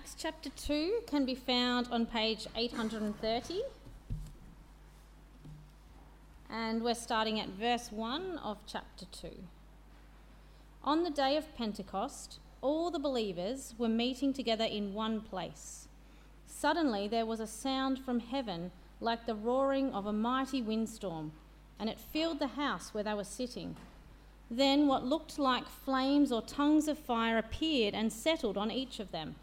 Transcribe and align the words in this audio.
Acts 0.00 0.16
chapter 0.16 0.48
2 0.48 1.02
can 1.06 1.26
be 1.26 1.34
found 1.34 1.86
on 1.90 2.06
page 2.06 2.46
830. 2.56 3.60
And 6.48 6.82
we're 6.82 6.94
starting 6.94 7.38
at 7.38 7.50
verse 7.50 7.92
1 7.92 8.38
of 8.38 8.56
chapter 8.66 9.04
2. 9.12 9.28
On 10.84 11.02
the 11.02 11.10
day 11.10 11.36
of 11.36 11.54
Pentecost, 11.54 12.38
all 12.62 12.90
the 12.90 12.98
believers 12.98 13.74
were 13.76 13.90
meeting 13.90 14.32
together 14.32 14.64
in 14.64 14.94
one 14.94 15.20
place. 15.20 15.86
Suddenly 16.46 17.06
there 17.06 17.26
was 17.26 17.40
a 17.40 17.46
sound 17.46 17.98
from 17.98 18.20
heaven 18.20 18.70
like 19.02 19.26
the 19.26 19.34
roaring 19.34 19.92
of 19.92 20.06
a 20.06 20.14
mighty 20.14 20.62
windstorm, 20.62 21.32
and 21.78 21.90
it 21.90 22.00
filled 22.00 22.38
the 22.38 22.46
house 22.46 22.94
where 22.94 23.04
they 23.04 23.12
were 23.12 23.22
sitting. 23.22 23.76
Then 24.50 24.86
what 24.86 25.04
looked 25.04 25.38
like 25.38 25.68
flames 25.68 26.32
or 26.32 26.40
tongues 26.40 26.88
of 26.88 26.98
fire 26.98 27.36
appeared 27.36 27.92
and 27.92 28.10
settled 28.10 28.56
on 28.56 28.70
each 28.70 28.98
of 28.98 29.12
them. 29.12 29.36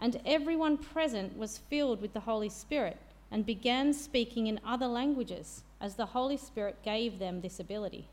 And 0.00 0.20
everyone 0.24 0.78
present 0.78 1.36
was 1.36 1.58
filled 1.58 2.00
with 2.00 2.14
the 2.14 2.20
Holy 2.20 2.48
Spirit 2.48 2.96
and 3.30 3.44
began 3.44 3.92
speaking 3.92 4.46
in 4.46 4.58
other 4.66 4.86
languages 4.86 5.62
as 5.80 5.94
the 5.94 6.06
Holy 6.06 6.38
Spirit 6.38 6.82
gave 6.82 7.18
them 7.18 7.40
this 7.40 7.60
ability. 7.60 8.08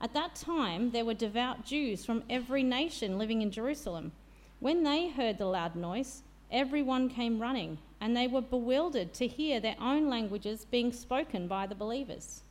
At 0.00 0.12
that 0.14 0.34
time, 0.34 0.90
there 0.90 1.04
were 1.04 1.14
devout 1.14 1.64
Jews 1.64 2.04
from 2.04 2.24
every 2.28 2.62
nation 2.62 3.16
living 3.16 3.42
in 3.42 3.50
Jerusalem. 3.50 4.12
When 4.60 4.82
they 4.82 5.08
heard 5.08 5.38
the 5.38 5.46
loud 5.46 5.76
noise, 5.76 6.22
everyone 6.50 7.08
came 7.08 7.40
running, 7.40 7.78
and 8.00 8.16
they 8.16 8.26
were 8.26 8.40
bewildered 8.40 9.14
to 9.14 9.26
hear 9.26 9.60
their 9.60 9.76
own 9.80 10.08
languages 10.08 10.66
being 10.70 10.92
spoken 10.92 11.48
by 11.48 11.66
the 11.66 11.74
believers. 11.74 12.42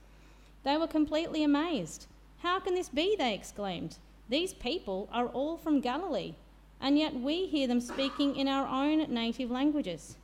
They 0.63 0.77
were 0.77 0.87
completely 0.87 1.43
amazed. 1.43 2.07
How 2.39 2.59
can 2.59 2.75
this 2.75 2.89
be? 2.89 3.15
They 3.17 3.33
exclaimed. 3.33 3.97
These 4.29 4.53
people 4.53 5.07
are 5.11 5.27
all 5.27 5.57
from 5.57 5.79
Galilee, 5.79 6.33
and 6.81 6.97
yet 6.97 7.13
we 7.15 7.45
hear 7.47 7.67
them 7.67 7.81
speaking 7.81 8.35
in 8.35 8.47
our 8.47 8.67
own 8.67 9.13
native 9.13 9.51
languages. 9.51 10.15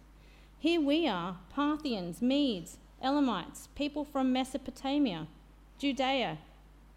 Here 0.59 0.81
we 0.81 1.07
are 1.07 1.37
Parthians, 1.49 2.21
Medes, 2.21 2.77
Elamites, 3.01 3.67
people 3.75 4.05
from 4.05 4.31
Mesopotamia, 4.31 5.27
Judea 5.77 6.37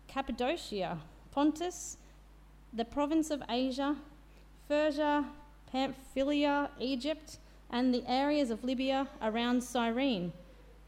Cappadocia, 0.08 0.98
Pontus, 1.30 1.98
the 2.72 2.84
province 2.86 3.30
of 3.30 3.42
Asia, 3.50 3.96
Phrygia, 4.66 5.26
Pamphylia, 5.70 6.70
Egypt, 6.80 7.38
and 7.70 7.92
the 7.92 8.02
areas 8.08 8.50
of 8.50 8.64
Libya 8.64 9.08
around 9.20 9.62
Cyrene, 9.62 10.32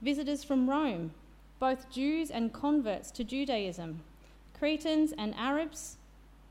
visitors 0.01 0.45
from 0.45 0.71
Rome, 0.71 1.13
both 1.59 1.91
Jews 1.91 2.31
and 2.31 2.53
converts 2.53 3.11
to 3.11 3.25
Judaism, 3.25 4.01
Cretans 4.59 5.13
and 5.19 5.35
Arabs, 5.35 5.98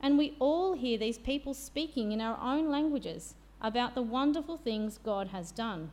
and 0.02 0.18
we 0.18 0.36
all 0.40 0.74
hear 0.74 0.98
these 0.98 1.18
people 1.18 1.54
speaking 1.54 2.12
in 2.12 2.22
our 2.22 2.38
own 2.42 2.70
languages 2.70 3.36
about 3.62 3.96
the 3.96 4.02
wonderful 4.02 4.58
things 4.58 5.00
God 5.04 5.28
has 5.30 5.52
done. 5.52 5.92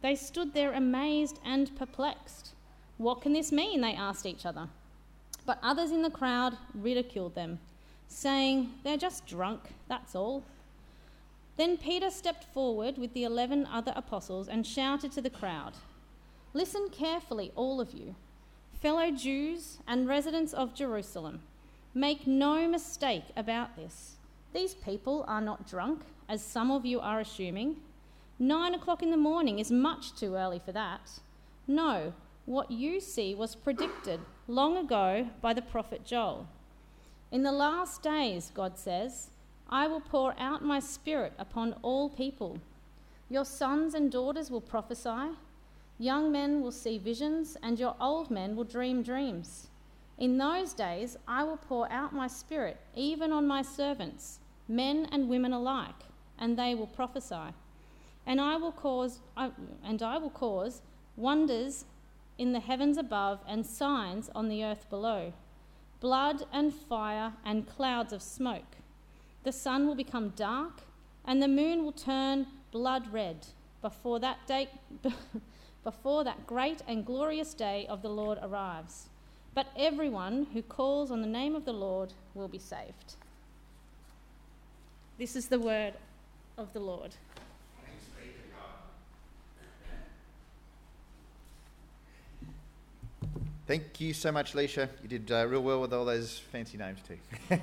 They 0.00 0.14
stood 0.14 0.54
there 0.54 0.72
amazed 0.72 1.38
and 1.44 1.74
perplexed. 1.76 2.50
What 2.98 3.20
can 3.20 3.32
this 3.32 3.52
mean? 3.52 3.80
They 3.80 3.94
asked 3.94 4.26
each 4.26 4.46
other. 4.46 4.68
But 5.44 5.58
others 5.62 5.90
in 5.90 6.02
the 6.02 6.10
crowd 6.10 6.56
ridiculed 6.74 7.34
them, 7.34 7.58
saying, 8.06 8.70
They're 8.84 8.96
just 8.96 9.26
drunk, 9.26 9.60
that's 9.88 10.14
all. 10.14 10.44
Then 11.56 11.76
Peter 11.76 12.10
stepped 12.10 12.44
forward 12.44 12.96
with 12.96 13.12
the 13.12 13.24
eleven 13.24 13.66
other 13.66 13.92
apostles 13.94 14.48
and 14.48 14.66
shouted 14.66 15.12
to 15.12 15.20
the 15.20 15.30
crowd 15.30 15.74
Listen 16.54 16.88
carefully, 16.90 17.50
all 17.56 17.80
of 17.80 17.92
you, 17.92 18.14
fellow 18.80 19.10
Jews 19.10 19.78
and 19.86 20.06
residents 20.08 20.52
of 20.52 20.74
Jerusalem. 20.74 21.40
Make 21.94 22.26
no 22.26 22.66
mistake 22.68 23.24
about 23.36 23.76
this. 23.76 24.16
These 24.54 24.74
people 24.74 25.24
are 25.28 25.42
not 25.42 25.68
drunk, 25.68 26.00
as 26.28 26.42
some 26.42 26.70
of 26.70 26.86
you 26.86 27.00
are 27.00 27.20
assuming. 27.20 27.76
Nine 28.38 28.74
o'clock 28.74 29.02
in 29.02 29.10
the 29.10 29.16
morning 29.16 29.58
is 29.58 29.70
much 29.70 30.14
too 30.14 30.34
early 30.34 30.58
for 30.58 30.72
that. 30.72 31.20
No, 31.66 32.14
what 32.46 32.70
you 32.70 32.98
see 32.98 33.34
was 33.34 33.54
predicted 33.54 34.20
long 34.48 34.76
ago 34.76 35.28
by 35.42 35.52
the 35.52 35.60
prophet 35.60 36.04
Joel. 36.04 36.48
In 37.30 37.42
the 37.42 37.52
last 37.52 38.02
days, 38.02 38.50
God 38.54 38.78
says, 38.78 39.30
I 39.68 39.86
will 39.86 40.00
pour 40.00 40.34
out 40.38 40.64
my 40.64 40.80
spirit 40.80 41.34
upon 41.38 41.74
all 41.82 42.08
people. 42.08 42.58
Your 43.28 43.44
sons 43.44 43.94
and 43.94 44.10
daughters 44.10 44.50
will 44.50 44.60
prophesy, 44.60 45.36
young 45.98 46.32
men 46.32 46.62
will 46.62 46.72
see 46.72 46.98
visions, 46.98 47.56
and 47.62 47.78
your 47.78 47.96
old 48.00 48.30
men 48.30 48.56
will 48.56 48.64
dream 48.64 49.02
dreams. 49.02 49.68
In 50.22 50.38
those 50.38 50.72
days, 50.72 51.16
I 51.26 51.42
will 51.42 51.56
pour 51.56 51.90
out 51.90 52.14
my 52.14 52.28
spirit 52.28 52.76
even 52.94 53.32
on 53.32 53.44
my 53.44 53.60
servants, 53.60 54.38
men 54.68 55.08
and 55.10 55.28
women 55.28 55.52
alike, 55.52 56.04
and 56.38 56.56
they 56.56 56.76
will 56.76 56.86
prophesy. 56.86 57.52
And 58.24 58.40
I 58.40 58.54
will 58.54 58.70
cause, 58.70 59.18
and 59.36 60.00
I 60.00 60.18
will 60.18 60.30
cause 60.30 60.80
wonders 61.16 61.86
in 62.38 62.52
the 62.52 62.60
heavens 62.60 62.98
above 62.98 63.40
and 63.48 63.66
signs 63.66 64.30
on 64.32 64.48
the 64.48 64.62
earth 64.64 64.88
below 64.88 65.32
blood 65.98 66.44
and 66.52 66.72
fire 66.72 67.32
and 67.44 67.68
clouds 67.68 68.12
of 68.12 68.22
smoke. 68.22 68.76
The 69.42 69.50
sun 69.50 69.88
will 69.88 69.96
become 69.96 70.34
dark 70.36 70.82
and 71.24 71.42
the 71.42 71.48
moon 71.48 71.82
will 71.82 71.90
turn 71.90 72.46
blood 72.70 73.12
red 73.12 73.48
before 73.80 74.20
that 74.20 74.46
day 74.46 74.68
before 75.82 76.22
that 76.22 76.46
great 76.46 76.80
and 76.86 77.04
glorious 77.04 77.54
day 77.54 77.86
of 77.88 78.02
the 78.02 78.08
Lord 78.08 78.38
arrives. 78.40 79.08
But 79.54 79.66
everyone 79.76 80.46
who 80.52 80.62
calls 80.62 81.10
on 81.10 81.20
the 81.20 81.26
name 81.26 81.54
of 81.54 81.64
the 81.64 81.72
Lord 81.72 82.12
will 82.34 82.48
be 82.48 82.58
saved. 82.58 83.16
This 85.18 85.36
is 85.36 85.46
the 85.48 85.58
word 85.58 85.94
of 86.56 86.72
the 86.72 86.80
Lord. 86.80 87.14
Thank 93.66 94.00
you 94.00 94.12
so 94.12 94.32
much, 94.32 94.54
Leisha. 94.54 94.88
You 95.02 95.08
did 95.08 95.30
uh, 95.30 95.46
real 95.46 95.62
well 95.62 95.80
with 95.80 95.94
all 95.94 96.04
those 96.04 96.38
fancy 96.50 96.76
names, 96.76 96.98
too. 97.06 97.58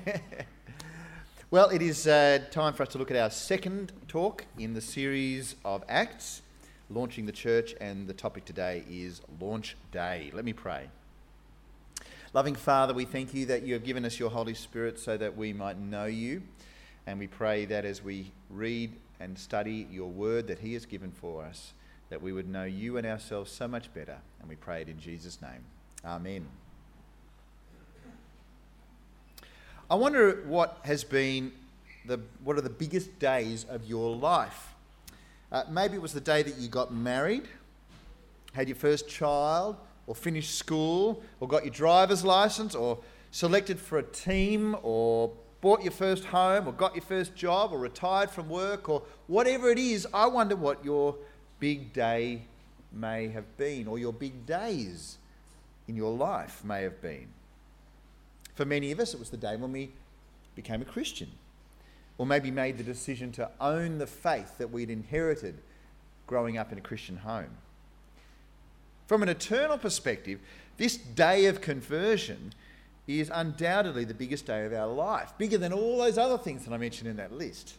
well, 1.50 1.68
it 1.68 1.82
is 1.82 2.06
uh, 2.06 2.38
time 2.50 2.72
for 2.72 2.84
us 2.84 2.88
to 2.90 2.98
look 2.98 3.10
at 3.10 3.16
our 3.16 3.30
second 3.30 3.92
talk 4.08 4.46
in 4.58 4.74
the 4.74 4.80
series 4.80 5.56
of 5.64 5.84
Acts, 5.88 6.42
launching 6.88 7.26
the 7.26 7.32
church, 7.32 7.74
and 7.80 8.08
the 8.08 8.14
topic 8.14 8.44
today 8.44 8.82
is 8.90 9.20
Launch 9.40 9.76
Day. 9.92 10.30
Let 10.32 10.44
me 10.44 10.52
pray. 10.52 10.88
Loving 12.32 12.54
Father, 12.54 12.94
we 12.94 13.06
thank 13.06 13.34
you 13.34 13.46
that 13.46 13.64
you 13.64 13.74
have 13.74 13.82
given 13.82 14.04
us 14.04 14.20
your 14.20 14.30
Holy 14.30 14.54
Spirit 14.54 15.00
so 15.00 15.16
that 15.16 15.36
we 15.36 15.52
might 15.52 15.80
know 15.80 16.04
you, 16.04 16.42
and 17.04 17.18
we 17.18 17.26
pray 17.26 17.64
that 17.64 17.84
as 17.84 18.04
we 18.04 18.30
read 18.48 18.92
and 19.18 19.36
study 19.36 19.88
your 19.90 20.08
word 20.08 20.46
that 20.46 20.60
He 20.60 20.74
has 20.74 20.86
given 20.86 21.10
for 21.10 21.42
us, 21.42 21.72
that 22.08 22.22
we 22.22 22.32
would 22.32 22.48
know 22.48 22.62
you 22.62 22.98
and 22.98 23.04
ourselves 23.04 23.50
so 23.50 23.66
much 23.66 23.92
better, 23.94 24.18
and 24.38 24.48
we 24.48 24.54
pray 24.54 24.80
it 24.82 24.88
in 24.88 25.00
Jesus' 25.00 25.42
name. 25.42 25.64
Amen. 26.04 26.46
I 29.90 29.96
wonder 29.96 30.44
what 30.46 30.78
has 30.84 31.02
been 31.02 31.50
the 32.06 32.20
what 32.44 32.56
are 32.56 32.60
the 32.60 32.70
biggest 32.70 33.18
days 33.18 33.66
of 33.68 33.84
your 33.86 34.14
life. 34.14 34.72
Uh, 35.50 35.64
maybe 35.68 35.94
it 35.94 36.00
was 36.00 36.12
the 36.12 36.20
day 36.20 36.44
that 36.44 36.58
you 36.58 36.68
got 36.68 36.94
married, 36.94 37.48
had 38.52 38.68
your 38.68 38.76
first 38.76 39.08
child, 39.08 39.74
or 40.10 40.14
finished 40.16 40.56
school, 40.56 41.22
or 41.38 41.46
got 41.46 41.64
your 41.64 41.72
driver's 41.72 42.24
license, 42.24 42.74
or 42.74 42.98
selected 43.30 43.78
for 43.78 43.96
a 43.96 44.02
team, 44.02 44.74
or 44.82 45.30
bought 45.60 45.84
your 45.84 45.92
first 45.92 46.24
home, 46.24 46.66
or 46.66 46.72
got 46.72 46.96
your 46.96 47.04
first 47.04 47.36
job, 47.36 47.72
or 47.72 47.78
retired 47.78 48.28
from 48.28 48.48
work, 48.48 48.88
or 48.88 49.04
whatever 49.28 49.70
it 49.70 49.78
is. 49.78 50.08
I 50.12 50.26
wonder 50.26 50.56
what 50.56 50.84
your 50.84 51.14
big 51.60 51.92
day 51.92 52.42
may 52.90 53.28
have 53.28 53.56
been, 53.56 53.86
or 53.86 54.00
your 54.00 54.12
big 54.12 54.44
days 54.46 55.18
in 55.86 55.94
your 55.94 56.12
life 56.12 56.64
may 56.64 56.82
have 56.82 57.00
been. 57.00 57.28
For 58.56 58.64
many 58.64 58.90
of 58.90 58.98
us, 58.98 59.14
it 59.14 59.20
was 59.20 59.30
the 59.30 59.36
day 59.36 59.54
when 59.54 59.70
we 59.70 59.92
became 60.56 60.82
a 60.82 60.86
Christian, 60.86 61.30
or 62.18 62.26
maybe 62.26 62.50
made 62.50 62.78
the 62.78 62.82
decision 62.82 63.30
to 63.30 63.48
own 63.60 63.98
the 63.98 64.08
faith 64.08 64.58
that 64.58 64.72
we'd 64.72 64.90
inherited 64.90 65.58
growing 66.26 66.58
up 66.58 66.72
in 66.72 66.78
a 66.78 66.80
Christian 66.80 67.18
home. 67.18 67.58
From 69.10 69.24
an 69.24 69.28
eternal 69.28 69.76
perspective, 69.76 70.38
this 70.76 70.96
day 70.96 71.46
of 71.46 71.60
conversion 71.60 72.52
is 73.08 73.28
undoubtedly 73.34 74.04
the 74.04 74.14
biggest 74.14 74.46
day 74.46 74.64
of 74.64 74.72
our 74.72 74.86
life, 74.86 75.32
bigger 75.36 75.58
than 75.58 75.72
all 75.72 75.98
those 75.98 76.16
other 76.16 76.38
things 76.38 76.64
that 76.64 76.72
I 76.72 76.76
mentioned 76.76 77.10
in 77.10 77.16
that 77.16 77.32
list. 77.32 77.74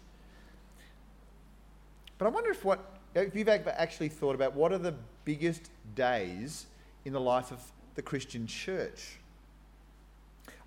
But 2.17 2.25
I 2.25 2.31
wonder 2.31 2.51
if 2.51 2.65
what 2.65 2.83
if 3.15 3.33
you've 3.33 3.47
actually 3.47 4.09
thought 4.09 4.35
about 4.35 4.55
what 4.55 4.73
are 4.73 4.77
the 4.77 4.93
biggest 5.23 5.69
days 5.95 6.65
in 7.05 7.13
the 7.13 7.21
life 7.21 7.51
of 7.51 7.61
the 7.95 8.01
Christian 8.01 8.45
church. 8.45 9.15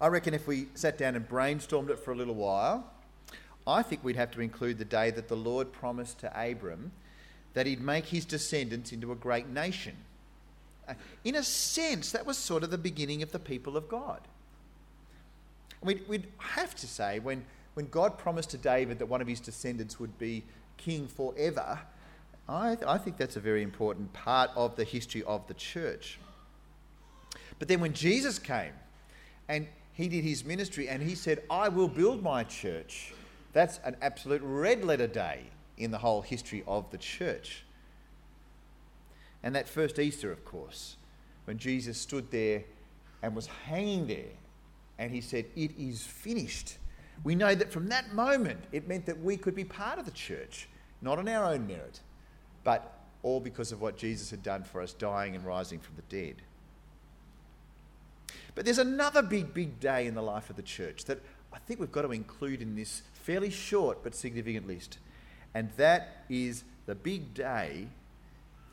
I 0.01 0.07
reckon 0.07 0.33
if 0.33 0.47
we 0.47 0.69
sat 0.73 0.97
down 0.97 1.15
and 1.15 1.29
brainstormed 1.29 1.91
it 1.91 1.99
for 1.99 2.13
a 2.13 2.17
little 2.17 2.37
while, 2.37 2.91
I 3.67 3.83
think 3.83 4.03
we'd 4.03 4.17
have 4.17 4.31
to 4.31 4.41
include 4.41 4.79
the 4.79 4.87
day 4.87 5.11
that 5.11 5.29
the 5.29 5.37
Lord 5.37 5.73
promised 5.73 6.21
to 6.21 6.33
Abram 6.35 6.93
that 7.53 7.67
he'd 7.67 7.83
make 7.83 8.07
his 8.07 8.25
descendants 8.25 8.93
into 8.93 9.13
a 9.13 9.15
great 9.15 9.47
nation. 9.47 9.97
Uh, 10.89 10.95
in 11.25 11.37
a 11.37 11.43
sense, 11.43 12.13
that 12.13 12.27
was 12.27 12.37
sort 12.37 12.63
of 12.63 12.71
the 12.71 12.79
beginning 12.79 13.23
of 13.23 13.33
the 13.33 13.39
people 13.39 13.77
of 13.77 13.89
God. 13.89 14.21
We'd, 15.83 16.07
we'd 16.09 16.27
have 16.39 16.75
to 16.77 16.87
say, 16.87 17.19
when, 17.19 17.45
when 17.75 17.89
God 17.89 18.19
promised 18.19 18.51
to 18.51 18.59
David 18.59 18.99
that 18.99 19.07
one 19.07 19.21
of 19.21 19.27
his 19.27 19.41
descendants 19.41 20.01
would 20.01 20.19
be 20.19 20.45
king 20.77 21.07
forever, 21.07 21.79
I, 22.49 22.77
I 22.87 22.99
think 22.99 23.17
that's 23.17 23.37
a 23.37 23.41
very 23.41 23.63
important 23.63 24.13
part 24.13 24.51
of 24.55 24.77
the 24.77 24.85
history 24.85 25.23
of 25.25 25.47
the 25.47 25.55
church. 25.55 26.19
But 27.59 27.69
then 27.69 27.81
when 27.81 27.93
Jesus 27.93 28.39
came 28.39 28.73
and 29.49 29.67
he 29.93 30.09
did 30.09 30.25
his 30.25 30.45
ministry 30.45 30.89
and 30.89 31.03
he 31.03 31.15
said, 31.15 31.43
I 31.51 31.69
will 31.69 31.89
build 31.89 32.23
my 32.23 32.45
church, 32.45 33.13
that's 33.53 33.79
an 33.85 33.97
absolute 34.03 34.43
red 34.45 34.85
letter 34.85 35.07
day 35.07 35.45
in 35.79 35.91
the 35.91 35.99
whole 35.99 36.23
history 36.23 36.65
of 36.67 36.91
the 36.91 36.99
church. 36.99 37.65
And 39.45 39.55
that 39.55 39.69
first 39.69 39.99
Easter, 39.99 40.33
of 40.33 40.43
course, 40.45 40.97
when 41.45 41.59
Jesus 41.59 41.99
stood 41.99 42.31
there 42.31 42.65
and 43.23 43.37
was 43.37 43.47
hanging 43.47 44.07
there 44.07 44.33
and 44.99 45.13
he 45.13 45.21
said, 45.21 45.45
It 45.55 45.71
is 45.79 46.03
finished. 46.03 46.79
We 47.23 47.35
know 47.35 47.55
that 47.55 47.71
from 47.71 47.89
that 47.89 48.13
moment, 48.15 48.65
it 48.73 48.89
meant 48.89 49.05
that 49.07 49.21
we 49.21 49.37
could 49.37 49.55
be 49.55 49.63
part 49.63 49.99
of 49.99 50.07
the 50.07 50.11
church, 50.11 50.67
not 51.03 51.19
on 51.19 51.29
our 51.29 51.45
own 51.45 51.67
merit, 51.67 52.01
but 52.65 52.99
all 53.23 53.39
because 53.39 53.71
of 53.71 53.83
what 53.83 53.99
Jesus 53.99 54.31
had 54.31 54.43
done 54.43 54.65
for 54.65 54.81
us, 54.81 54.95
dying 54.95 55.37
and 55.37 55.45
rising 55.45 55.79
from 55.79 55.95
the 55.97 56.03
dead. 56.03 56.37
But 58.55 58.65
there's 58.65 58.79
another 58.79 59.23
big, 59.23 59.53
big 59.53 59.79
day 59.79 60.07
in 60.07 60.15
the 60.15 60.23
life 60.23 60.49
of 60.49 60.57
the 60.57 60.63
church 60.63 61.05
that 61.05 61.21
I 61.53 61.59
think 61.59 61.81
we've 61.81 61.93
got 61.93 62.03
to 62.03 62.13
include 62.13 62.63
in 62.63 62.77
this 62.77 63.03
fairly 63.13 63.51
short 63.51 64.03
but 64.03 64.15
significant 64.15 64.67
list. 64.67 64.99
And 65.53 65.71
that 65.77 66.25
is 66.31 66.65
the 66.87 66.95
big 66.95 67.35
day 67.35 67.89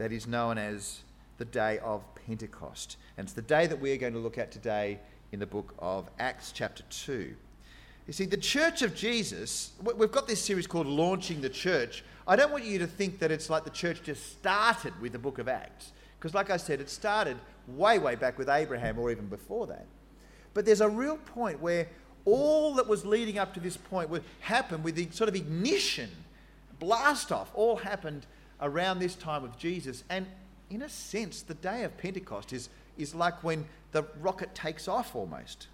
that 0.02 0.12
is 0.12 0.26
known 0.26 0.58
as 0.58 1.02
the 1.38 1.46
day 1.46 1.78
of 1.78 2.04
Pentecost. 2.26 2.98
And 3.18 3.26
it's 3.26 3.34
the 3.34 3.42
day 3.44 3.68
that 3.68 3.80
we 3.80 3.92
are 3.92 3.98
going 3.98 4.14
to 4.14 4.20
look 4.20 4.40
at 4.40 4.52
today 4.52 5.00
in 5.32 5.40
the 5.40 5.46
book 5.46 5.76
of 5.78 6.10
Acts, 6.18 6.52
chapter 6.52 6.82
2. 6.90 7.36
You 8.08 8.14
see, 8.14 8.26
the 8.26 8.36
church 8.36 8.82
of 8.82 8.96
Jesus, 8.96 9.74
we've 9.80 10.12
got 10.12 10.28
this 10.28 10.44
series 10.44 10.66
called 10.66 10.88
Launching 10.88 11.40
the 11.40 11.50
Church. 11.50 12.04
I 12.28 12.36
don't 12.36 12.52
want 12.52 12.64
you 12.64 12.80
to 12.80 12.88
think 12.88 13.20
that 13.20 13.30
it's 13.30 13.48
like 13.48 13.64
the 13.64 13.70
church 13.70 14.02
just 14.02 14.40
started 14.40 15.00
with 15.00 15.12
the 15.12 15.20
book 15.20 15.38
of 15.38 15.48
Acts. 15.48 15.92
Because, 16.18 16.34
like 16.34 16.50
I 16.50 16.58
said, 16.58 16.82
it 16.82 16.90
started 16.90 17.38
way, 17.68 18.00
way 18.00 18.16
back 18.16 18.40
with 18.40 18.50
Abraham 18.50 18.98
or 18.98 19.12
even 19.12 19.28
before 19.28 19.68
that. 19.68 19.86
But 20.56 20.66
there's 20.66 20.82
a 20.82 20.90
real 20.90 21.18
point 21.18 21.62
where 21.62 21.88
all 22.26 22.74
that 22.74 22.88
was 22.88 23.06
leading 23.06 23.38
up 23.38 23.54
to 23.54 23.60
this 23.60 23.78
point 23.78 24.10
would 24.10 24.24
happen 24.40 24.82
with 24.82 24.96
the 24.96 25.08
sort 25.12 25.30
of 25.30 25.36
ignition, 25.36 26.10
blast 26.80 27.32
off, 27.32 27.52
all 27.54 27.76
happened 27.76 28.26
around 28.62 29.00
this 29.00 29.16
time 29.16 29.44
of 29.44 29.58
Jesus. 29.58 30.04
And 30.10 30.26
in 30.70 30.82
a 30.82 30.90
sense, 30.90 31.42
the 31.42 31.54
day 31.54 31.84
of 31.84 31.98
Pentecost 31.98 32.54
is, 32.54 32.70
is 32.98 33.14
like 33.16 33.44
when 33.44 33.66
the 33.92 34.06
rocket 34.22 34.54
takes 34.56 34.88
off 34.88 35.16
almost. 35.16 35.68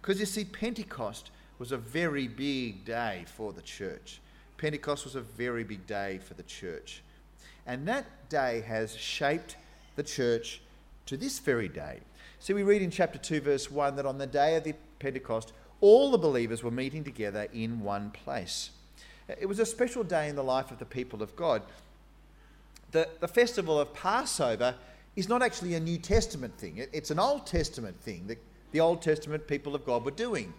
Because 0.00 0.18
you 0.20 0.26
see, 0.26 0.44
Pentecost 0.44 1.30
was 1.58 1.72
a 1.72 1.76
very 1.76 2.26
big 2.28 2.84
day 2.84 3.24
for 3.36 3.52
the 3.52 3.62
church. 3.62 4.20
Pentecost 4.56 5.04
was 5.04 5.14
a 5.14 5.20
very 5.20 5.64
big 5.64 5.86
day 5.86 6.18
for 6.18 6.34
the 6.34 6.42
church. 6.42 7.02
And 7.66 7.86
that 7.88 8.28
day 8.28 8.62
has 8.66 8.96
shaped 8.96 9.56
the 9.96 10.02
church 10.02 10.60
to 11.06 11.16
this 11.16 11.38
very 11.38 11.68
day. 11.68 12.00
So 12.40 12.54
we 12.54 12.62
read 12.64 12.82
in 12.82 12.90
chapter 12.90 13.18
2, 13.18 13.40
verse 13.40 13.70
1 13.70 13.96
that 13.96 14.06
on 14.06 14.18
the 14.18 14.26
day 14.26 14.56
of 14.56 14.64
the 14.64 14.74
Pentecost, 14.98 15.52
all 15.80 16.10
the 16.10 16.18
believers 16.18 16.62
were 16.62 16.70
meeting 16.70 17.04
together 17.04 17.46
in 17.52 17.80
one 17.80 18.10
place. 18.10 18.70
It 19.28 19.46
was 19.46 19.58
a 19.58 19.66
special 19.66 20.02
day 20.02 20.28
in 20.28 20.36
the 20.36 20.42
life 20.42 20.70
of 20.70 20.78
the 20.78 20.84
people 20.84 21.22
of 21.22 21.36
God. 21.36 21.62
The, 22.92 23.08
the 23.20 23.28
festival 23.28 23.80
of 23.80 23.92
Passover 23.94 24.74
is 25.16 25.28
not 25.28 25.42
actually 25.42 25.74
a 25.74 25.80
New 25.80 25.98
Testament 25.98 26.56
thing, 26.56 26.78
it, 26.78 26.90
it's 26.92 27.10
an 27.10 27.18
Old 27.18 27.46
Testament 27.46 28.00
thing 28.00 28.26
that 28.28 28.38
the 28.72 28.80
Old 28.80 29.02
Testament 29.02 29.46
people 29.46 29.74
of 29.74 29.84
God 29.84 30.04
were 30.04 30.10
doing. 30.10 30.52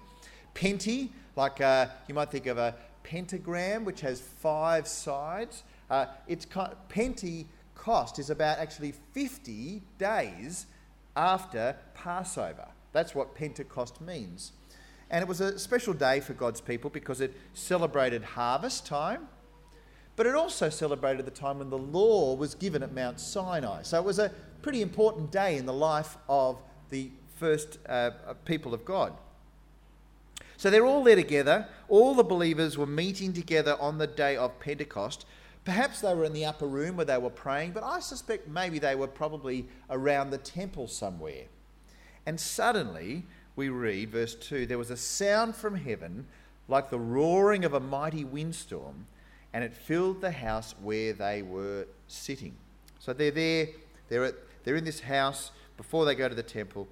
Penti, 0.54 1.10
like 1.36 1.62
uh, 1.62 1.88
you 2.08 2.14
might 2.14 2.30
think 2.30 2.46
of 2.46 2.58
a 2.58 2.76
pentagram, 3.04 3.86
which 3.86 4.02
has 4.02 4.20
five 4.20 4.88
sides. 4.88 5.64
Uh, 5.90 6.06
it's 6.28 6.46
Penti 6.46 7.46
cost 7.76 8.20
is 8.20 8.30
about 8.30 8.60
actually 8.60 8.94
50 9.14 9.82
days 9.98 10.68
after 11.16 11.76
Passover. 11.94 12.68
That's 12.94 13.14
what 13.14 13.36
Pentecost 13.36 14.00
means. 14.02 14.54
And 15.10 15.22
it 15.22 15.28
was 15.28 15.42
a 15.42 15.60
special 15.60 15.94
day 15.94 16.20
for 16.20 16.34
God's 16.34 16.62
people 16.62 16.90
because 16.90 17.22
it 17.22 17.36
celebrated 17.54 18.24
harvest 18.24 18.86
time, 18.86 19.28
but 20.16 20.26
it 20.26 20.36
also 20.36 20.70
celebrated 20.70 21.26
the 21.26 21.32
time 21.32 21.60
when 21.60 21.70
the 21.70 21.78
law 21.78 22.36
was 22.36 22.56
given 22.56 22.84
at 22.84 22.94
Mount 22.94 23.20
Sinai. 23.20 23.82
So 23.84 23.98
it 23.98 24.06
was 24.06 24.20
a 24.20 24.32
pretty 24.62 24.82
important 24.82 25.32
day 25.32 25.58
in 25.58 25.66
the 25.66 25.74
life 25.74 26.18
of 26.30 26.62
the 26.90 27.10
first 27.38 27.80
uh, 27.90 28.12
people 28.46 28.74
of 28.74 28.86
God. 28.86 29.14
So 30.58 30.70
they're 30.70 30.86
all 30.86 31.04
there 31.04 31.16
together. 31.16 31.68
All 31.90 32.14
the 32.14 32.24
believers 32.24 32.78
were 32.78 32.86
meeting 32.86 33.34
together 33.34 33.76
on 33.80 33.98
the 33.98 34.08
day 34.08 34.38
of 34.38 34.60
Pentecost 34.60 35.26
Perhaps 35.66 36.02
they 36.02 36.14
were 36.14 36.26
in 36.26 36.34
the 36.34 36.46
upper 36.46 36.68
room 36.68 36.98
where 36.98 37.06
they 37.06 37.18
were 37.18 37.30
praying, 37.30 37.72
but 37.72 37.84
I 37.84 38.00
suspect 38.00 38.48
maybe 38.48 38.80
they 38.80 38.96
were 38.96 39.08
probably 39.08 39.66
around 39.90 40.30
the 40.30 40.38
temple 40.38 40.88
somewhere. 40.88 41.46
And 42.26 42.40
suddenly, 42.40 43.24
we 43.56 43.70
read, 43.70 44.10
verse 44.12 44.36
2 44.36 44.66
there 44.66 44.78
was 44.78 44.92
a 44.92 44.98
sound 44.98 45.56
from 45.56 45.76
heaven 45.76 46.28
like 46.68 46.90
the 46.90 47.00
roaring 47.00 47.64
of 47.64 47.74
a 47.74 47.80
mighty 47.80 48.24
windstorm, 48.24 49.08
and 49.54 49.64
it 49.64 49.74
filled 49.74 50.22
the 50.22 50.32
house 50.32 50.76
where 50.82 51.14
they 51.14 51.42
were 51.42 51.88
sitting. 52.08 52.56
So 53.00 53.14
they're 53.14 53.32
there, 53.32 53.68
they're, 54.10 54.26
at, 54.26 54.36
they're 54.64 54.76
in 54.76 54.86
this 54.86 55.00
house 55.00 55.52
before 55.78 56.06
they 56.06 56.16
go 56.16 56.28
to 56.28 56.36
the 56.36 56.44
temple, 56.44 56.88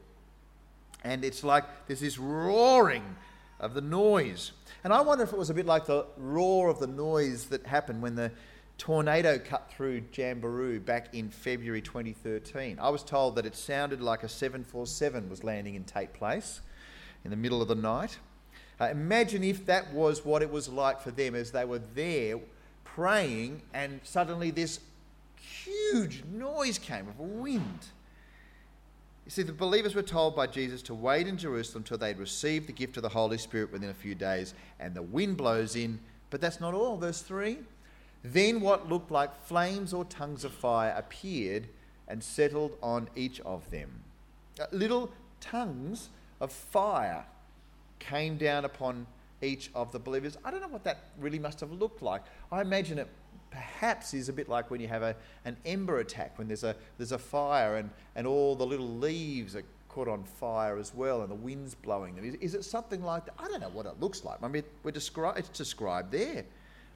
and 1.03 1.25
it's 1.25 1.43
like 1.43 1.63
there's 1.87 2.01
this 2.01 2.17
roaring 2.17 3.15
of 3.59 3.73
the 3.73 3.81
noise. 3.81 4.51
And 4.83 4.91
I 4.91 5.01
wonder 5.01 5.23
if 5.23 5.33
it 5.33 5.37
was 5.37 5.49
a 5.49 5.53
bit 5.53 5.65
like 5.65 5.85
the 5.85 6.05
roar 6.17 6.69
of 6.69 6.79
the 6.79 6.87
noise 6.87 7.45
that 7.45 7.65
happened 7.65 8.01
when 8.01 8.15
the 8.15 8.31
tornado 8.77 9.37
cut 9.37 9.71
through 9.71 10.01
Jamberoo 10.11 10.83
back 10.83 11.13
in 11.13 11.29
February 11.29 11.81
2013. 11.81 12.79
I 12.79 12.89
was 12.89 13.03
told 13.03 13.35
that 13.35 13.45
it 13.45 13.55
sounded 13.55 14.01
like 14.01 14.23
a 14.23 14.29
747 14.29 15.29
was 15.29 15.43
landing 15.43 15.75
in 15.75 15.83
Tate 15.83 16.13
Place 16.13 16.61
in 17.23 17.29
the 17.29 17.37
middle 17.37 17.61
of 17.61 17.67
the 17.67 17.75
night. 17.75 18.17
Uh, 18.81 18.89
imagine 18.89 19.43
if 19.43 19.63
that 19.67 19.93
was 19.93 20.25
what 20.25 20.41
it 20.41 20.49
was 20.51 20.67
like 20.67 20.99
for 20.99 21.11
them 21.11 21.35
as 21.35 21.51
they 21.51 21.63
were 21.63 21.81
there 21.93 22.39
praying 22.83 23.61
and 23.75 23.99
suddenly 24.03 24.49
this 24.49 24.79
huge 25.35 26.23
noise 26.33 26.79
came 26.79 27.07
of 27.07 27.19
wind. 27.19 27.85
You 29.23 29.29
see, 29.29 29.43
the 29.43 29.53
believers 29.53 29.93
were 29.93 30.01
told 30.01 30.35
by 30.35 30.47
Jesus 30.47 30.81
to 30.83 30.95
wait 30.95 31.27
in 31.27 31.37
Jerusalem 31.37 31.83
till 31.83 31.99
they'd 31.99 32.17
received 32.17 32.67
the 32.67 32.73
gift 32.73 32.97
of 32.97 33.03
the 33.03 33.09
Holy 33.09 33.37
Spirit 33.37 33.71
within 33.71 33.91
a 33.91 33.93
few 33.93 34.15
days, 34.15 34.55
and 34.79 34.95
the 34.95 35.03
wind 35.03 35.37
blows 35.37 35.75
in. 35.75 35.99
But 36.31 36.41
that's 36.41 36.59
not 36.59 36.73
all. 36.73 36.97
Verse 36.97 37.21
3 37.21 37.59
then 38.23 38.61
what 38.61 38.89
looked 38.89 39.11
like 39.11 39.45
flames 39.45 39.93
or 39.93 40.05
tongues 40.05 40.43
of 40.43 40.53
fire 40.53 40.93
appeared 40.97 41.67
and 42.07 42.23
settled 42.23 42.77
on 42.81 43.09
each 43.15 43.39
of 43.41 43.69
them. 43.71 43.89
Uh, 44.59 44.65
little 44.71 45.11
tongues 45.39 46.09
of 46.39 46.51
fire 46.51 47.25
came 48.01 48.38
down 48.38 48.65
upon 48.65 49.08
each 49.41 49.72
of 49.74 49.91
the 49.91 50.00
believers. 50.00 50.38
I 50.43 50.51
don't 50.51 50.62
know 50.62 50.67
what 50.67 50.84
that 50.84 51.05
really 51.20 51.39
must 51.39 51.60
have 51.62 51.72
looked 51.72 52.01
like. 52.01 52.22
I 52.51 52.62
imagine 52.62 53.00
it 53.00 53.08
perhaps 53.50 54.13
is 54.13 54.29
a 54.29 54.34
bit 54.34 54.50
like 54.50 54.72
when 54.72 54.79
you 54.79 54.88
have 54.88 55.01
a, 55.01 55.15
an 55.46 55.58
ember 55.65 56.00
attack, 56.00 56.38
when 56.38 56.48
there's 56.48 56.63
a, 56.63 56.75
there's 56.98 57.12
a 57.12 57.17
fire 57.17 57.77
and, 57.77 57.89
and 58.15 58.25
all 58.25 58.55
the 58.55 58.65
little 58.65 58.98
leaves 58.98 59.55
are 59.55 59.63
caught 59.89 60.08
on 60.08 60.24
fire 60.24 60.77
as 60.77 60.93
well 60.96 61.22
and 61.22 61.29
the 61.29 61.36
wind's 61.36 61.75
blowing 61.75 62.15
them. 62.15 62.24
Is, 62.24 62.36
is 62.36 62.55
it 62.55 62.63
something 62.63 63.03
like 63.03 63.25
that? 63.25 63.34
I 63.38 63.48
don't 63.48 63.60
know 63.60 63.70
what 63.70 63.86
it 63.86 64.00
looks 64.00 64.24
like. 64.24 64.41
I 64.41 64.48
mean, 64.48 64.63
we're 64.84 64.91
descri- 64.91 65.38
it's 65.38 65.50
described 65.50 66.12
there. 66.12 66.46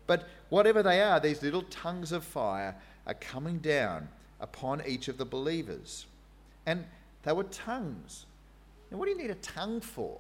But 0.08 0.28
whatever 0.50 0.84
they 0.84 1.02
are, 1.02 1.20
these 1.20 1.42
little 1.42 1.64
tongues 1.64 2.12
of 2.12 2.24
fire 2.24 2.76
are 3.06 3.16
coming 3.16 3.58
down 3.58 4.08
upon 4.40 4.82
each 4.86 5.08
of 5.08 5.18
the 5.18 5.26
believers. 5.26 6.06
And 6.66 6.86
they 7.24 7.34
were 7.34 7.44
tongues. 7.46 8.26
And 8.90 9.00
what 9.00 9.06
do 9.06 9.12
you 9.12 9.18
need 9.18 9.32
a 9.32 9.36
tongue 9.36 9.82
for? 9.82 10.20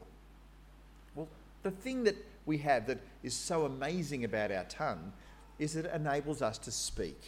The 1.65 1.71
thing 1.71 2.03
that 2.03 2.15
we 2.45 2.59
have 2.59 2.85
that 2.85 2.99
is 3.23 3.33
so 3.33 3.65
amazing 3.65 4.23
about 4.23 4.51
our 4.51 4.65
tongue 4.65 5.11
is 5.57 5.73
that 5.73 5.85
it 5.85 5.95
enables 5.95 6.43
us 6.43 6.59
to 6.59 6.71
speak. 6.71 7.19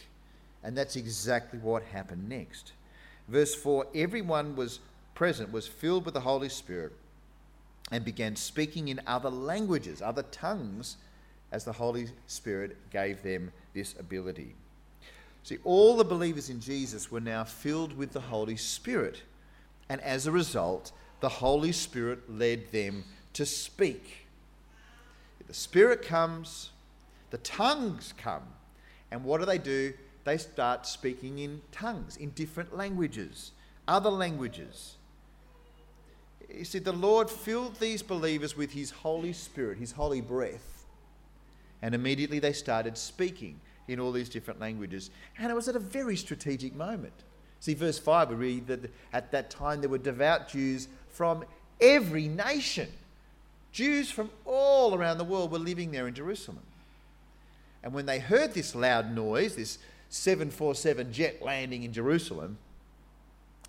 And 0.62 0.78
that's 0.78 0.94
exactly 0.94 1.58
what 1.58 1.82
happened 1.82 2.28
next. 2.28 2.70
Verse 3.26 3.52
4 3.56 3.88
everyone 3.96 4.54
was 4.54 4.78
present, 5.16 5.50
was 5.50 5.66
filled 5.66 6.04
with 6.04 6.14
the 6.14 6.20
Holy 6.20 6.48
Spirit, 6.48 6.92
and 7.90 8.04
began 8.04 8.36
speaking 8.36 8.86
in 8.86 9.00
other 9.08 9.28
languages, 9.28 10.00
other 10.00 10.22
tongues 10.22 10.98
as 11.50 11.64
the 11.64 11.72
Holy 11.72 12.06
Spirit 12.28 12.76
gave 12.92 13.24
them 13.24 13.50
this 13.74 13.96
ability. 13.98 14.54
See, 15.42 15.58
all 15.64 15.96
the 15.96 16.04
believers 16.04 16.48
in 16.48 16.60
Jesus 16.60 17.10
were 17.10 17.18
now 17.18 17.42
filled 17.42 17.98
with 17.98 18.12
the 18.12 18.20
Holy 18.20 18.56
Spirit, 18.56 19.20
and 19.88 20.00
as 20.00 20.28
a 20.28 20.30
result, 20.30 20.92
the 21.18 21.28
Holy 21.28 21.72
Spirit 21.72 22.30
led 22.30 22.70
them 22.70 23.02
to 23.32 23.44
speak. 23.44 24.27
The 25.48 25.54
Spirit 25.54 26.02
comes, 26.02 26.70
the 27.30 27.38
tongues 27.38 28.14
come, 28.16 28.44
and 29.10 29.24
what 29.24 29.40
do 29.40 29.46
they 29.46 29.58
do? 29.58 29.94
They 30.24 30.36
start 30.36 30.86
speaking 30.86 31.38
in 31.38 31.62
tongues, 31.72 32.16
in 32.16 32.30
different 32.30 32.76
languages, 32.76 33.52
other 33.86 34.10
languages. 34.10 34.96
You 36.54 36.64
see, 36.64 36.78
the 36.78 36.92
Lord 36.92 37.28
filled 37.28 37.76
these 37.80 38.02
believers 38.02 38.56
with 38.56 38.72
His 38.72 38.90
Holy 38.90 39.32
Spirit, 39.32 39.78
His 39.78 39.92
holy 39.92 40.20
breath 40.20 40.78
and 41.82 41.94
immediately 41.94 42.38
they 42.38 42.52
started 42.52 42.96
speaking 42.96 43.60
in 43.86 44.00
all 44.00 44.12
these 44.12 44.28
different 44.28 44.60
languages. 44.60 45.10
And 45.38 45.50
it 45.50 45.54
was 45.54 45.68
at 45.68 45.76
a 45.76 45.80
very 45.80 46.16
strategic 46.16 46.74
moment. 46.74 47.14
See, 47.60 47.74
verse 47.74 47.98
5, 47.98 48.30
we 48.30 48.34
read 48.34 48.66
that 48.66 48.92
at 49.12 49.32
that 49.32 49.50
time 49.50 49.80
there 49.80 49.88
were 49.88 49.98
devout 49.98 50.48
Jews 50.48 50.88
from 51.08 51.44
every 51.80 52.28
nation. 52.28 52.88
Jews 53.72 54.10
from 54.10 54.30
all 54.44 54.94
around 54.94 55.18
the 55.18 55.24
world 55.24 55.50
were 55.50 55.58
living 55.58 55.90
there 55.90 56.08
in 56.08 56.14
Jerusalem. 56.14 56.62
And 57.82 57.92
when 57.92 58.06
they 58.06 58.18
heard 58.18 58.54
this 58.54 58.74
loud 58.74 59.14
noise, 59.14 59.56
this 59.56 59.78
747 60.08 61.12
jet 61.12 61.42
landing 61.42 61.82
in 61.82 61.92
Jerusalem, 61.92 62.58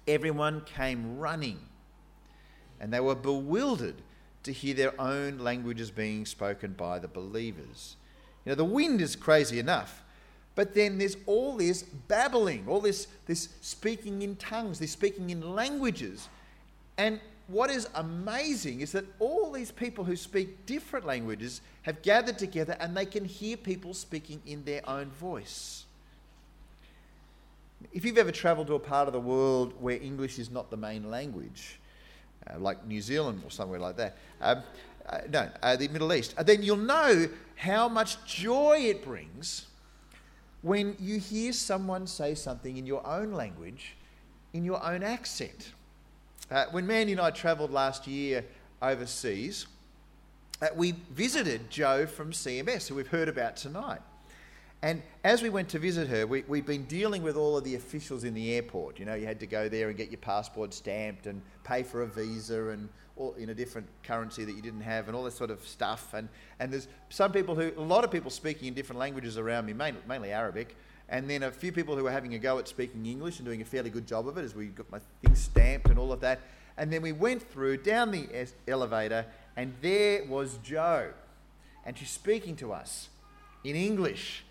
everyone 0.08 0.62
came 0.62 1.18
running. 1.18 1.60
And 2.80 2.94
they 2.94 3.00
were 3.00 3.16
bewildered 3.16 4.02
to 4.44 4.54
hear 4.54 4.74
their 4.74 5.00
own 5.00 5.38
languages 5.38 5.92
being 5.92 6.26
spoken 6.26 6.74
by 6.74 7.00
the 7.00 7.08
believers. 7.08 7.98
You 8.46 8.52
know, 8.52 8.56
the 8.56 8.66
wind 8.66 9.02
is 9.02 9.16
crazy 9.16 9.60
enough, 9.60 10.02
but 10.56 10.74
then 10.74 10.98
there's 10.98 11.18
all 11.26 11.58
this 11.58 11.84
babbling, 11.84 12.66
all 12.68 12.80
this, 12.80 13.08
this 13.26 13.50
speaking 13.62 14.22
in 14.22 14.38
tongues, 14.38 14.80
this 14.80 14.92
speaking 14.92 15.30
in 15.30 15.56
languages. 15.56 16.30
And 16.98 17.20
what 17.50 17.72
is 17.72 17.90
amazing 17.96 18.82
is 18.82 18.92
that 18.92 19.06
all 19.20 19.52
these 19.52 19.72
people 19.72 20.04
who 20.04 20.16
speak 20.16 20.66
different 20.66 21.06
languages 21.06 21.62
have 21.82 22.02
gathered 22.04 22.38
together 22.38 22.78
and 22.80 22.96
they 22.96 23.06
can 23.06 23.26
hear 23.26 23.58
people 23.58 23.94
speaking 23.94 24.42
in 24.46 24.64
their 24.66 24.88
own 24.88 25.10
voice. 25.10 25.86
If 27.92 28.06
you've 28.06 28.18
ever 28.18 28.32
travelled 28.32 28.68
to 28.68 28.76
a 28.76 28.80
part 28.80 29.08
of 29.08 29.14
the 29.14 29.20
world 29.20 29.74
where 29.80 29.98
English 30.00 30.38
is 30.38 30.52
not 30.52 30.70
the 30.70 30.78
main 30.78 31.10
language, 31.10 31.80
uh, 32.48 32.60
like 32.60 32.86
New 32.86 33.02
Zealand 33.02 33.42
or 33.44 33.50
somewhere 33.50 33.80
like 33.80 33.98
that, 33.98 34.18
um, 34.42 34.62
uh, 35.08 35.20
no, 35.30 35.50
uh, 35.64 35.76
the 35.76 35.88
Middle 35.88 36.14
East, 36.14 36.36
uh, 36.38 36.44
then 36.44 36.62
you'll 36.62 36.78
know 36.78 37.28
how 37.56 37.90
much 37.90 38.24
joy 38.26 38.78
it 38.82 39.04
brings 39.04 39.66
when 40.62 40.96
you 41.00 41.20
hear 41.20 41.52
someone 41.52 42.06
say 42.06 42.36
something 42.36 42.78
in 42.78 42.86
your 42.86 43.06
own 43.08 43.32
language, 43.32 43.96
in 44.54 44.64
your 44.64 44.84
own 44.84 45.02
accent. 45.02 45.72
Uh, 46.52 46.66
when 46.72 46.88
Mandy 46.88 47.12
and 47.12 47.22
I 47.22 47.30
travelled 47.30 47.72
last 47.72 48.08
year 48.08 48.44
overseas, 48.82 49.68
uh, 50.62 50.68
we 50.76 50.94
visited 51.12 51.70
Jo 51.70 52.08
from 52.08 52.32
CMS, 52.32 52.88
who 52.88 52.96
we've 52.96 53.08
heard 53.08 53.30
about 53.30 53.56
tonight. 53.56 54.02
And 54.82 55.04
as 55.24 55.44
we 55.44 55.50
went 55.50 55.70
to 55.70 55.80
visit 55.80 56.08
her, 56.08 56.26
we, 56.26 56.44
we'd 56.48 56.66
been 56.66 56.86
dealing 56.86 57.22
with 57.22 57.36
all 57.36 57.58
of 57.58 57.64
the 57.66 57.76
officials 57.76 58.24
in 58.24 58.34
the 58.34 58.54
airport. 58.54 58.98
You 58.98 59.06
know, 59.06 59.14
you 59.14 59.26
had 59.26 59.40
to 59.42 59.46
go 59.46 59.70
there 59.70 59.90
and 59.90 59.98
get 59.98 60.10
your 60.10 60.20
passport 60.20 60.74
stamped 60.74 61.28
and 61.28 61.42
pay 61.64 61.84
for 61.84 62.02
a 62.02 62.08
visa 62.08 62.70
and 62.70 62.90
all, 63.16 63.34
in 63.38 63.50
a 63.50 63.54
different 63.54 63.88
currency 64.04 64.44
that 64.46 64.56
you 64.56 64.62
didn't 64.62 64.82
have 64.82 65.08
and 65.08 65.16
all 65.16 65.24
this 65.24 65.36
sort 65.36 65.52
of 65.52 65.66
stuff. 65.68 66.14
And, 66.14 66.30
and 66.60 66.72
there's 66.72 66.88
some 67.10 67.32
people 67.32 67.56
who, 67.56 67.72
a 67.78 67.82
lot 67.82 68.04
of 68.04 68.10
people 68.10 68.32
speaking 68.32 68.70
in 68.70 68.74
different 68.74 69.00
languages 69.00 69.38
around 69.38 69.66
me, 69.66 69.74
mainly, 69.74 70.02
mainly 70.08 70.32
Arabic, 70.32 70.76
and 71.10 71.30
then 71.30 71.44
a 71.44 71.52
few 71.52 71.72
people 71.72 71.96
who 71.96 72.04
were 72.04 72.12
having 72.12 72.36
a 72.36 72.40
go 72.40 72.60
at 72.60 72.68
speaking 72.68 73.06
English 73.06 73.40
and 73.40 73.46
doing 73.46 73.62
a 73.62 73.66
fairly 73.66 73.90
good 73.90 74.06
job 74.06 74.28
of 74.28 74.38
it 74.38 74.44
as 74.44 74.54
we 74.54 74.68
got 74.68 74.90
my 74.92 75.00
things 75.24 75.40
stamped 75.40 75.90
and 75.90 75.98
all 75.98 76.12
of 76.12 76.22
that. 76.22 76.40
And 76.78 76.94
then 76.94 77.02
we 77.02 77.12
went 77.12 77.42
through 77.42 77.78
down 77.78 78.12
the 78.12 78.28
es- 78.32 78.54
elevator, 78.68 79.26
and 79.58 79.74
there 79.82 80.24
was 80.26 80.58
Jo. 80.64 81.12
And 81.86 81.98
she's 81.98 82.12
speaking 82.12 82.56
to 82.58 82.72
us 82.72 83.10
in 83.64 83.76
English, 83.76 84.46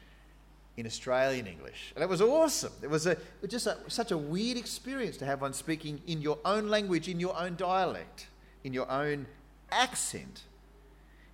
in 0.76 0.84
Australian 0.84 1.46
English. 1.46 1.92
And 1.94 2.02
it 2.02 2.08
was 2.08 2.20
awesome. 2.20 2.72
It 2.82 2.90
was, 2.90 3.06
a, 3.06 3.12
it 3.12 3.20
was 3.40 3.50
just 3.50 3.66
a, 3.66 3.78
such 3.86 4.10
a 4.10 4.18
weird 4.18 4.58
experience 4.58 5.16
to 5.18 5.24
have 5.24 5.40
one 5.40 5.52
speaking 5.52 6.02
in 6.06 6.20
your 6.20 6.38
own 6.44 6.68
language, 6.68 7.08
in 7.08 7.20
your 7.20 7.38
own 7.38 7.54
dialect, 7.54 8.26
in 8.64 8.72
your 8.72 8.90
own 8.90 9.26
accent. 9.70 10.42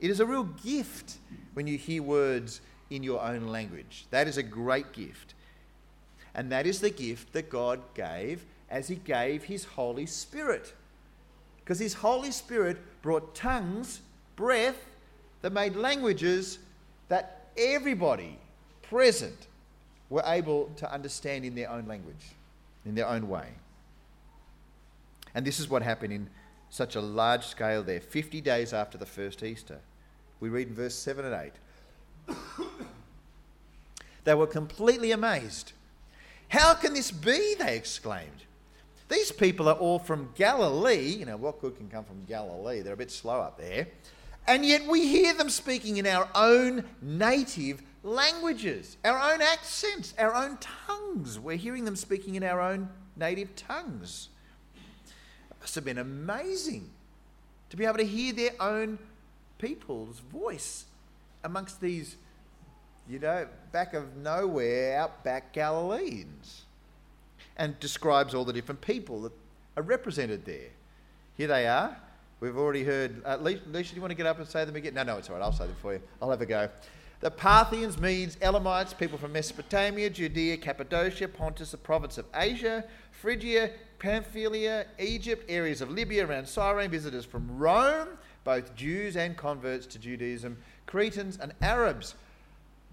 It 0.01 0.11
is 0.11 0.21
a 0.21 0.27
real 0.27 0.45
gift 0.45 1.17
when 1.55 1.67
you 1.67 1.79
hear 1.79 2.03
words 2.03 2.61
in 2.91 3.03
your 3.03 3.23
own 3.23 3.49
language. 3.49 4.07
That 4.11 4.29
is 4.29 4.37
a 4.37 4.43
great 4.43 4.93
gift. 4.93 5.35
And 6.35 6.51
that 6.53 6.67
is 6.67 6.81
the 6.81 6.91
gift 6.91 7.33
that 7.33 7.49
God 7.49 7.81
gave 7.95 8.45
as 8.71 8.89
He 8.89 8.97
gave 8.97 9.45
His 9.45 9.65
Holy 9.65 10.07
Spirit. 10.07 10.73
Because 11.59 11.79
His 11.79 11.95
Holy 11.95 12.31
Spirit 12.31 12.79
brought 13.03 13.35
tongues, 13.35 14.01
breath, 14.37 14.87
that 15.43 15.53
made 15.53 15.77
languages 15.77 16.59
that 17.09 17.49
everybody 17.57 18.39
present 18.83 19.47
were 20.11 20.23
able 20.27 20.71
to 20.77 20.91
understand 20.93 21.45
in 21.45 21.55
their 21.55 21.71
own 21.71 21.87
language, 21.87 22.33
in 22.85 22.95
their 22.95 23.07
own 23.07 23.29
way. 23.29 23.49
And 25.35 25.45
this 25.45 25.59
is 25.59 25.69
what 25.69 25.83
happened 25.83 26.13
in 26.13 26.31
such 26.71 26.97
a 26.97 27.01
large 27.01 27.47
scale 27.47 27.83
there, 27.83 28.01
50 28.01 28.41
days 28.41 28.73
after 28.73 28.99
the 28.99 29.07
first 29.07 29.43
Easter. 29.43 29.79
We 30.41 30.49
read 30.49 30.69
in 30.69 30.75
verse 30.75 30.95
7 30.95 31.25
and 31.25 31.35
8. 31.35 31.53
they 34.25 34.35
were 34.35 34.47
completely 34.47 35.13
amazed. 35.13 35.73
How 36.49 36.75
can 36.75 36.95
this 36.95 37.11
be? 37.11 37.55
They 37.59 37.77
exclaimed. 37.77 38.45
These 39.09 39.33
people 39.33 39.69
are 39.69 39.75
all 39.75 39.99
from 39.99 40.31
Galilee. 40.35 41.09
You 41.09 41.27
know, 41.27 41.37
what 41.37 41.61
good 41.61 41.77
can 41.77 41.89
come 41.89 42.05
from 42.05 42.25
Galilee? 42.25 42.81
They're 42.81 42.95
a 42.95 42.97
bit 42.97 43.11
slow 43.11 43.41
up 43.41 43.59
there. 43.59 43.89
And 44.47 44.65
yet 44.65 44.87
we 44.87 45.07
hear 45.07 45.35
them 45.35 45.51
speaking 45.51 45.97
in 45.97 46.07
our 46.07 46.29
own 46.35 46.85
native 47.01 47.83
languages, 48.03 48.97
our 49.05 49.33
own 49.33 49.41
accents, 49.41 50.15
our 50.19 50.35
own 50.35 50.59
tongues. 50.59 51.39
We're 51.39 51.57
hearing 51.57 51.85
them 51.85 51.97
speaking 51.97 52.35
in 52.35 52.43
our 52.43 52.61
own 52.61 52.89
native 53.17 53.57
tongues. 53.57 54.29
It 55.51 55.57
must 55.61 55.75
have 55.75 55.85
been 55.85 55.99
amazing 55.99 56.91
to 57.71 57.77
be 57.77 57.85
able 57.85 57.99
to 57.99 58.07
hear 58.07 58.33
their 58.33 58.53
own 58.61 58.99
people's 59.59 60.19
voice 60.19 60.85
amongst 61.45 61.81
these, 61.81 62.17
you 63.09 63.19
know, 63.19 63.47
back 63.71 63.95
of 63.95 64.17
nowhere, 64.17 64.99
outback 64.99 65.53
Galileans. 65.53 66.63
And 67.57 67.79
describes 67.79 68.35
all 68.35 68.45
the 68.45 68.53
different 68.53 68.81
people 68.81 69.23
that 69.23 69.33
are 69.77 69.83
represented 69.83 70.45
there. 70.45 70.71
Here 71.37 71.47
they 71.47 71.69
are. 71.69 71.97
We've 72.41 72.57
already 72.57 72.83
heard. 72.83 73.23
Uh, 73.25 73.37
Alicia, 73.39 73.63
do 73.65 73.95
you 73.95 74.01
want 74.01 74.11
to 74.11 74.17
get 74.17 74.27
up 74.27 74.39
and 74.39 74.49
say 74.49 74.65
them 74.65 74.75
again? 74.75 74.95
No, 74.95 75.05
no, 75.05 75.19
it's 75.19 75.31
all 75.31 75.37
right. 75.37 75.43
I'll 75.43 75.53
say 75.53 75.67
them 75.67 75.77
for 75.81 75.95
you. 75.95 76.03
I'll 76.21 76.31
have 76.31 76.41
a 76.41 76.47
go. 76.47 76.69
The 77.21 77.31
Parthians, 77.31 77.99
Medes, 77.99 78.37
Elamites, 78.43 78.93
people 78.93 79.17
from 79.17 79.33
Mesopotamia, 79.33 80.11
Judea, 80.11 80.59
Cappadocia, 80.59 81.29
Pontus, 81.29 81.71
the 81.71 81.79
province 81.79 82.19
of 82.19 82.27
Asia, 82.35 82.85
Phrygia, 83.13 83.71
Pamphylia, 83.99 84.87
Egypt, 84.99 85.45
areas 85.49 85.81
of 85.81 85.91
Libya 85.91 86.27
around 86.27 86.47
Cyrene, 86.47 86.91
visitors 86.91 87.25
from 87.25 87.57
Rome, 87.57 88.09
both 88.45 88.75
Jews 88.75 89.17
and 89.17 89.37
converts 89.37 89.87
to 89.87 89.99
Judaism, 89.99 90.59
Cretans 90.95 91.37
and 91.43 91.53
Arabs. 91.61 92.15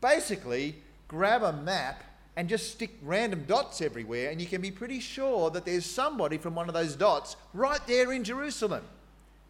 Basically, 0.01 0.73
grab 1.07 1.43
a 1.43 1.53
map 1.53 2.03
and 2.35 2.49
just 2.49 2.71
stick 2.71 2.97
random 3.03 3.43
dots 3.47 3.79
everywhere, 3.79 4.31
and 4.31 4.41
you 4.41 4.47
can 4.47 4.59
be 4.59 4.71
pretty 4.71 4.99
sure 4.99 5.51
that 5.51 5.65
there's 5.65 5.85
somebody 5.85 6.39
from 6.39 6.55
one 6.55 6.67
of 6.67 6.73
those 6.73 6.95
dots 6.95 7.35
right 7.53 7.85
there 7.85 8.11
in 8.11 8.23
Jerusalem. 8.23 8.83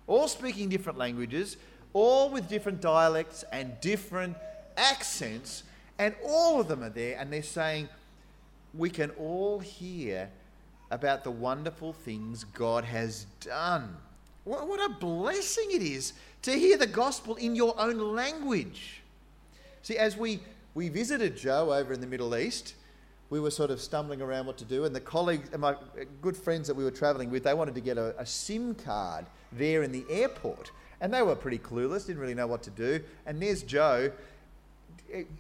All 0.06 0.28
speaking 0.28 0.68
different 0.68 0.98
languages, 0.98 1.56
all 1.94 2.30
with 2.30 2.50
different 2.50 2.82
dialects 2.82 3.46
and 3.54 3.80
different 3.80 4.36
accents, 4.76 5.64
and 5.98 6.14
all 6.22 6.60
of 6.60 6.68
them 6.68 6.84
are 6.84 6.90
there, 6.90 7.18
and 7.18 7.32
they're 7.32 7.44
saying, 7.44 7.88
We 8.74 8.90
can 8.90 9.12
all 9.12 9.60
hear 9.60 10.30
about 10.90 11.24
the 11.24 11.32
wonderful 11.32 11.94
things 11.94 12.44
God 12.44 12.84
has 12.84 13.28
done. 13.40 13.96
What, 14.52 14.84
a 14.84 14.94
blessing 14.94 15.68
it 15.72 15.82
is 15.82 16.12
to 16.42 16.52
hear 16.52 16.78
the 16.78 16.88
gospel 16.88 17.36
in 17.36 17.56
your 17.56 17.74
own 17.80 17.98
language. 18.16 19.02
See, 19.82 19.98
as 19.98 20.18
we, 20.18 20.42
we 20.74 20.90
visited 20.90 21.38
Jo 21.38 21.72
over 21.72 21.94
in 21.94 22.02
the 22.02 22.08
Middle 22.08 22.36
East, 22.36 22.74
we 23.30 23.40
were 23.40 23.50
sort 23.50 23.72
of 23.72 23.80
stumbling 23.80 24.22
around 24.22 24.46
what 24.46 24.58
to 24.58 24.66
do, 24.66 24.84
and 24.84 24.94
the 24.94 25.00
colleagues 25.00 25.48
and 25.54 25.64
uh, 25.64 25.72
my 25.72 25.72
uh, 25.72 26.04
good 26.22 26.36
friends 26.36 26.68
that 26.68 26.76
we 26.76 26.84
were 26.84 26.92
traveling 26.92 27.32
with, 27.32 27.44
they 27.46 27.54
wanted 27.54 27.76
to 27.76 27.82
get 27.82 27.98
a, 27.98 28.14
a 28.20 28.26
SIM 28.26 28.76
card 28.76 29.26
there 29.54 29.84
in 29.84 29.92
the 29.94 30.04
airport. 30.10 30.72
And 31.00 31.14
they 31.14 31.22
were 31.22 31.36
pretty 31.36 31.58
clueless, 31.58 32.08
didn't 32.08 32.22
really 32.22 32.36
know 32.36 32.48
what 32.48 32.62
to 32.64 32.72
do. 32.72 33.00
And 33.26 33.42
there's 33.42 33.64
Jo 33.64 34.12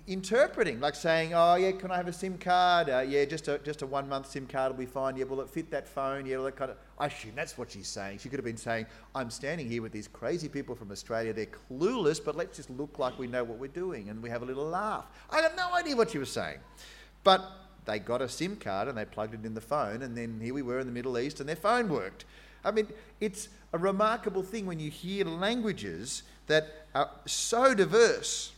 interpreting, 0.08 0.80
like 0.80 0.96
saying, 0.96 1.34
"Oh 1.34 1.56
yeah, 1.56 1.72
can 1.72 1.92
I 1.92 1.98
have 1.98 2.08
a 2.08 2.14
SIM 2.14 2.38
card? 2.38 2.90
Uh, 2.90 3.00
yeah, 3.00 3.26
just 3.26 3.48
a 3.48 3.58
just 3.60 3.82
a 3.82 3.86
one 3.86 4.08
month 4.10 4.30
SIM 4.30 4.48
card 4.48 4.72
will 4.72 4.80
be 4.80 4.86
fine. 4.86 5.16
Yeah, 5.16 5.26
will 5.26 5.42
it 5.42 5.50
fit 5.50 5.72
that 5.72 5.88
phone? 5.88 6.26
Yeah, 6.26 6.38
that 6.42 6.56
kind 6.56 6.72
of." 6.72 6.78
I 6.98 7.08
assume 7.08 7.34
that's 7.36 7.58
what 7.58 7.72
she's 7.72 7.88
saying. 7.88 8.20
She 8.20 8.30
could 8.30 8.40
have 8.40 8.46
been 8.46 8.58
saying, 8.58 8.86
"I'm 9.16 9.30
standing 9.30 9.70
here 9.70 9.82
with 9.82 9.92
these 9.92 10.08
crazy 10.08 10.50
people 10.50 10.76
from 10.76 10.92
Australia. 10.92 11.34
They're 11.34 11.48
clueless, 11.70 12.24
but 12.24 12.36
let's 12.36 12.58
just 12.58 12.70
look 12.70 13.00
like 13.00 13.18
we 13.18 13.28
know 13.28 13.44
what 13.44 13.58
we're 13.58 13.68
doing 13.68 14.10
and 14.10 14.22
we 14.22 14.30
have 14.30 14.42
a 14.42 14.46
little 14.46 14.66
laugh." 14.66 15.06
I 15.30 15.42
have 15.42 15.56
no 15.56 15.74
idea 15.74 15.96
what 15.96 16.12
she 16.12 16.18
was 16.18 16.32
saying, 16.32 16.60
but 17.24 17.42
they 17.86 18.00
got 18.00 18.22
a 18.22 18.30
SIM 18.30 18.56
card 18.58 18.88
and 18.88 18.98
they 18.98 19.06
plugged 19.06 19.34
it 19.34 19.46
in 19.46 19.54
the 19.54 19.62
phone, 19.62 20.02
and 20.02 20.18
then 20.18 20.40
here 20.42 20.54
we 20.54 20.62
were 20.62 20.80
in 20.80 20.88
the 20.88 20.94
Middle 20.94 21.18
East, 21.18 21.40
and 21.40 21.50
their 21.50 21.56
phone 21.56 21.90
worked. 21.90 22.26
I 22.64 22.72
mean, 22.72 22.88
it's 23.20 23.50
a 23.74 23.78
remarkable 23.78 24.44
thing 24.44 24.66
when 24.66 24.80
you 24.80 24.92
hear 24.92 25.26
languages 25.26 26.24
that 26.48 26.88
are 26.94 27.10
so 27.26 27.74
diverse 27.74 28.52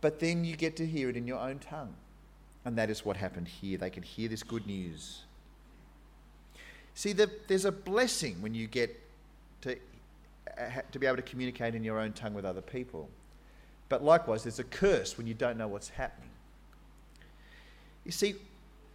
but 0.00 0.20
then 0.20 0.44
you 0.44 0.56
get 0.56 0.76
to 0.76 0.86
hear 0.86 1.08
it 1.08 1.16
in 1.16 1.26
your 1.26 1.38
own 1.38 1.58
tongue. 1.58 1.94
And 2.64 2.76
that 2.76 2.90
is 2.90 3.04
what 3.04 3.16
happened 3.16 3.48
here. 3.48 3.78
They 3.78 3.90
can 3.90 4.02
hear 4.02 4.28
this 4.28 4.42
good 4.42 4.66
news. 4.66 5.22
See, 6.94 7.12
the, 7.12 7.30
there's 7.48 7.64
a 7.64 7.72
blessing 7.72 8.36
when 8.42 8.54
you 8.54 8.66
get 8.66 9.00
to, 9.62 9.76
uh, 10.58 10.82
to 10.92 10.98
be 10.98 11.06
able 11.06 11.16
to 11.16 11.22
communicate 11.22 11.74
in 11.74 11.82
your 11.82 11.98
own 11.98 12.12
tongue 12.12 12.34
with 12.34 12.44
other 12.44 12.60
people. 12.60 13.08
But 13.88 14.04
likewise, 14.04 14.42
there's 14.42 14.58
a 14.58 14.64
curse 14.64 15.16
when 15.16 15.26
you 15.26 15.34
don't 15.34 15.56
know 15.56 15.68
what's 15.68 15.88
happening. 15.88 16.30
You 18.04 18.12
see, 18.12 18.34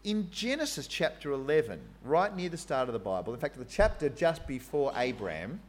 in 0.04 0.30
Genesis 0.32 0.88
chapter 0.88 1.32
11, 1.32 1.80
right 2.04 2.36
near 2.36 2.50
the 2.50 2.58
start 2.58 2.88
of 2.90 2.94
the 2.94 3.00
Bible, 3.00 3.34
in 3.34 3.40
fact, 3.40 3.58
the 3.58 3.66
chapter 3.66 4.10
just 4.10 4.46
before 4.48 4.94
Abraham 4.96 5.60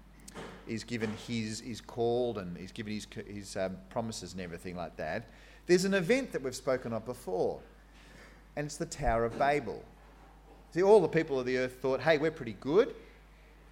is 0.68 0.84
given 0.84 1.12
his, 1.26 1.60
is 1.60 1.80
called 1.80 2.38
and 2.38 2.56
he's 2.56 2.72
given 2.72 2.92
his, 2.92 3.06
his 3.26 3.56
um, 3.56 3.76
promises 3.90 4.32
and 4.32 4.40
everything 4.40 4.76
like 4.76 4.96
that, 4.96 5.28
there's 5.66 5.84
an 5.84 5.94
event 5.94 6.32
that 6.32 6.42
we've 6.42 6.54
spoken 6.54 6.92
of 6.92 7.04
before, 7.04 7.58
and 8.54 8.66
it's 8.66 8.76
the 8.76 8.86
Tower 8.86 9.24
of 9.24 9.38
Babel. 9.38 9.82
See, 10.72 10.82
all 10.82 11.00
the 11.00 11.08
people 11.08 11.40
of 11.40 11.46
the 11.46 11.58
earth 11.58 11.78
thought, 11.80 12.00
hey, 12.00 12.18
we're 12.18 12.30
pretty 12.30 12.56
good. 12.60 12.94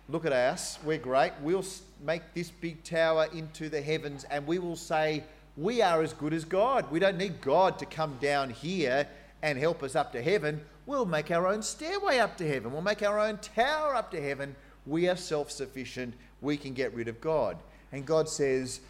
Look 0.09 0.27
at 0.27 0.33
us, 0.33 0.79
we're 0.85 0.99
great. 0.99 1.33
We'll 1.43 1.65
make 2.05 2.23
this 2.35 2.51
big 2.51 2.83
tower 2.85 3.27
into 3.33 3.69
the 3.69 3.81
heavens 3.81 4.25
and 4.25 4.47
we 4.47 4.59
will 4.59 4.77
say, 4.77 5.25
we 5.57 5.83
are 5.83 6.03
as 6.03 6.13
good 6.13 6.35
as 6.35 6.45
God. 6.45 6.91
We 6.91 6.99
don't 6.99 7.17
need 7.17 7.41
God 7.41 7.79
to 7.79 7.87
come 7.87 8.19
down 8.21 8.51
here 8.51 9.07
and 9.43 9.59
help 9.59 9.83
us 9.83 9.95
up 9.95 10.13
to 10.13 10.23
heaven. 10.23 10.61
We'll 10.87 11.07
make 11.07 11.31
our 11.31 11.47
own 11.47 11.63
stairway 11.63 12.19
up 12.19 12.37
to 12.39 12.49
heaven. 12.49 12.73
We'll 12.73 12.83
make 12.83 13.03
our 13.03 13.19
own 13.19 13.39
tower 13.39 13.95
up 13.95 14.11
to 14.11 14.21
heaven. 14.21 14.57
We 14.85 15.09
are 15.09 15.17
self 15.17 15.51
sufficient. 15.51 16.15
We 16.45 16.57
can 16.57 16.75
get 16.75 16.95
rid 16.95 17.09
of 17.09 17.21
God. 17.21 17.57
And 17.91 18.05
God 18.07 18.29
says, 18.29 18.81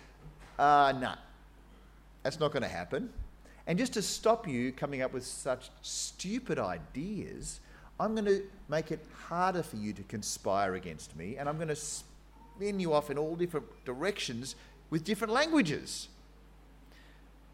uh, 0.58 0.92
no, 0.94 1.00
nah, 1.00 1.14
that's 2.22 2.40
not 2.40 2.52
going 2.52 2.62
to 2.62 2.68
happen. 2.68 3.10
And 3.66 3.78
just 3.78 3.94
to 3.94 4.02
stop 4.02 4.46
you 4.46 4.72
coming 4.72 5.00
up 5.00 5.12
with 5.12 5.24
such 5.24 5.70
stupid 5.80 6.58
ideas, 6.58 7.60
I'm 7.98 8.14
going 8.14 8.26
to 8.26 8.42
make 8.68 8.90
it 8.90 9.04
harder 9.28 9.62
for 9.62 9.76
you 9.76 9.92
to 9.92 10.02
conspire 10.02 10.74
against 10.74 11.16
me, 11.16 11.36
and 11.36 11.48
I'm 11.48 11.56
going 11.56 11.68
to 11.68 11.76
spin 11.76 12.80
you 12.80 12.92
off 12.92 13.10
in 13.10 13.16
all 13.16 13.36
different 13.36 13.66
directions 13.84 14.56
with 14.90 15.04
different 15.04 15.32
languages. 15.32 16.08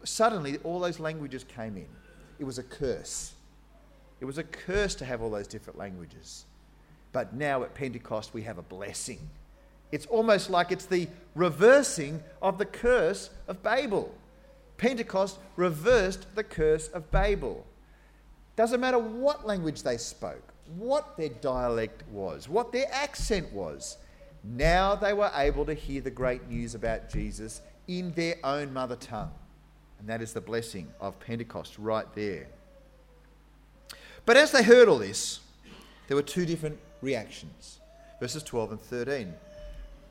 Suddenly, 0.03 0.57
all 0.63 0.79
those 0.79 0.99
languages 0.99 1.43
came 1.43 1.77
in. 1.77 1.87
It 2.39 2.43
was 2.43 2.57
a 2.57 2.63
curse. 2.63 3.33
It 4.19 4.25
was 4.25 4.37
a 4.37 4.43
curse 4.43 4.95
to 4.95 5.05
have 5.05 5.21
all 5.21 5.29
those 5.29 5.47
different 5.47 5.77
languages. 5.77 6.45
But 7.11 7.33
now 7.33 7.63
at 7.63 7.73
Pentecost, 7.73 8.33
we 8.33 8.41
have 8.43 8.57
a 8.57 8.63
blessing. 8.63 9.19
It's 9.91 10.05
almost 10.05 10.49
like 10.49 10.71
it's 10.71 10.85
the 10.85 11.07
reversing 11.35 12.23
of 12.41 12.57
the 12.57 12.65
curse 12.65 13.29
of 13.47 13.61
Babel. 13.61 14.13
Pentecost 14.77 15.37
reversed 15.57 16.25
the 16.35 16.43
curse 16.43 16.87
of 16.89 17.11
Babel. 17.11 17.65
Doesn't 18.55 18.79
matter 18.81 18.99
what 18.99 19.45
language 19.45 19.83
they 19.83 19.97
spoke, 19.97 20.53
what 20.77 21.17
their 21.17 21.29
dialect 21.29 22.03
was, 22.11 22.49
what 22.49 22.71
their 22.71 22.87
accent 22.91 23.51
was. 23.51 23.97
Now 24.43 24.95
they 24.95 25.13
were 25.13 25.31
able 25.35 25.65
to 25.65 25.73
hear 25.73 26.01
the 26.01 26.09
great 26.09 26.47
news 26.49 26.73
about 26.73 27.09
Jesus 27.09 27.61
in 27.87 28.11
their 28.13 28.35
own 28.43 28.73
mother 28.73 28.95
tongue. 28.95 29.31
And 29.99 30.09
that 30.09 30.21
is 30.21 30.33
the 30.33 30.41
blessing 30.41 30.87
of 30.99 31.19
Pentecost 31.19 31.77
right 31.77 32.07
there. 32.15 32.47
But 34.25 34.37
as 34.37 34.51
they 34.51 34.63
heard 34.63 34.87
all 34.87 34.97
this, 34.97 35.41
there 36.07 36.15
were 36.15 36.23
two 36.23 36.45
different 36.45 36.79
reactions. 37.01 37.79
Verses 38.19 38.43
12 38.43 38.71
and 38.71 38.81
13. 38.81 39.33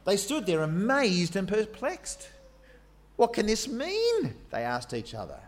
They 0.04 0.16
stood 0.16 0.46
there 0.46 0.62
amazed 0.62 1.36
and 1.36 1.46
perplexed. 1.46 2.28
What 3.16 3.32
can 3.32 3.46
this 3.46 3.68
mean? 3.68 4.34
They 4.50 4.62
asked 4.62 4.94
each 4.94 5.14
other. 5.14 5.38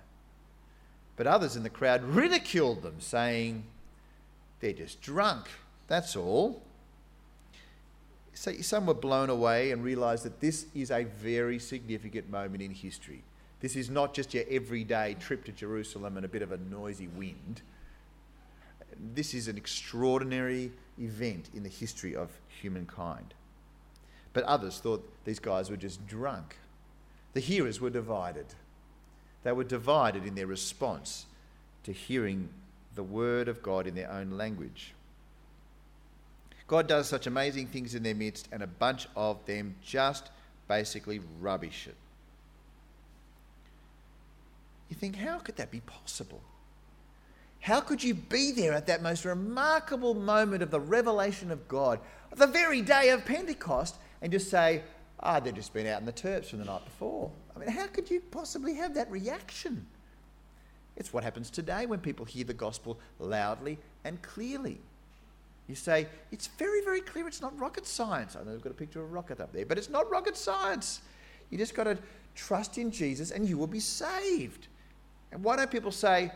But 1.16 1.26
others 1.26 1.56
in 1.56 1.62
the 1.62 1.70
crowd 1.70 2.02
ridiculed 2.02 2.82
them, 2.82 2.96
saying, 2.98 3.64
They're 4.60 4.72
just 4.72 5.00
drunk, 5.00 5.46
that's 5.88 6.16
all. 6.16 6.62
So 8.34 8.52
some 8.60 8.86
were 8.86 8.94
blown 8.94 9.30
away 9.30 9.70
and 9.70 9.84
realised 9.84 10.24
that 10.24 10.40
this 10.40 10.66
is 10.74 10.90
a 10.90 11.04
very 11.04 11.58
significant 11.58 12.30
moment 12.30 12.62
in 12.62 12.70
history. 12.70 13.22
This 13.60 13.76
is 13.76 13.90
not 13.90 14.14
just 14.14 14.34
your 14.34 14.44
everyday 14.50 15.14
trip 15.20 15.44
to 15.44 15.52
Jerusalem 15.52 16.16
and 16.16 16.26
a 16.26 16.28
bit 16.28 16.42
of 16.42 16.50
a 16.50 16.56
noisy 16.56 17.08
wind. 17.08 17.62
This 19.14 19.34
is 19.34 19.48
an 19.48 19.56
extraordinary 19.56 20.72
event 20.98 21.50
in 21.54 21.62
the 21.62 21.68
history 21.68 22.16
of 22.16 22.30
humankind. 22.48 23.34
But 24.32 24.44
others 24.44 24.78
thought 24.78 25.08
these 25.24 25.38
guys 25.38 25.70
were 25.70 25.76
just 25.76 26.06
drunk. 26.06 26.56
The 27.34 27.40
hearers 27.40 27.80
were 27.80 27.90
divided. 27.90 28.46
They 29.42 29.52
were 29.52 29.64
divided 29.64 30.26
in 30.26 30.34
their 30.34 30.46
response 30.46 31.26
to 31.84 31.92
hearing 31.92 32.48
the 32.94 33.02
word 33.02 33.48
of 33.48 33.62
God 33.62 33.86
in 33.86 33.94
their 33.94 34.10
own 34.10 34.32
language. 34.32 34.94
God 36.66 36.86
does 36.86 37.08
such 37.08 37.26
amazing 37.26 37.66
things 37.66 37.94
in 37.94 38.02
their 38.02 38.14
midst, 38.14 38.48
and 38.52 38.62
a 38.62 38.66
bunch 38.66 39.06
of 39.16 39.44
them 39.46 39.74
just 39.82 40.30
basically 40.68 41.20
rubbish 41.40 41.86
it. 41.86 41.96
You 44.88 44.96
think, 44.96 45.16
how 45.16 45.38
could 45.38 45.56
that 45.56 45.70
be 45.70 45.80
possible? 45.80 46.40
How 47.60 47.80
could 47.80 48.02
you 48.02 48.14
be 48.14 48.52
there 48.52 48.72
at 48.72 48.86
that 48.86 49.02
most 49.02 49.24
remarkable 49.24 50.14
moment 50.14 50.62
of 50.62 50.70
the 50.70 50.80
revelation 50.80 51.50
of 51.50 51.68
God, 51.68 52.00
the 52.34 52.46
very 52.46 52.82
day 52.82 53.10
of 53.10 53.24
Pentecost, 53.24 53.96
and 54.22 54.32
just 54.32 54.48
say, 54.48 54.82
ah, 55.20 55.36
oh, 55.36 55.44
they've 55.44 55.54
just 55.54 55.74
been 55.74 55.86
out 55.86 56.00
in 56.00 56.06
the 56.06 56.12
terps 56.12 56.46
from 56.46 56.60
the 56.60 56.64
night 56.64 56.84
before? 56.84 57.30
I 57.54 57.58
mean, 57.58 57.68
how 57.68 57.88
could 57.88 58.10
you 58.10 58.20
possibly 58.30 58.74
have 58.74 58.94
that 58.94 59.10
reaction? 59.10 59.86
It's 60.96 61.12
what 61.12 61.24
happens 61.24 61.50
today 61.50 61.86
when 61.86 62.00
people 62.00 62.24
hear 62.24 62.44
the 62.44 62.54
gospel 62.54 62.98
loudly 63.18 63.78
and 64.04 64.20
clearly. 64.22 64.78
You 65.68 65.74
say, 65.74 66.06
it's 66.30 66.46
very, 66.46 66.82
very 66.82 67.00
clear 67.00 67.26
it's 67.26 67.40
not 67.40 67.58
rocket 67.58 67.86
science. 67.86 68.36
I 68.36 68.44
know 68.44 68.52
we've 68.52 68.62
got 68.62 68.72
a 68.72 68.74
picture 68.74 69.00
of 69.00 69.06
a 69.06 69.12
rocket 69.12 69.40
up 69.40 69.52
there, 69.52 69.66
but 69.66 69.78
it's 69.78 69.88
not 69.90 70.10
rocket 70.10 70.36
science. 70.36 71.00
You 71.50 71.58
just 71.58 71.74
got 71.74 71.84
to 71.84 71.98
trust 72.34 72.78
in 72.78 72.90
Jesus 72.90 73.30
and 73.30 73.48
you 73.48 73.58
will 73.58 73.66
be 73.66 73.80
saved. 73.80 74.68
And 75.30 75.42
why 75.42 75.56
don't 75.56 75.70
people 75.70 75.92
say, 75.92 76.30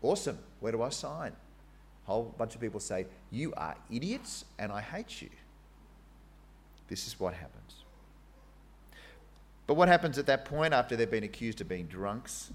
awesome, 0.00 0.38
where 0.60 0.72
do 0.72 0.82
I 0.82 0.88
sign? 0.88 1.32
A 1.32 2.10
whole 2.10 2.34
bunch 2.38 2.54
of 2.54 2.60
people 2.60 2.80
say, 2.80 3.06
you 3.30 3.52
are 3.56 3.76
idiots 3.90 4.44
and 4.58 4.72
I 4.72 4.80
hate 4.80 5.22
you. 5.22 5.28
This 6.88 7.06
is 7.06 7.18
what 7.18 7.34
happens. 7.34 7.84
But 9.66 9.74
what 9.74 9.88
happens 9.88 10.18
at 10.18 10.26
that 10.26 10.44
point 10.44 10.74
after 10.74 10.96
they've 10.96 11.10
been 11.10 11.24
accused 11.24 11.60
of 11.60 11.68
being 11.68 11.86
drunks? 11.86 12.50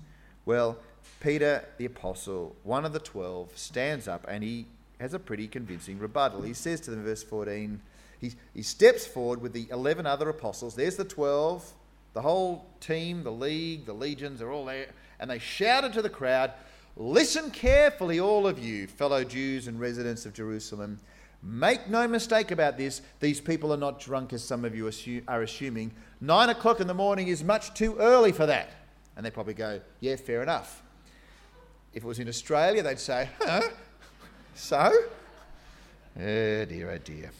Well, 0.46 0.78
Peter, 1.20 1.66
the 1.78 1.86
apostle, 1.86 2.56
one 2.64 2.86
of 2.86 2.94
the 2.94 3.00
twelve, 3.00 3.52
stands 3.56 4.08
up 4.08 4.26
and 4.28 4.44
he 4.44 4.66
has 5.00 5.14
a 5.14 5.20
pretty 5.20 5.48
convincing 5.48 6.00
rebuttal. 6.00 6.42
He 6.42 6.54
says 6.54 6.82
to 6.82 6.92
them, 6.92 7.04
verse 7.04 7.24
14, 7.24 7.80
he, 8.20 8.34
he 8.54 8.62
steps 8.62 9.06
forward 9.06 9.42
with 9.42 9.54
the 9.54 9.68
11 9.72 10.06
other 10.06 10.30
apostles. 10.30 10.76
There's 10.76 10.96
the 10.96 11.06
12, 11.06 11.74
the 12.14 12.22
whole 12.22 12.66
team, 12.80 13.24
the 13.24 13.32
league, 13.32 13.86
the 13.86 13.94
legions 13.94 14.42
are 14.42 14.52
all 14.52 14.66
there. 14.66 14.88
And 15.20 15.30
they 15.30 15.40
shouted 15.40 15.94
to 15.94 16.02
the 16.02 16.10
crowd, 16.10 16.52
Listen 16.96 17.52
carefully, 17.52 18.20
all 18.20 18.48
of 18.48 18.58
you, 18.58 18.88
fellow 18.88 19.24
Jews 19.24 19.68
and 19.68 19.80
residents 19.80 20.26
of 20.26 20.34
Jerusalem. 20.34 21.00
Make 21.44 21.88
no 21.88 22.08
mistake 22.08 22.52
about 22.52 22.78
this. 22.78 23.02
These 23.20 23.42
people 23.42 23.72
are 23.72 23.78
not 23.78 24.00
drunk, 24.00 24.34
as 24.34 24.44
some 24.44 24.66
of 24.66 24.76
you 24.76 24.92
are 25.28 25.42
assuming. 25.42 25.92
Nine 26.20 26.50
o'clock 26.50 26.80
in 26.80 26.88
the 26.88 26.94
morning 26.94 27.28
is 27.28 27.44
much 27.44 27.74
too 27.74 27.96
early 28.00 28.32
for 28.32 28.46
that. 28.48 28.72
And 29.16 29.26
they 29.26 29.32
probably 29.32 29.54
go, 29.54 29.82
Yeah, 30.00 30.16
fair 30.16 30.42
enough. 30.42 30.84
If 31.94 32.04
it 32.04 32.08
was 32.08 32.20
in 32.20 32.28
Australia, 32.28 32.84
they'd 32.84 33.00
say, 33.00 33.30
Huh? 33.40 33.62
So? 34.56 34.92
Oh 36.20 36.66
dear, 36.66 36.92
oh 36.92 36.98
dear. 36.98 37.32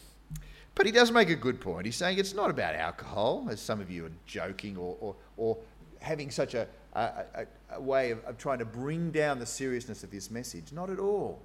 But 0.76 0.86
he 0.86 0.92
does 0.92 1.10
make 1.10 1.28
a 1.28 1.34
good 1.34 1.60
point. 1.60 1.86
He's 1.86 1.96
saying 1.96 2.18
it's 2.18 2.34
not 2.34 2.50
about 2.50 2.76
alcohol, 2.76 3.48
as 3.50 3.60
some 3.60 3.80
of 3.80 3.90
you 3.90 4.06
are 4.06 4.12
joking 4.26 4.76
or, 4.76 4.96
or, 5.00 5.16
or 5.36 5.58
having 6.00 6.30
such 6.30 6.54
a, 6.54 6.68
a, 6.92 7.46
a, 7.72 7.80
way 7.80 8.12
of, 8.12 8.24
of 8.24 8.38
trying 8.38 8.60
to 8.60 8.64
bring 8.64 9.10
down 9.10 9.40
the 9.40 9.46
seriousness 9.46 10.04
of 10.04 10.12
this 10.12 10.30
message. 10.30 10.70
Not 10.70 10.88
at 10.88 11.00
all. 11.00 11.42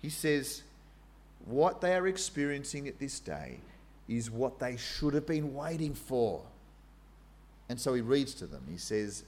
He 0.00 0.08
says, 0.08 0.62
what 1.46 1.80
they 1.80 1.94
are 1.94 2.06
experiencing 2.06 2.88
at 2.88 2.98
this 2.98 3.20
day 3.20 3.60
is 4.08 4.30
what 4.30 4.58
they 4.58 4.76
should 4.76 5.14
have 5.14 5.26
been 5.26 5.54
waiting 5.54 5.94
for. 5.94 6.42
And 7.68 7.80
so 7.80 7.94
he 7.94 8.00
reads 8.00 8.34
to 8.34 8.46
them. 8.46 8.64
He 8.68 8.76
says, 8.76 9.24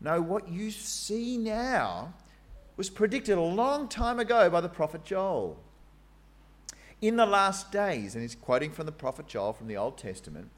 No, 0.00 0.22
what 0.22 0.48
you 0.48 0.70
see 0.70 1.36
now 1.36 2.14
was 2.76 2.90
predicted 2.90 3.36
a 3.36 3.42
long 3.42 3.88
time 3.88 4.18
ago 4.18 4.48
by 4.48 4.60
the 4.60 4.68
prophet 4.68 5.04
Joel. 5.04 5.58
In 7.00 7.16
the 7.16 7.26
last 7.26 7.70
days, 7.70 8.14
and 8.14 8.22
he's 8.22 8.34
quoting 8.34 8.70
from 8.70 8.86
the 8.86 8.92
prophet 8.92 9.26
Joel 9.26 9.52
from 9.52 9.66
the 9.66 9.76
Old 9.76 9.98
Testament, 9.98 10.50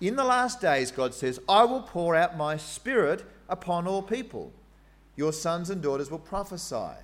in 0.00 0.16
the 0.16 0.24
last 0.24 0.60
days, 0.60 0.90
God 0.90 1.14
says, 1.14 1.40
I 1.48 1.64
will 1.64 1.82
pour 1.82 2.14
out 2.14 2.36
my 2.36 2.56
spirit 2.56 3.24
upon 3.48 3.86
all 3.86 4.02
people. 4.02 4.52
Your 5.14 5.32
sons 5.32 5.70
and 5.70 5.82
daughters 5.82 6.10
will 6.10 6.18
prophesy. 6.18 6.96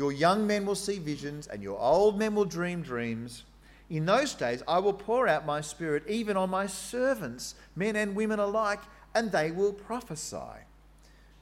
Your 0.00 0.12
young 0.12 0.46
men 0.46 0.64
will 0.64 0.76
see 0.76 0.98
visions, 0.98 1.46
and 1.46 1.62
your 1.62 1.78
old 1.78 2.18
men 2.18 2.34
will 2.34 2.46
dream 2.46 2.80
dreams. 2.80 3.42
In 3.90 4.06
those 4.06 4.32
days, 4.32 4.62
I 4.66 4.78
will 4.78 4.94
pour 4.94 5.28
out 5.28 5.44
my 5.44 5.60
spirit 5.60 6.04
even 6.08 6.38
on 6.38 6.48
my 6.48 6.66
servants, 6.68 7.54
men 7.76 7.96
and 7.96 8.16
women 8.16 8.38
alike, 8.38 8.80
and 9.14 9.30
they 9.30 9.50
will 9.50 9.74
prophesy. 9.74 10.64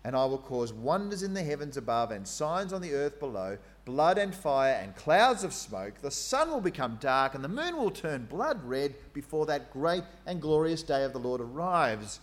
And 0.03 0.16
I 0.16 0.25
will 0.25 0.38
cause 0.38 0.73
wonders 0.73 1.23
in 1.23 1.35
the 1.35 1.44
heavens 1.44 1.77
above 1.77 2.11
and 2.11 2.27
signs 2.27 2.73
on 2.73 2.83
the 2.83 2.94
earth 2.94 3.21
below 3.21 3.59
blood 3.85 4.18
and 4.18 4.35
fire 4.35 4.75
and 4.83 4.97
clouds 4.97 5.44
of 5.44 5.55
smoke. 5.55 6.03
The 6.03 6.11
sun 6.11 6.51
will 6.51 6.61
become 6.61 6.99
dark, 7.01 7.37
and 7.37 7.44
the 7.44 7.49
moon 7.49 7.77
will 7.77 7.92
turn 7.92 8.25
blood 8.25 8.64
red 8.64 8.97
before 9.12 9.47
that 9.47 9.73
great 9.73 10.03
and 10.27 10.42
glorious 10.42 10.83
day 10.83 11.05
of 11.05 11.12
the 11.12 11.21
Lord 11.21 11.40
arrives. 11.40 12.18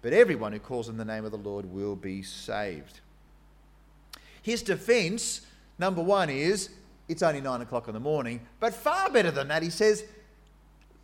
but 0.00 0.14
everyone 0.14 0.54
who 0.54 0.58
calls 0.58 0.88
on 0.88 0.96
the 0.96 1.04
name 1.04 1.26
of 1.26 1.32
the 1.32 1.36
Lord 1.36 1.66
will 1.66 1.96
be 1.96 2.22
saved. 2.22 3.00
His 4.40 4.62
defense, 4.62 5.42
number 5.80 6.02
one, 6.02 6.30
is 6.30 6.70
it's 7.08 7.22
only 7.22 7.40
nine 7.40 7.62
o'clock 7.62 7.88
in 7.88 7.94
the 7.94 8.00
morning. 8.00 8.40
But 8.60 8.74
far 8.74 9.10
better 9.10 9.32
than 9.32 9.48
that, 9.48 9.62
he 9.64 9.70
says, 9.70 10.04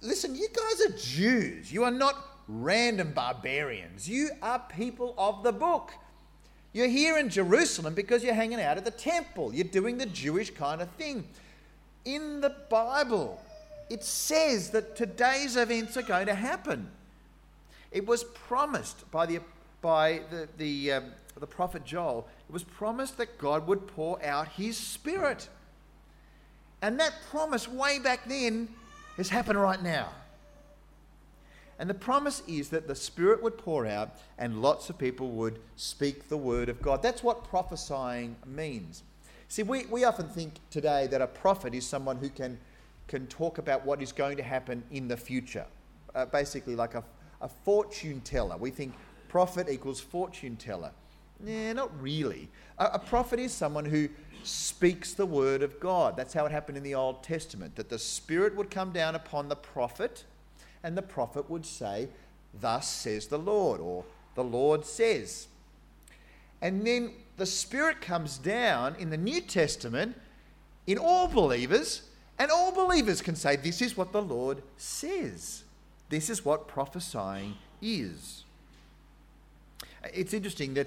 listen, 0.01 0.37
you 0.37 0.47
guys 0.53 0.81
are 0.83 0.97
Jews. 0.97 1.73
You 1.73 1.83
are 1.83 1.91
not 1.91 2.15
random 2.47 3.13
barbarians. 3.13 4.09
You 4.09 4.31
are 4.41 4.61
people 4.77 5.15
of 5.19 5.43
the 5.43 5.53
book. 5.53 5.93
You're 6.73 6.89
here 6.89 7.19
in 7.19 7.31
Jerusalem 7.31 7.95
because 7.95 8.23
you're 8.23 8.35
hanging 8.35 8.61
out 8.61 8.77
at 8.77 8.85
the 8.85 8.91
temple. 8.91 9.53
You're 9.55 9.65
doing 9.65 9.99
the 9.99 10.07
Jewish 10.07 10.51
kind 10.51 10.81
of 10.83 10.91
thing. 10.91 11.27
In 12.05 12.41
the 12.41 12.55
Bible, 12.71 13.43
it 13.89 14.05
says 14.05 14.71
that 14.71 14.95
today's 14.95 15.57
events 15.57 15.97
are 15.97 16.03
going 16.03 16.27
to 16.27 16.35
happen. 16.35 16.89
It 17.91 18.07
was 18.07 18.25
promised 18.25 19.11
by 19.11 19.27
the, 19.27 19.41
by 19.81 20.21
the, 20.31 20.49
the, 20.59 20.93
um, 20.93 21.05
the 21.41 21.47
prophet 21.47 21.85
Joel, 21.85 22.29
it 22.49 22.53
was 22.53 22.63
promised 22.63 23.19
that 23.19 23.39
God 23.39 23.67
would 23.67 23.87
pour 23.87 24.25
out 24.25 24.49
his 24.49 24.77
spirit. 24.77 25.49
And 26.83 27.01
that 27.01 27.15
promise, 27.31 27.69
way 27.69 27.99
back 27.99 28.29
then, 28.29 28.69
has 29.17 29.29
happened 29.29 29.61
right 29.61 29.83
now. 29.83 30.11
And 31.79 31.91
the 31.91 31.95
promise 31.95 32.43
is 32.47 32.71
that 32.71 32.89
the 32.89 32.95
Spirit 32.95 33.43
would 33.43 33.59
pour 33.59 33.87
out 33.87 34.17
and 34.39 34.63
lots 34.63 34.89
of 34.89 34.97
people 34.97 35.31
would 35.33 35.59
speak 35.77 36.29
the 36.29 36.37
word 36.37 36.69
of 36.69 36.81
God. 36.81 37.03
That's 37.03 37.23
what 37.23 37.45
prophesying 37.45 38.37
means. 38.47 39.03
See, 39.49 39.63
we, 39.63 39.85
we 39.87 40.05
often 40.05 40.29
think 40.29 40.55
today 40.71 41.07
that 41.09 41.21
a 41.21 41.27
prophet 41.27 41.75
is 41.75 41.87
someone 41.87 42.17
who 42.17 42.31
can, 42.31 42.59
can 43.09 43.27
talk 43.27 43.59
about 43.59 43.85
what 43.85 44.01
is 44.01 44.11
going 44.11 44.39
to 44.39 44.43
happen 44.43 44.83
in 44.91 45.07
the 45.07 45.17
future, 45.17 45.67
uh, 46.15 46.27
basically, 46.27 46.75
like 46.75 46.95
a, 46.95 47.05
a 47.43 47.49
fortune 47.49 48.21
teller. 48.23 48.57
We 48.57 48.71
think 48.71 48.95
prophet 49.29 49.69
equals 49.69 50.01
fortune 50.01 50.57
teller. 50.57 50.93
Nah, 51.41 51.73
not 51.73 52.01
really. 52.01 52.49
A, 52.79 52.87
a 52.95 52.99
prophet 52.99 53.39
is 53.39 53.53
someone 53.53 53.85
who 53.85 54.09
speaks 54.43 55.13
the 55.13 55.27
word 55.27 55.63
of 55.63 55.81
God. 55.81 56.17
That's 56.17 56.33
how 56.35 56.47
it 56.47 56.53
happened 56.53 56.79
in 56.79 56.85
the 56.85 56.95
Old 56.95 57.23
Testament, 57.23 57.77
that 57.77 57.89
the 57.89 57.99
Spirit 57.99 58.55
would 58.57 58.71
come 58.71 58.93
down 58.93 59.15
upon 59.15 59.49
the 59.49 59.57
prophet 59.57 60.25
and 60.83 60.97
the 60.97 61.03
prophet 61.03 61.51
would 61.51 61.67
say, 61.67 62.09
Thus 62.61 62.89
says 62.89 63.27
the 63.27 63.39
Lord, 63.39 63.81
or 63.81 64.05
the 64.37 64.45
Lord 64.45 64.87
says. 64.87 65.49
And 66.63 66.87
then 66.87 67.13
the 67.37 67.45
Spirit 67.45 68.01
comes 68.01 68.39
down 68.39 68.95
in 68.97 69.11
the 69.11 69.17
New 69.17 69.41
Testament 69.41 70.17
in 70.87 70.97
all 70.97 71.27
believers, 71.27 72.03
and 72.39 72.51
all 72.51 72.73
believers 72.73 73.21
can 73.21 73.35
say, 73.35 73.57
This 73.57 73.83
is 73.83 73.97
what 73.97 74.13
the 74.13 74.23
Lord 74.23 74.63
says. 74.77 75.65
This 76.09 76.31
is 76.31 76.45
what 76.45 76.69
prophesying 76.69 77.57
is. 77.83 78.45
It's 80.15 80.33
interesting 80.33 80.75
that, 80.75 80.87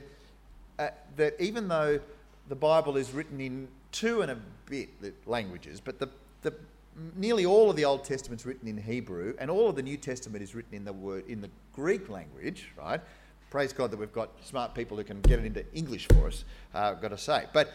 uh, 0.80 0.90
that 1.18 1.40
even 1.40 1.68
though 1.68 2.00
the 2.48 2.56
Bible 2.56 2.98
is 2.98 3.12
written 3.12 3.40
in 3.40 3.68
two 3.92 4.22
and 4.22 4.32
a 4.32 4.38
bit 4.66 4.90
languages, 5.28 5.80
but 5.80 6.00
the, 6.00 6.10
the 6.42 6.54
nearly 7.16 7.46
all 7.46 7.70
of 7.70 7.76
the 7.76 7.86
Old 7.86 8.04
Testament's 8.04 8.46
written 8.46 8.68
in 8.68 8.78
Hebrew, 8.78 9.36
and 9.40 9.52
all 9.52 9.70
of 9.70 9.76
the 9.76 9.84
New 9.84 9.98
Testament 9.98 10.44
is 10.44 10.56
written 10.56 10.74
in 10.74 10.86
the 10.86 10.94
word 10.94 11.28
in 11.28 11.42
the 11.42 11.50
Greek 11.74 12.10
language, 12.10 12.72
right? 12.78 13.02
Praise 13.50 13.74
God 13.74 13.92
that 13.92 13.98
we've 13.98 14.14
got 14.14 14.30
smart 14.44 14.74
people 14.74 14.98
who 14.98 15.04
can 15.04 15.22
get 15.22 15.40
it 15.40 15.46
into 15.46 15.66
English 15.74 16.08
for 16.08 16.28
us. 16.28 16.46
Uh, 16.74 16.92
I've 16.92 17.02
got 17.02 17.10
to 17.10 17.18
say, 17.18 17.46
but 17.52 17.74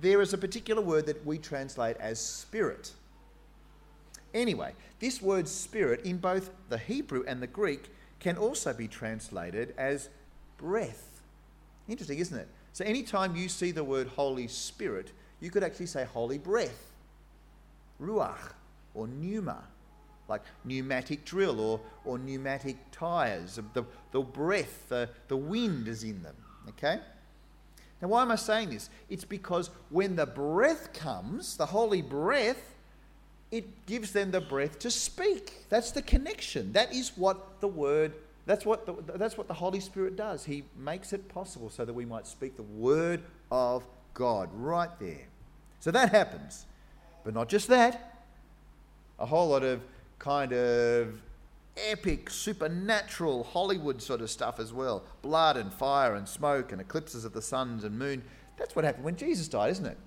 there 0.00 0.20
is 0.20 0.32
a 0.32 0.38
particular 0.38 0.82
word 0.82 1.06
that 1.06 1.24
we 1.26 1.38
translate 1.38 1.96
as 1.98 2.18
spirit. 2.18 2.92
Anyway, 4.32 4.72
this 4.98 5.20
word 5.20 5.48
spirit 5.48 6.04
in 6.04 6.18
both 6.18 6.50
the 6.68 6.78
Hebrew 6.78 7.24
and 7.26 7.42
the 7.42 7.46
Greek 7.46 7.90
can 8.20 8.36
also 8.36 8.72
be 8.72 8.86
translated 8.86 9.74
as 9.76 10.08
breath. 10.56 11.09
Interesting, 11.90 12.20
isn't 12.20 12.38
it? 12.38 12.48
So 12.72 12.84
anytime 12.84 13.34
you 13.34 13.48
see 13.48 13.72
the 13.72 13.84
word 13.84 14.06
Holy 14.06 14.46
Spirit, 14.46 15.10
you 15.40 15.50
could 15.50 15.64
actually 15.64 15.86
say 15.86 16.04
holy 16.04 16.38
breath 16.38 16.90
ruach 18.00 18.52
or 18.94 19.06
pneuma, 19.06 19.62
like 20.28 20.42
pneumatic 20.64 21.24
drill 21.24 21.60
or, 21.60 21.80
or 22.04 22.18
pneumatic 22.18 22.76
tyres. 22.92 23.58
The, 23.74 23.84
the 24.12 24.20
breath, 24.20 24.88
the, 24.88 25.10
the 25.28 25.36
wind 25.36 25.88
is 25.88 26.04
in 26.04 26.22
them. 26.22 26.36
Okay? 26.68 27.00
Now, 28.00 28.08
why 28.08 28.22
am 28.22 28.30
I 28.30 28.36
saying 28.36 28.70
this? 28.70 28.88
It's 29.10 29.24
because 29.24 29.70
when 29.90 30.16
the 30.16 30.26
breath 30.26 30.92
comes, 30.92 31.56
the 31.56 31.66
holy 31.66 32.02
breath, 32.02 32.74
it 33.50 33.86
gives 33.86 34.12
them 34.12 34.30
the 34.30 34.40
breath 34.40 34.78
to 34.78 34.90
speak. 34.90 35.64
That's 35.68 35.90
the 35.90 36.02
connection. 36.02 36.72
That 36.72 36.94
is 36.94 37.12
what 37.16 37.60
the 37.60 37.68
word, 37.68 38.12
that's 38.46 38.64
what 38.64 38.86
the, 38.86 38.94
that's 39.16 39.36
what 39.36 39.48
the 39.48 39.54
Holy 39.54 39.80
Spirit 39.80 40.16
does. 40.16 40.44
He 40.44 40.64
makes 40.76 41.12
it 41.12 41.28
possible 41.28 41.70
so 41.70 41.84
that 41.84 41.92
we 41.92 42.04
might 42.04 42.26
speak 42.26 42.56
the 42.56 42.62
word 42.62 43.22
of 43.50 43.86
God 44.14 44.48
right 44.52 44.90
there. 44.98 45.26
So 45.80 45.90
that 45.90 46.10
happens. 46.10 46.66
But 47.24 47.34
not 47.34 47.48
just 47.48 47.68
that, 47.68 48.26
a 49.18 49.26
whole 49.26 49.48
lot 49.48 49.62
of 49.62 49.82
kind 50.18 50.52
of 50.52 51.20
epic, 51.76 52.30
supernatural 52.30 53.44
Hollywood 53.44 54.02
sort 54.02 54.20
of 54.20 54.30
stuff 54.30 54.58
as 54.58 54.72
well. 54.72 55.04
Blood 55.22 55.56
and 55.56 55.72
fire 55.72 56.14
and 56.14 56.28
smoke 56.28 56.72
and 56.72 56.80
eclipses 56.80 57.24
of 57.24 57.32
the 57.32 57.42
suns 57.42 57.84
and 57.84 57.98
moon. 57.98 58.22
That's 58.56 58.74
what 58.74 58.84
happened 58.84 59.04
when 59.04 59.16
Jesus 59.16 59.48
died, 59.48 59.70
isn't 59.70 59.86
it? 59.86 59.98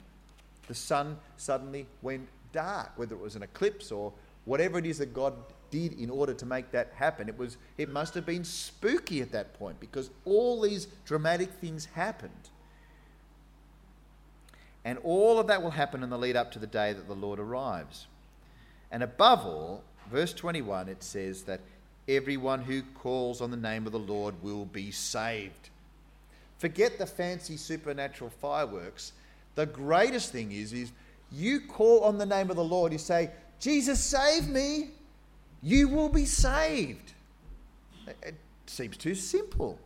The 0.67 0.76
sun 0.76 1.17
suddenly 1.38 1.88
went 2.02 2.28
dark, 2.52 2.91
whether 2.98 3.15
it 3.15 3.22
was 3.22 3.36
an 3.36 3.43
eclipse 3.43 3.91
or 3.91 4.13
whatever 4.46 4.78
it 4.78 4.86
is 4.86 4.98
that 5.00 5.13
God 5.13 5.34
did 5.74 6.00
in 6.00 6.12
order 6.12 6.36
to 6.36 6.46
make 6.46 6.72
that 6.72 6.92
happen. 6.96 7.28
It 7.28 7.38
was 7.38 7.58
it 7.80 7.90
must 7.90 8.14
have 8.14 8.28
been 8.28 8.44
spooky 8.44 9.22
at 9.22 9.32
that 9.32 9.58
point 9.58 9.80
because 9.80 10.12
all 10.24 10.62
these 10.62 10.88
dramatic 11.04 11.50
things 11.54 11.86
happened. 11.86 12.50
And 14.86 15.00
all 15.04 15.40
of 15.40 15.48
that 15.48 15.64
will 15.64 15.72
happen 15.72 16.04
in 16.04 16.12
the 16.12 16.18
lead 16.18 16.36
up 16.36 16.52
to 16.52 16.60
the 16.60 16.68
day 16.68 16.94
that 16.94 17.08
the 17.08 17.16
Lord 17.16 17.40
arrives. 17.40 18.06
And 18.92 19.02
above 19.02 19.46
all, 19.46 19.84
verse 20.12 20.34
21, 20.34 20.90
it 20.90 21.02
says 21.02 21.44
that 21.44 21.62
everyone 22.08 22.62
who 22.62 22.84
calls 22.84 23.42
on 23.42 23.50
the 23.50 23.58
name 23.58 23.88
of 23.88 23.94
the 23.94 24.00
Lord 24.00 24.36
will 24.44 24.66
be 24.66 24.92
saved. 24.92 25.70
Forget 26.60 27.00
the 27.00 27.08
fancy 27.08 27.58
supernatural 27.58 28.30
fireworks. 28.30 29.14
The 29.56 29.66
greatest 29.66 30.32
thing 30.32 30.52
is, 30.52 30.74
is 30.74 30.92
you 31.32 31.62
call 31.62 32.02
on 32.02 32.18
the 32.18 32.26
name 32.26 32.50
of 32.52 32.58
the 32.58 32.64
Lord, 32.64 32.92
you 32.92 33.00
say, 33.00 33.32
Jesus, 33.60 34.04
save 34.04 34.48
me, 34.48 34.90
you 35.63 35.88
will 35.88 36.10
be 36.10 36.26
saved. 36.26 37.13
It 38.21 38.36
seems 38.65 38.97
too 38.97 39.15
simple. 39.15 39.80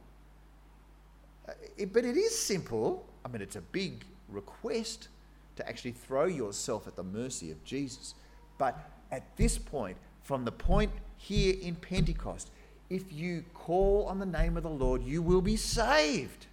Uh, 1.47 1.53
but 1.93 2.03
it 2.03 2.17
is 2.17 2.37
simple. 2.37 3.05
I 3.23 3.29
mean, 3.29 3.41
it's 3.41 3.55
a 3.55 3.61
big 3.61 4.03
request 4.27 5.07
to 5.55 5.67
actually 5.67 5.91
throw 5.91 6.25
yourself 6.25 6.87
at 6.87 6.95
the 6.95 7.03
mercy 7.03 7.51
of 7.51 7.63
Jesus. 7.63 8.15
But 8.57 8.89
at 9.11 9.37
this 9.37 9.57
point, 9.57 9.97
from 10.23 10.45
the 10.45 10.51
point 10.51 10.91
here 11.17 11.55
in 11.61 11.75
Pentecost, 11.75 12.49
if 12.89 13.11
you 13.13 13.43
call 13.53 14.05
on 14.05 14.19
the 14.19 14.25
name 14.25 14.57
of 14.57 14.63
the 14.63 14.69
Lord, 14.69 15.03
you 15.03 15.21
will 15.21 15.41
be 15.41 15.55
saved. 15.55 16.47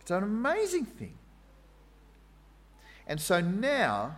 It's 0.00 0.10
an 0.10 0.22
amazing 0.24 0.86
thing. 0.86 1.14
And 3.06 3.20
so 3.20 3.40
now, 3.40 4.16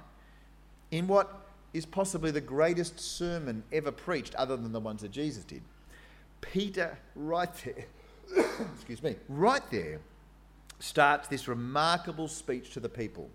in 0.90 1.06
what 1.06 1.43
is 1.74 1.84
possibly 1.84 2.30
the 2.30 2.40
greatest 2.40 2.98
sermon 2.98 3.64
ever 3.72 3.90
preached, 3.90 4.34
other 4.36 4.56
than 4.56 4.72
the 4.72 4.80
ones 4.80 5.02
that 5.02 5.10
Jesus 5.10 5.44
did, 5.44 5.60
Peter, 6.40 6.96
right 7.16 7.50
there, 7.64 8.46
excuse 8.74 9.02
me, 9.02 9.16
right 9.28 9.62
there, 9.70 10.00
starts 10.78 11.28
this 11.28 11.48
remarkable 11.48 12.28
speech 12.28 12.70
to 12.70 12.80
the 12.80 12.88
people, 12.88 13.28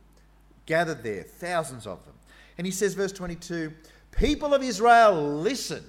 gathered 0.66 1.04
there, 1.04 1.24
thousands 1.24 1.86
of 1.86 2.04
them. 2.06 2.14
And 2.58 2.66
he 2.66 2.72
says, 2.72 2.94
verse 2.94 3.12
22 3.12 3.74
People 4.12 4.54
of 4.54 4.64
Israel, 4.64 5.14
listen. 5.14 5.84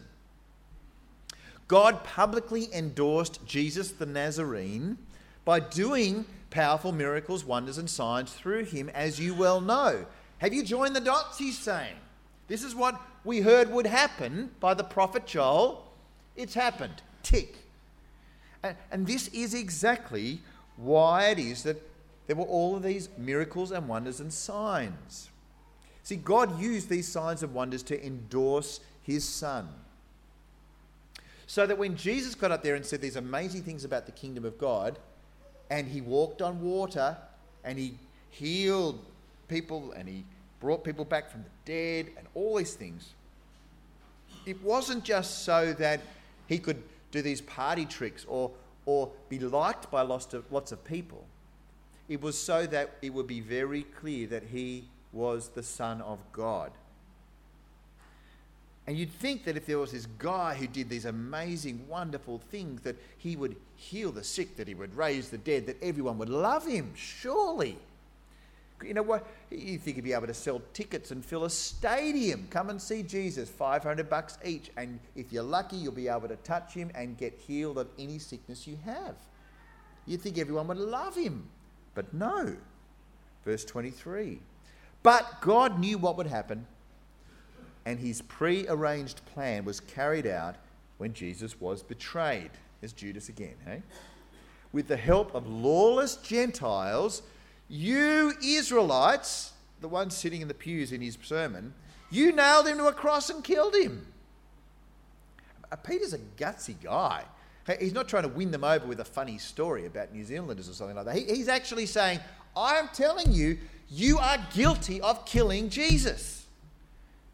God 1.68 2.02
publicly 2.02 2.68
endorsed 2.74 3.46
Jesus 3.46 3.92
the 3.92 4.06
Nazarene 4.06 4.98
by 5.44 5.60
doing 5.60 6.26
powerful 6.50 6.90
miracles, 6.90 7.44
wonders, 7.44 7.78
and 7.78 7.88
signs 7.88 8.32
through 8.32 8.64
him, 8.64 8.88
as 8.88 9.20
you 9.20 9.34
well 9.34 9.60
know. 9.60 10.04
Have 10.38 10.52
you 10.52 10.64
joined 10.64 10.96
the 10.96 11.00
dots? 11.00 11.38
He's 11.38 11.56
saying. 11.56 11.94
This 12.50 12.64
is 12.64 12.74
what 12.74 13.00
we 13.22 13.42
heard 13.42 13.70
would 13.70 13.86
happen 13.86 14.50
by 14.58 14.74
the 14.74 14.82
prophet 14.82 15.24
Joel. 15.24 15.86
It's 16.34 16.54
happened. 16.54 17.00
Tick. 17.22 17.54
And, 18.64 18.76
and 18.90 19.06
this 19.06 19.28
is 19.28 19.54
exactly 19.54 20.40
why 20.76 21.26
it 21.26 21.38
is 21.38 21.62
that 21.62 21.80
there 22.26 22.34
were 22.34 22.44
all 22.44 22.74
of 22.74 22.82
these 22.82 23.08
miracles 23.16 23.70
and 23.70 23.86
wonders 23.86 24.18
and 24.18 24.32
signs. 24.32 25.30
See, 26.02 26.16
God 26.16 26.60
used 26.60 26.88
these 26.88 27.06
signs 27.06 27.44
and 27.44 27.54
wonders 27.54 27.84
to 27.84 28.04
endorse 28.04 28.80
his 29.04 29.22
son. 29.22 29.68
So 31.46 31.68
that 31.68 31.78
when 31.78 31.94
Jesus 31.96 32.34
got 32.34 32.50
up 32.50 32.64
there 32.64 32.74
and 32.74 32.84
said 32.84 33.00
these 33.00 33.14
amazing 33.14 33.62
things 33.62 33.84
about 33.84 34.06
the 34.06 34.12
kingdom 34.12 34.44
of 34.44 34.58
God, 34.58 34.98
and 35.70 35.86
he 35.86 36.00
walked 36.00 36.42
on 36.42 36.60
water, 36.60 37.16
and 37.62 37.78
he 37.78 37.94
healed 38.28 39.04
people, 39.46 39.92
and 39.92 40.08
he 40.08 40.24
brought 40.60 40.84
people 40.84 41.04
back 41.04 41.30
from 41.30 41.42
the 41.42 41.50
dead, 41.64 42.12
and 42.16 42.26
all 42.34 42.56
these 42.56 42.74
things, 42.74 43.14
it 44.46 44.62
wasn't 44.62 45.02
just 45.04 45.44
so 45.44 45.72
that 45.74 46.00
he 46.46 46.58
could 46.58 46.82
do 47.10 47.22
these 47.22 47.40
party 47.40 47.86
tricks 47.86 48.24
or, 48.28 48.50
or 48.86 49.10
be 49.28 49.38
liked 49.38 49.90
by 49.90 50.02
lots 50.02 50.32
of, 50.34 50.50
lots 50.52 50.72
of 50.72 50.84
people. 50.84 51.24
It 52.08 52.20
was 52.20 52.38
so 52.38 52.66
that 52.66 52.90
it 53.02 53.10
would 53.10 53.26
be 53.26 53.40
very 53.40 53.82
clear 53.82 54.26
that 54.28 54.44
he 54.44 54.84
was 55.12 55.48
the 55.48 55.62
Son 55.62 56.00
of 56.02 56.18
God. 56.32 56.72
And 58.86 58.98
you'd 58.98 59.12
think 59.12 59.44
that 59.44 59.56
if 59.56 59.66
there 59.66 59.78
was 59.78 59.92
this 59.92 60.06
guy 60.18 60.54
who 60.54 60.66
did 60.66 60.88
these 60.88 61.04
amazing, 61.04 61.86
wonderful 61.88 62.38
things, 62.50 62.80
that 62.82 62.96
he 63.18 63.36
would 63.36 63.54
heal 63.76 64.10
the 64.10 64.24
sick, 64.24 64.56
that 64.56 64.66
he 64.66 64.74
would 64.74 64.96
raise 64.96 65.30
the 65.30 65.38
dead, 65.38 65.66
that 65.66 65.80
everyone 65.82 66.18
would 66.18 66.28
love 66.28 66.66
him, 66.66 66.92
surely. 66.96 67.78
You 68.82 68.94
know 68.94 69.02
what? 69.02 69.26
You 69.50 69.78
think 69.78 69.96
he'd 69.96 70.04
be 70.04 70.12
able 70.12 70.26
to 70.26 70.34
sell 70.34 70.62
tickets 70.72 71.10
and 71.10 71.24
fill 71.24 71.44
a 71.44 71.50
stadium. 71.50 72.46
Come 72.50 72.70
and 72.70 72.80
see 72.80 73.02
Jesus, 73.02 73.48
500 73.50 74.08
bucks 74.08 74.38
each. 74.44 74.70
And 74.76 74.98
if 75.14 75.32
you're 75.32 75.42
lucky, 75.42 75.76
you'll 75.76 75.92
be 75.92 76.08
able 76.08 76.28
to 76.28 76.36
touch 76.36 76.72
him 76.72 76.90
and 76.94 77.16
get 77.16 77.38
healed 77.46 77.78
of 77.78 77.88
any 77.98 78.18
sickness 78.18 78.66
you 78.66 78.78
have. 78.84 79.16
You'd 80.06 80.22
think 80.22 80.38
everyone 80.38 80.68
would 80.68 80.78
love 80.78 81.14
him. 81.14 81.48
But 81.94 82.12
no. 82.14 82.56
Verse 83.44 83.64
23. 83.64 84.40
But 85.02 85.40
God 85.40 85.78
knew 85.78 85.98
what 85.98 86.16
would 86.16 86.26
happen, 86.26 86.66
and 87.86 87.98
his 87.98 88.20
pre 88.20 88.68
arranged 88.68 89.24
plan 89.26 89.64
was 89.64 89.80
carried 89.80 90.26
out 90.26 90.56
when 90.98 91.14
Jesus 91.14 91.58
was 91.60 91.82
betrayed. 91.82 92.50
There's 92.80 92.92
Judas 92.92 93.28
again, 93.28 93.54
hey? 93.64 93.82
With 94.72 94.88
the 94.88 94.96
help 94.96 95.34
of 95.34 95.48
lawless 95.48 96.16
Gentiles 96.16 97.22
you 97.70 98.34
Israelites, 98.42 99.52
the 99.80 99.88
ones 99.88 100.16
sitting 100.16 100.42
in 100.42 100.48
the 100.48 100.54
pews 100.54 100.90
in 100.90 101.00
his 101.00 101.16
sermon, 101.22 101.72
you 102.10 102.32
nailed 102.32 102.66
him 102.66 102.78
to 102.78 102.88
a 102.88 102.92
cross 102.92 103.30
and 103.30 103.44
killed 103.44 103.74
him. 103.74 104.06
Uh, 105.70 105.76
Peter's 105.76 106.12
a 106.12 106.18
gutsy 106.18 106.74
guy. 106.82 107.22
He's 107.78 107.92
not 107.92 108.08
trying 108.08 108.24
to 108.24 108.28
win 108.28 108.50
them 108.50 108.64
over 108.64 108.84
with 108.84 108.98
a 108.98 109.04
funny 109.04 109.38
story 109.38 109.86
about 109.86 110.12
New 110.12 110.24
Zealanders 110.24 110.68
or 110.68 110.72
something 110.72 110.96
like 110.96 111.04
that. 111.04 111.16
he's 111.16 111.46
actually 111.46 111.86
saying, 111.86 112.18
I 112.56 112.74
am 112.76 112.88
telling 112.92 113.32
you, 113.32 113.58
you 113.88 114.18
are 114.18 114.38
guilty 114.52 115.00
of 115.00 115.24
killing 115.24 115.68
Jesus. 115.68 116.46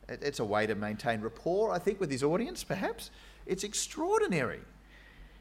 it's 0.09 0.41
a 0.41 0.45
way 0.45 0.67
to 0.67 0.75
maintain 0.75 1.23
rapport, 1.23 1.73
I 1.73 1.79
think, 1.79 2.01
with 2.01 2.11
his 2.11 2.23
audience, 2.23 2.63
perhaps. 2.63 3.11
It's 3.47 3.65
extraordinary. 3.65 4.61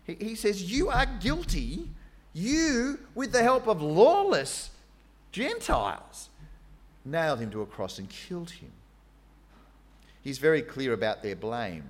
he 0.05 0.35
says, 0.35 0.71
You 0.71 0.89
are 0.89 1.05
guilty. 1.19 1.89
You, 2.31 2.99
with 3.15 3.31
the 3.31 3.43
help 3.43 3.67
of 3.67 3.81
lawless 3.81 4.69
Gentiles, 5.35 6.29
nailed 7.03 7.39
him 7.39 7.51
to 7.51 7.61
a 7.61 7.65
cross 7.65 7.99
and 7.99 8.09
killed 8.09 8.51
him. 8.51 8.71
He's 10.21 10.37
very 10.37 10.61
clear 10.61 10.93
about 10.93 11.23
their 11.23 11.35
blame. 11.35 11.83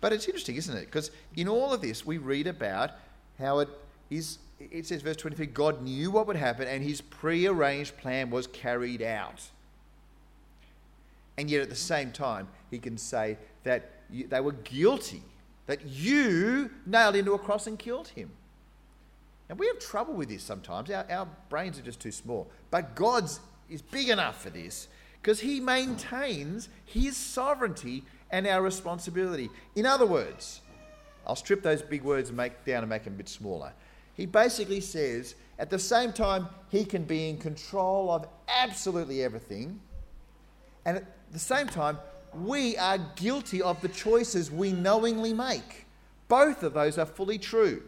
But 0.00 0.12
it's 0.12 0.26
interesting, 0.26 0.54
isn't 0.54 0.76
it? 0.76 0.84
Because 0.84 1.10
in 1.34 1.48
all 1.48 1.72
of 1.72 1.80
this, 1.80 2.06
we 2.06 2.18
read 2.18 2.46
about 2.46 2.92
how 3.36 3.58
it 3.58 3.68
is. 4.10 4.38
It 4.60 4.86
says, 4.86 5.02
verse 5.02 5.16
23 5.16 5.46
God 5.46 5.82
knew 5.82 6.12
what 6.12 6.28
would 6.28 6.36
happen, 6.36 6.68
and 6.68 6.84
his 6.84 7.00
pre-arranged 7.00 7.96
plan 7.96 8.30
was 8.30 8.46
carried 8.46 9.02
out. 9.02 9.42
And 11.36 11.50
yet 11.50 11.62
at 11.62 11.68
the 11.68 11.74
same 11.74 12.12
time, 12.12 12.46
he 12.70 12.78
can 12.78 12.96
say 12.96 13.38
that 13.64 13.90
they 14.08 14.40
were 14.40 14.52
guilty, 14.52 15.22
that 15.66 15.84
you 15.84 16.70
nailed 16.86 17.16
him 17.16 17.24
to 17.24 17.32
a 17.32 17.38
cross 17.40 17.66
and 17.66 17.76
killed 17.76 18.06
him. 18.06 18.30
And 19.48 19.58
we 19.58 19.66
have 19.66 19.78
trouble 19.78 20.14
with 20.14 20.28
this 20.28 20.42
sometimes. 20.42 20.90
Our, 20.90 21.06
our 21.10 21.28
brains 21.48 21.78
are 21.78 21.82
just 21.82 22.00
too 22.00 22.12
small. 22.12 22.50
But 22.70 22.94
God's 22.94 23.40
is 23.68 23.82
big 23.82 24.08
enough 24.08 24.42
for 24.42 24.50
this 24.50 24.88
because 25.20 25.40
He 25.40 25.60
maintains 25.60 26.68
His 26.84 27.16
sovereignty 27.16 28.04
and 28.30 28.46
our 28.46 28.62
responsibility. 28.62 29.50
In 29.74 29.86
other 29.86 30.06
words, 30.06 30.60
I'll 31.26 31.36
strip 31.36 31.62
those 31.62 31.82
big 31.82 32.02
words 32.02 32.30
and 32.30 32.36
make 32.36 32.64
down 32.64 32.82
and 32.82 32.88
make 32.88 33.04
them 33.04 33.14
a 33.14 33.16
bit 33.16 33.28
smaller. 33.28 33.72
He 34.14 34.26
basically 34.26 34.80
says 34.80 35.34
at 35.58 35.70
the 35.70 35.78
same 35.78 36.12
time 36.12 36.48
he 36.70 36.84
can 36.84 37.04
be 37.04 37.28
in 37.28 37.38
control 37.38 38.10
of 38.10 38.26
absolutely 38.48 39.22
everything, 39.22 39.80
and 40.84 40.98
at 40.98 41.32
the 41.32 41.38
same 41.38 41.66
time 41.66 41.98
we 42.34 42.76
are 42.76 42.98
guilty 43.16 43.62
of 43.62 43.80
the 43.80 43.88
choices 43.88 44.50
we 44.50 44.72
knowingly 44.72 45.32
make. 45.32 45.86
Both 46.28 46.62
of 46.62 46.74
those 46.74 46.98
are 46.98 47.06
fully 47.06 47.38
true. 47.38 47.82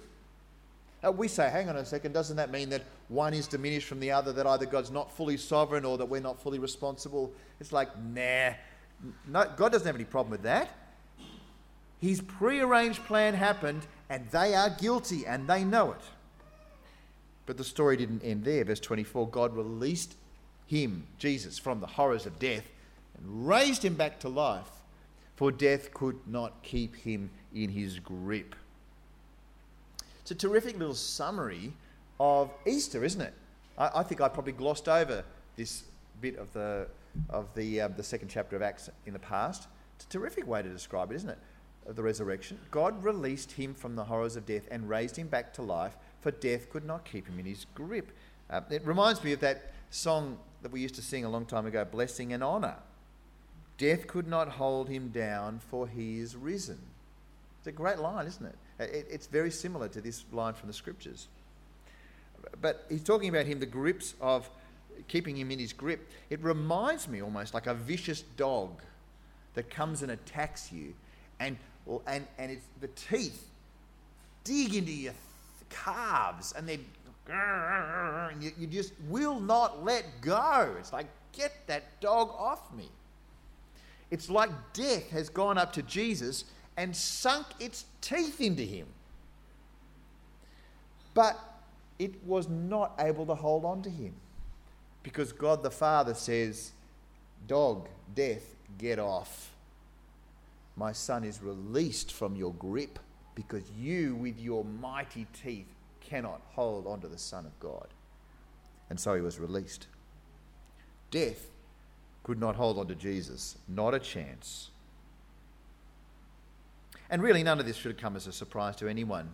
Uh, 1.05 1.11
we 1.11 1.29
say, 1.29 1.49
hang 1.49 1.69
on 1.69 1.77
a 1.77 1.85
second, 1.85 2.13
doesn't 2.13 2.37
that 2.37 2.51
mean 2.51 2.69
that 2.71 2.83
one 3.09 3.33
is 3.33 3.47
diminished 3.47 3.87
from 3.87 4.01
the 4.01 4.11
other, 4.11 4.33
that 4.33 4.47
either 4.47 4.67
God's 4.67 4.91
not 4.91 5.11
fully 5.17 5.37
sovereign 5.37 5.85
or 5.85 5.97
that 5.99 6.07
we're 6.07 6.21
not 6.21 6.41
fully 6.41 6.59
responsible? 6.59 7.33
It's 7.59 7.73
like, 7.73 7.89
nah. 7.99 8.51
No, 9.27 9.51
God 9.57 9.73
doesn't 9.73 9.87
have 9.87 9.95
any 9.95 10.05
problem 10.05 10.31
with 10.31 10.43
that. 10.43 10.69
His 11.99 12.21
prearranged 12.21 13.03
plan 13.05 13.35
happened, 13.35 13.87
and 14.09 14.29
they 14.31 14.55
are 14.55 14.71
guilty, 14.71 15.27
and 15.27 15.49
they 15.49 15.65
know 15.65 15.93
it. 15.93 16.03
But 17.47 17.57
the 17.57 17.65
story 17.65 17.97
didn't 17.97 18.23
end 18.23 18.45
there. 18.45 18.65
Verse 18.65 18.81
24 18.81 19.29
God 19.29 19.57
released 19.57 20.17
him, 20.67 21.07
Jesus, 21.19 21.59
from 21.59 21.81
the 21.81 21.87
horrors 21.87 22.27
of 22.27 22.39
death 22.39 22.71
and 23.19 23.49
raised 23.49 23.85
him 23.85 23.95
back 23.95 24.21
to 24.21 24.29
life, 24.29 24.71
for 25.37 25.51
death 25.51 25.93
could 25.93 26.19
not 26.27 26.63
keep 26.63 26.97
him 26.97 27.31
in 27.55 27.71
his 27.71 27.99
grip. 27.99 28.55
It's 30.31 30.45
a 30.45 30.49
terrific 30.49 30.79
little 30.79 30.95
summary 30.95 31.73
of 32.21 32.53
Easter, 32.65 33.03
isn't 33.03 33.21
it? 33.21 33.35
I, 33.77 33.91
I 33.97 34.03
think 34.05 34.21
I 34.21 34.29
probably 34.29 34.53
glossed 34.53 34.89
over 34.89 35.25
this 35.57 35.83
bit 36.21 36.39
of 36.39 36.53
the 36.53 36.87
of 37.29 37.53
the 37.57 37.81
um, 37.81 37.95
the 37.97 38.05
second 38.05 38.29
chapter 38.29 38.55
of 38.55 38.63
Acts 38.63 38.89
in 39.07 39.13
the 39.13 39.19
past. 39.19 39.67
It's 39.97 40.05
a 40.05 40.09
terrific 40.09 40.47
way 40.47 40.63
to 40.63 40.69
describe 40.69 41.11
it, 41.11 41.17
isn't 41.17 41.31
it? 41.31 41.39
Of 41.85 41.97
the 41.97 42.05
resurrection, 42.05 42.61
God 42.71 43.03
released 43.03 43.51
him 43.51 43.75
from 43.75 43.97
the 43.97 44.05
horrors 44.05 44.37
of 44.37 44.47
death 44.47 44.69
and 44.71 44.89
raised 44.89 45.17
him 45.17 45.27
back 45.27 45.53
to 45.55 45.63
life, 45.63 45.97
for 46.21 46.31
death 46.31 46.71
could 46.71 46.85
not 46.85 47.05
keep 47.05 47.27
him 47.27 47.41
in 47.41 47.47
his 47.47 47.67
grip. 47.75 48.13
Uh, 48.49 48.61
it 48.71 48.87
reminds 48.87 49.25
me 49.25 49.33
of 49.33 49.41
that 49.41 49.73
song 49.91 50.39
that 50.63 50.71
we 50.71 50.81
used 50.81 50.95
to 50.95 51.03
sing 51.03 51.25
a 51.25 51.29
long 51.29 51.45
time 51.45 51.67
ago, 51.67 51.85
"Blessing 51.85 52.33
and 52.33 52.45
Honor." 52.45 52.77
Death 53.79 54.07
could 54.07 54.29
not 54.29 54.49
hold 54.49 54.89
him 54.89 55.09
down, 55.09 55.59
for 55.59 55.89
he 55.89 56.21
is 56.21 56.37
risen. 56.37 56.79
It's 57.59 57.67
a 57.67 57.73
great 57.73 57.99
line, 57.99 58.29
isn't 58.29 58.47
it? 58.47 58.55
It, 58.81 59.07
it's 59.11 59.27
very 59.27 59.51
similar 59.51 59.89
to 59.89 60.01
this 60.01 60.25
line 60.33 60.55
from 60.55 60.69
the 60.69 60.73
scriptures. 60.75 61.29
But 62.61 62.87
he's 62.89 63.03
talking 63.03 63.29
about 63.29 63.47
him, 63.47 63.61
the 63.61 63.67
grips 63.67 64.15
of 64.21 64.49
keeping 65.09 65.37
him 65.37 65.51
in 65.51 65.59
his 65.59 65.73
grip. 65.73 66.09
It 66.31 66.43
reminds 66.43 67.09
me 67.09 67.23
almost 67.23 67.55
like 67.55 67.67
a 67.67 67.75
vicious 67.75 68.23
dog 68.37 68.71
that 69.55 69.71
comes 69.71 70.03
and 70.03 70.13
attacks 70.13 70.73
you, 70.73 70.95
and, 71.39 71.57
and, 72.07 72.27
and 72.39 72.53
it's, 72.53 72.65
the 72.81 72.89
teeth 72.89 73.49
dig 74.45 74.75
into 74.75 74.93
your 74.93 75.13
calves, 75.69 76.53
and 76.57 76.69
they 76.69 76.81
and 77.33 78.43
you, 78.43 78.51
you 78.59 78.67
just 78.67 78.93
will 79.09 79.39
not 79.39 79.85
let 79.85 80.05
go. 80.21 80.75
It's 80.79 80.93
like, 80.93 81.07
get 81.33 81.53
that 81.67 82.01
dog 82.01 82.31
off 82.37 82.73
me. 82.75 82.89
It's 84.11 84.29
like 84.29 84.51
death 84.73 85.09
has 85.11 85.29
gone 85.29 85.57
up 85.59 85.73
to 85.75 85.83
Jesus 85.83 86.45
and 86.77 86.95
sunk 86.95 87.47
its 87.59 87.85
teeth 88.01 88.41
into 88.41 88.63
him. 88.63 88.87
But 91.15 91.39
it 91.99 92.25
was 92.25 92.49
not 92.49 92.95
able 92.99 93.27
to 93.27 93.35
hold 93.35 93.65
on 93.65 93.83
to 93.83 93.91
him 93.91 94.15
because 95.03 95.33
God 95.33 95.63
the 95.63 95.71
Father 95.71 96.15
says, 96.15 96.73
Dog, 97.47 97.89
death, 98.15 98.55
get 98.79 98.99
off. 98.99 99.51
My 100.77 100.93
son 100.93 101.25
is 101.25 101.43
released 101.43 102.13
from 102.13 102.37
your 102.37 102.55
grip 102.55 102.99
because 103.35 103.65
you, 103.79 104.15
with 104.15 104.39
your 104.39 104.65
mighty 104.65 105.27
teeth, 105.43 105.67
cannot 106.01 106.41
hold 106.55 106.87
on 106.87 107.01
to 107.01 107.09
the 107.09 107.19
Son 107.19 107.47
of 107.47 107.59
God. 107.61 107.89
And 108.89 108.99
so 108.99 109.15
he 109.15 109.21
was 109.21 109.39
released. 109.39 109.87
Death 111.11 111.51
could 112.23 112.39
not 112.39 112.57
hold 112.57 112.79
on 112.79 112.87
to 112.89 112.95
Jesus, 112.95 113.57
not 113.69 113.95
a 113.95 113.99
chance. 113.99 114.71
And 117.11 117.23
really, 117.23 117.43
none 117.43 117.59
of 117.59 117.67
this 117.67 117.77
should 117.77 117.91
have 117.91 118.01
come 118.01 118.17
as 118.17 118.27
a 118.27 118.33
surprise 118.33 118.77
to 118.77 118.89
anyone. 118.89 119.31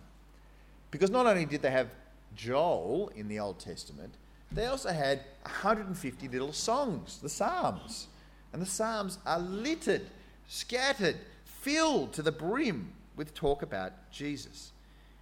Because 0.89 1.11
not 1.11 1.27
only 1.27 1.45
did 1.45 1.61
they 1.61 1.71
have 1.71 1.89
Joel 2.35 3.11
in 3.15 3.27
the 3.27 3.39
Old 3.39 3.59
Testament, 3.59 4.15
they 4.51 4.65
also 4.65 4.89
had 4.89 5.21
150 5.43 6.27
little 6.29 6.53
songs, 6.53 7.19
the 7.21 7.29
Psalms. 7.29 8.07
And 8.51 8.61
the 8.61 8.65
Psalms 8.65 9.19
are 9.25 9.39
littered, 9.39 10.07
scattered, 10.47 11.17
filled 11.45 12.13
to 12.13 12.21
the 12.21 12.31
brim 12.31 12.93
with 13.15 13.33
talk 13.33 13.61
about 13.61 13.93
Jesus. 14.11 14.71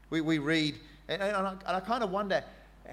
We, 0.10 0.22
we 0.22 0.38
read, 0.38 0.76
and, 1.08 1.22
and 1.22 1.36
I, 1.36 1.52
and 1.52 1.76
I 1.76 1.80
kind 1.80 2.04
of 2.04 2.12
wonder 2.12 2.44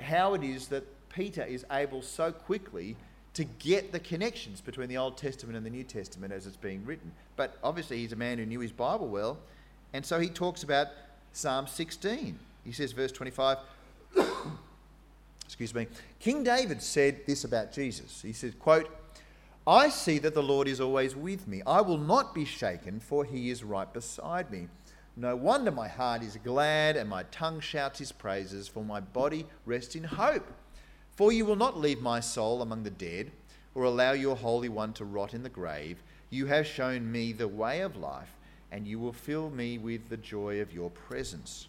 how 0.01 0.35
it 0.35 0.43
is 0.43 0.69
that 0.69 0.85
Peter 1.11 1.45
is 1.45 1.65
able 1.71 2.03
so 2.03 2.33
quickly 2.33 2.97
to 3.35 3.45
get 3.45 3.93
the 3.93 4.01
connections 4.01 4.61
between 4.61 4.89
the 4.89 4.99
Old 4.99 5.17
Testament 5.17 5.57
and 5.57 5.65
the 5.65 5.71
New 5.71 5.85
Testament 5.85 6.33
as 6.33 6.47
it's 6.47 6.57
being 6.57 6.85
written. 6.85 7.13
But 7.37 7.57
obviously, 7.65 7.99
he's 7.99 8.13
a 8.13 8.17
man 8.17 8.39
who 8.39 8.47
knew 8.47 8.61
his 8.61 8.73
Bible 8.73 9.09
well, 9.09 9.39
and 9.93 10.05
so 10.05 10.21
he 10.21 10.29
talks 10.29 10.63
about 10.63 10.89
Psalm 11.33 11.67
16. 11.67 12.39
He 12.65 12.73
says, 12.73 12.93
verse 12.93 13.13
25, 13.13 13.59
excuse 15.45 15.75
me, 15.75 15.87
King 16.21 16.45
David 16.45 16.83
said 16.83 17.27
this 17.27 17.45
about 17.45 17.73
Jesus. 17.73 18.23
He 18.23 18.33
said, 18.33 18.59
quote, 18.59 18.89
I 19.67 19.89
see 19.89 20.19
that 20.19 20.35
the 20.35 20.43
Lord 20.43 20.67
is 20.67 20.81
always 20.81 21.15
with 21.15 21.47
me. 21.47 21.63
I 21.67 21.81
will 21.81 21.99
not 21.99 22.35
be 22.35 22.45
shaken, 22.45 23.01
for 23.01 23.25
he 23.25 23.51
is 23.51 23.63
right 23.63 23.91
beside 23.93 24.51
me. 24.51 24.69
No 25.17 25.37
wonder 25.37 25.71
my 25.71 25.89
heart 25.89 26.23
is 26.23 26.39
glad 26.43 26.97
and 26.97 27.09
my 27.09 27.23
tongue 27.25 27.61
shouts 27.61 27.99
his 27.99 28.13
praises, 28.13 28.67
for 28.67 28.83
my 28.83 29.01
body 29.01 29.47
rests 29.67 29.95
in 29.95 30.05
hope. 30.05 30.47
For 31.17 31.33
you 31.33 31.45
will 31.45 31.57
not 31.57 31.79
leave 31.79 32.01
my 32.01 32.21
soul 32.21 32.63
among 32.63 32.83
the 32.83 32.91
dead, 32.91 33.31
or 33.75 33.85
allow 33.85 34.13
your 34.13 34.37
Holy 34.37 34.69
One 34.69 34.93
to 34.95 35.05
rot 35.05 35.35
in 35.35 35.43
the 35.43 35.49
grave. 35.49 36.03
You 36.31 36.47
have 36.47 36.67
shown 36.67 37.11
me 37.11 37.33
the 37.33 37.49
way 37.49 37.81
of 37.81 37.97
life, 37.97 38.35
and 38.71 38.87
you 38.87 38.99
will 38.99 39.13
fill 39.13 39.51
me 39.51 39.79
with 39.79 40.09
the 40.09 40.17
joy 40.17 40.61
of 40.61 40.73
your 40.73 40.91
presence. 40.91 41.69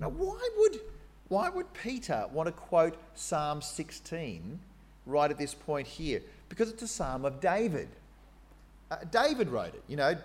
Now, 0.00 0.08
why 0.08 0.48
would, 0.58 0.80
why 1.28 1.48
would 1.48 1.72
Peter 1.74 2.26
want 2.32 2.46
to 2.46 2.52
quote 2.52 2.96
Psalm 3.14 3.60
16 3.60 4.58
right 5.06 5.30
at 5.30 5.38
this 5.38 5.54
point 5.54 5.86
here? 5.86 6.22
Because 6.48 6.70
it's 6.70 6.82
a 6.82 6.88
psalm 6.88 7.24
of 7.24 7.40
David. 7.40 7.88
Uh, 8.90 8.96
David 9.10 9.48
wrote 9.48 9.74
it. 9.74 9.82
You 9.88 9.96
know, 9.96 10.16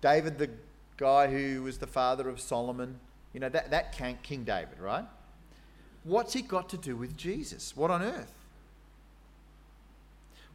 David, 0.00 0.38
the 0.38 0.50
guy 0.96 1.28
who 1.28 1.62
was 1.62 1.78
the 1.78 1.86
father 1.86 2.28
of 2.28 2.40
Solomon, 2.40 2.98
you 3.32 3.40
know, 3.40 3.48
that, 3.48 3.70
that 3.70 3.92
King 3.92 4.44
David, 4.44 4.78
right? 4.80 5.04
What's 6.04 6.34
he 6.34 6.42
got 6.42 6.68
to 6.70 6.76
do 6.76 6.96
with 6.96 7.16
Jesus? 7.16 7.76
What 7.76 7.90
on 7.90 8.02
earth? 8.02 8.32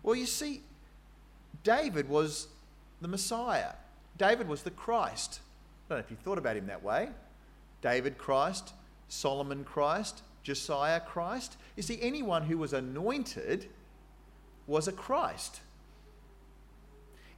Well, 0.04 0.16
you 0.16 0.26
see, 0.26 0.62
David 1.64 2.08
was 2.08 2.48
the 3.02 3.08
Messiah. 3.08 3.74
David 4.18 4.48
was 4.48 4.64
the 4.64 4.72
Christ. 4.72 5.40
I 5.88 5.94
don't 5.94 6.00
know 6.00 6.06
if 6.06 6.12
you 6.12 6.18
thought 6.18 6.38
about 6.38 6.56
him 6.56 6.68
that 6.68 6.84
way. 6.84 7.10
David 7.82 8.18
Christ, 8.18 8.74
Solomon 9.08 9.64
Christ, 9.64 10.22
Josiah 10.44 11.00
Christ. 11.00 11.58
You 11.76 11.84
see, 11.84 12.00
anyone 12.02 12.44
who 12.44 12.58
was 12.58 12.74
anointed 12.74 13.68
was 14.68 14.88
a 14.88 14.92
Christ. 14.92 15.62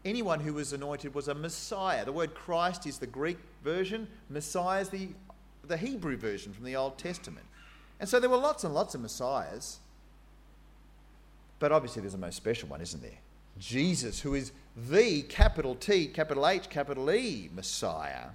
Anyone 0.03 0.39
who 0.39 0.53
was 0.53 0.73
anointed 0.73 1.13
was 1.13 1.27
a 1.27 1.35
Messiah. 1.35 2.03
The 2.03 2.11
word 2.11 2.33
Christ 2.33 2.85
is 2.87 2.97
the 2.97 3.07
Greek 3.07 3.37
version, 3.63 4.07
Messiah 4.29 4.81
is 4.81 4.89
the, 4.89 5.09
the 5.67 5.77
Hebrew 5.77 6.17
version 6.17 6.53
from 6.53 6.65
the 6.65 6.75
Old 6.75 6.97
Testament. 6.97 7.45
And 8.01 8.09
so 8.09 8.19
there 8.19 8.31
were 8.31 8.37
lots 8.37 8.63
and 8.63 8.73
lots 8.73 8.95
of 8.95 9.01
Messiahs. 9.01 9.77
But 11.59 11.71
obviously, 11.71 12.01
there's 12.01 12.15
a 12.15 12.17
most 12.17 12.35
special 12.35 12.67
one, 12.67 12.81
isn't 12.81 13.01
there? 13.01 13.19
Jesus, 13.59 14.21
who 14.21 14.33
is 14.33 14.51
the 14.75 15.21
capital 15.21 15.75
T, 15.75 16.07
capital 16.07 16.47
H, 16.47 16.67
capital 16.67 17.11
E 17.11 17.51
Messiah. 17.53 18.29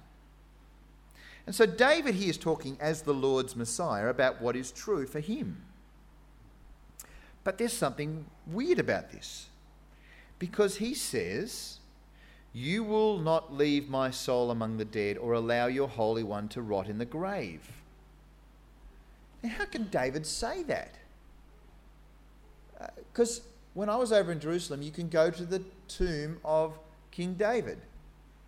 And 1.45 1.53
so 1.53 1.65
David 1.65 2.15
here 2.15 2.29
is 2.29 2.37
talking 2.37 2.77
as 2.79 3.01
the 3.01 3.13
Lord's 3.13 3.57
Messiah 3.57 4.07
about 4.07 4.41
what 4.41 4.55
is 4.55 4.71
true 4.71 5.05
for 5.05 5.19
him. 5.19 5.61
But 7.43 7.57
there's 7.57 7.73
something 7.73 8.25
weird 8.45 8.79
about 8.79 9.11
this 9.11 9.47
because 10.39 10.77
he 10.77 10.93
says, 10.93 11.79
You 12.53 12.85
will 12.85 13.17
not 13.19 13.53
leave 13.53 13.89
my 13.89 14.11
soul 14.11 14.49
among 14.49 14.77
the 14.77 14.85
dead 14.85 15.17
or 15.17 15.33
allow 15.33 15.67
your 15.67 15.89
Holy 15.89 16.23
One 16.23 16.47
to 16.49 16.61
rot 16.61 16.87
in 16.87 16.99
the 16.99 17.05
grave. 17.05 17.69
How 19.47 19.65
can 19.65 19.85
David 19.85 20.25
say 20.25 20.63
that? 20.63 20.95
Because 23.11 23.39
uh, 23.39 23.43
when 23.73 23.89
I 23.89 23.95
was 23.95 24.11
over 24.11 24.31
in 24.31 24.39
Jerusalem, 24.39 24.81
you 24.81 24.91
can 24.91 25.09
go 25.09 25.29
to 25.29 25.45
the 25.45 25.61
tomb 25.87 26.39
of 26.43 26.77
King 27.11 27.33
David. 27.33 27.79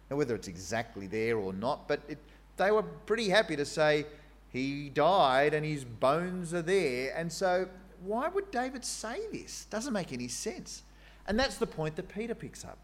Now, 0.09 0.17
whether 0.17 0.35
it's 0.35 0.47
exactly 0.47 1.07
there 1.07 1.37
or 1.37 1.53
not, 1.53 1.87
but 1.87 2.01
it, 2.07 2.17
they 2.57 2.71
were 2.71 2.83
pretty 2.83 3.29
happy 3.29 3.55
to 3.55 3.65
say 3.65 4.05
he 4.51 4.89
died 4.89 5.53
and 5.53 5.65
his 5.65 5.83
bones 5.83 6.53
are 6.53 6.61
there. 6.61 7.13
And 7.15 7.31
so, 7.31 7.67
why 8.03 8.27
would 8.27 8.51
David 8.51 8.83
say 8.83 9.19
this? 9.31 9.65
Doesn't 9.65 9.93
make 9.93 10.11
any 10.11 10.27
sense. 10.27 10.83
And 11.27 11.39
that's 11.39 11.57
the 11.57 11.67
point 11.67 11.95
that 11.97 12.09
Peter 12.09 12.33
picks 12.33 12.65
up. 12.65 12.77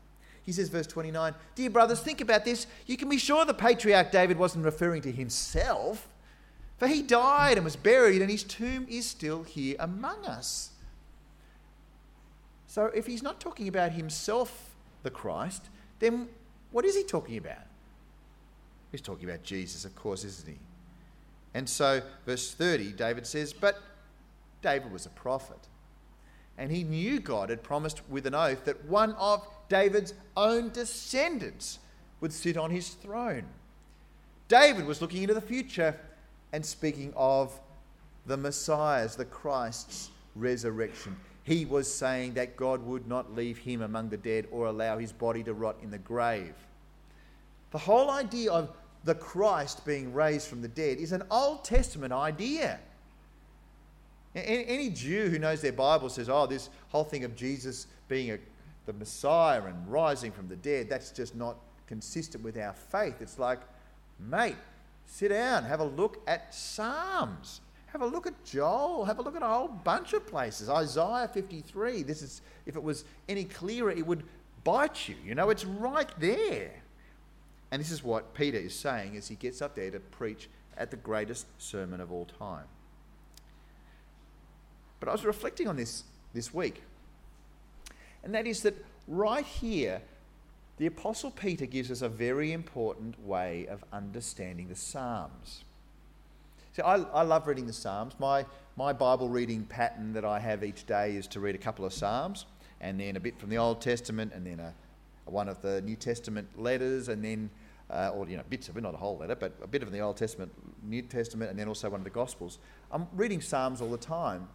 He 0.44 0.52
says, 0.52 0.70
verse 0.70 0.86
29, 0.86 1.34
Dear 1.56 1.72
brothers, 1.72 2.00
think 2.02 2.22
about 2.22 2.46
this. 2.46 2.68
You 2.86 2.98
can 2.98 3.10
be 3.10 3.18
sure 3.18 3.44
the 3.46 3.54
patriarch 3.54 4.12
David 4.12 4.38
wasn't 4.38 4.64
referring 4.64 5.02
to 5.02 5.12
himself, 5.12 6.08
for 6.78 6.88
he 6.88 7.02
died 7.02 7.58
and 7.58 7.64
was 7.64 7.76
buried, 7.76 8.22
and 8.22 8.30
his 8.30 8.44
tomb 8.44 8.86
is 8.90 9.06
still 9.06 9.44
here 9.44 9.76
among 9.80 10.26
us. 10.26 10.72
So 12.68 12.86
if 12.88 13.06
he's 13.06 13.24
not 13.24 13.40
talking 13.40 13.68
about 13.68 13.94
himself, 13.94 14.76
the 15.04 15.10
Christ, 15.10 15.70
then 16.00 16.28
what 16.72 16.84
is 16.84 16.96
he 16.96 17.04
talking 17.04 17.38
about? 17.38 17.64
He's 18.92 19.02
talking 19.02 19.30
about 19.30 19.44
Jesus, 19.44 19.86
of 19.86 19.96
course, 19.96 20.24
isn't 20.24 20.48
he? 20.48 20.60
And 21.54 21.70
so, 21.70 22.02
verse 22.26 22.54
30, 22.54 22.92
David 22.92 23.26
says, 23.26 23.54
But 23.54 23.82
David 24.62 24.92
was 24.92 25.06
a 25.06 25.10
prophet 25.10 25.60
and 26.58 26.72
he 26.72 26.84
knew 26.84 27.20
God 27.20 27.50
had 27.50 27.64
promised 27.64 28.02
with 28.10 28.26
an 28.26 28.34
oath 28.34 28.66
that 28.66 28.86
one 28.86 29.14
of 29.14 29.46
David's 29.68 30.14
own 30.38 30.70
descendants 30.70 31.80
would 32.22 32.32
sit 32.32 32.58
on 32.58 32.72
his 32.72 32.90
throne. 32.90 33.46
David 34.48 34.86
was 34.86 35.02
looking 35.02 35.24
into 35.24 35.34
the 35.34 35.42
future 35.42 36.00
and 36.56 36.66
speaking 36.66 37.12
of 37.18 37.60
the 38.28 38.38
Messiah's, 38.38 39.18
the 39.18 39.26
Christ's 39.26 40.10
resurrection. 40.38 41.14
He 41.44 41.66
was 41.66 41.94
saying 41.94 42.36
that 42.36 42.56
God 42.56 42.82
would 42.86 43.10
not 43.10 43.36
leave 43.36 43.58
him 43.58 43.82
among 43.82 44.08
the 44.08 44.16
dead 44.16 44.48
or 44.52 44.68
allow 44.68 44.98
his 44.98 45.12
body 45.12 45.44
to 45.44 45.54
rot 45.54 45.76
in 45.84 45.92
the 45.92 45.98
grave. 45.98 46.56
The 47.72 47.78
whole 47.78 48.10
idea 48.10 48.54
of 48.54 48.72
the 49.04 49.16
Christ 49.16 49.86
being 49.86 50.14
raised 50.14 50.48
from 50.48 50.62
the 50.62 50.70
dead 50.70 50.98
is 50.98 51.12
an 51.12 51.24
Old 51.30 51.66
Testament 51.66 52.14
idea. 52.14 52.80
Any 54.34 54.92
Jew 54.92 55.28
who 55.28 55.40
knows 55.40 55.60
their 55.60 55.74
Bible 55.74 56.08
says, 56.08 56.30
oh, 56.30 56.48
this 56.48 56.70
whole 56.88 57.04
thing 57.04 57.26
of 57.26 57.36
Jesus 57.36 57.88
being 58.08 58.32
a, 58.32 58.38
the 58.86 58.94
Messiah 58.94 59.66
and 59.66 59.76
rising 59.92 60.32
from 60.32 60.48
the 60.48 60.56
dead, 60.56 60.88
that's 60.90 61.12
just 61.12 61.36
not 61.36 61.58
consistent 61.86 62.46
with 62.46 62.58
our 62.58 62.74
faith. 62.74 63.16
It's 63.20 63.40
like, 63.40 63.60
mate, 64.20 64.56
sit 65.06 65.30
down, 65.30 65.64
have 65.64 65.80
a 65.80 65.86
look 65.86 66.22
at 66.28 66.54
Psalms. 66.54 67.62
Have 67.88 68.02
a 68.02 68.08
look 68.08 68.28
at 68.28 68.44
Joel. 68.44 69.06
Have 69.06 69.20
a 69.20 69.22
look 69.22 69.38
at 69.38 69.42
a 69.42 69.48
whole 69.48 69.70
bunch 69.70 70.12
of 70.14 70.28
places. 70.28 70.70
Isaiah 70.70 71.30
53. 71.34 72.04
This 72.04 72.22
is, 72.22 72.42
if 72.66 72.76
it 72.76 72.84
was 72.84 73.06
any 73.30 73.46
clearer, 73.46 73.90
it 73.90 74.06
would 74.06 74.24
bite 74.66 75.08
you. 75.08 75.16
You 75.26 75.34
know, 75.34 75.50
it's 75.50 75.64
right 75.64 76.10
there. 76.20 76.72
And 77.72 77.80
this 77.80 77.92
is 77.92 78.04
what 78.04 78.34
Peter 78.34 78.58
is 78.58 78.76
saying 78.76 79.16
as 79.16 79.30
he 79.30 79.36
gets 79.36 79.62
up 79.62 79.76
there 79.76 79.92
to 79.92 80.00
preach 80.00 80.50
at 80.78 80.92
the 80.92 80.98
greatest 80.98 81.48
sermon 81.58 82.02
of 82.02 82.12
all 82.12 82.26
time. 82.26 82.66
But 85.00 85.10
I 85.10 85.12
was 85.14 85.24
reflecting 85.24 85.68
on 85.68 85.78
this 85.78 86.04
this 86.34 86.54
week. 86.54 86.82
And 88.24 88.34
that 88.36 88.46
is 88.46 88.62
that 88.64 88.76
right 89.08 89.46
here, 89.46 90.02
the 90.78 90.86
Apostle 90.86 91.32
Peter 91.32 91.66
gives 91.66 91.90
us 91.90 92.02
a 92.02 92.10
very 92.10 92.52
important 92.52 93.20
way 93.26 93.68
of 93.68 93.84
understanding 93.94 94.68
the 94.68 94.76
Psalms. 94.76 95.64
See, 96.74 96.82
I, 96.82 96.96
I 96.96 97.22
love 97.22 97.48
reading 97.48 97.68
the 97.68 97.74
Psalms. 97.74 98.14
My, 98.20 98.46
my 98.76 98.92
Bible 98.92 99.30
reading 99.30 99.64
pattern 99.64 100.14
that 100.14 100.26
I 100.26 100.40
have 100.40 100.64
each 100.64 100.86
day 100.86 101.16
is 101.16 101.28
to 101.28 101.40
read 101.40 101.56
a 101.56 101.58
couple 101.60 101.86
of 101.86 101.94
Psalms 101.94 102.46
and 102.82 103.00
then 103.00 103.16
a 103.16 103.20
bit 103.20 103.40
from 103.40 103.50
the 103.50 103.58
Old 103.58 103.82
Testament 103.82 104.34
and 104.34 104.46
then 104.46 104.60
a, 104.60 104.74
one 105.26 105.48
of 105.48 105.62
the 105.62 105.82
New 105.82 105.96
Testament 105.96 106.48
letters 106.58 107.08
and 107.08 107.24
then, 107.24 107.50
uh, 107.90 108.12
or 108.14 108.28
you 108.28 108.36
know, 108.36 108.44
bits 108.50 108.68
of 108.68 108.76
it, 108.76 108.82
not 108.82 108.94
a 108.94 108.98
whole 108.98 109.18
letter, 109.18 109.36
but 109.36 109.54
a 109.64 109.68
bit 109.68 109.82
of 109.82 109.92
the 109.92 110.00
Old 110.00 110.18
Testament, 110.18 110.52
New 110.84 111.02
Testament, 111.02 111.50
and 111.50 111.58
then 111.58 111.70
also 111.70 111.90
one 111.90 112.02
of 112.02 112.04
the 112.04 112.10
Gospels. 112.10 112.60
I'm 112.92 113.08
reading 113.14 113.40
Psalms 113.40 113.82
all 113.82 113.90
the 113.90 113.98
time 113.98 114.50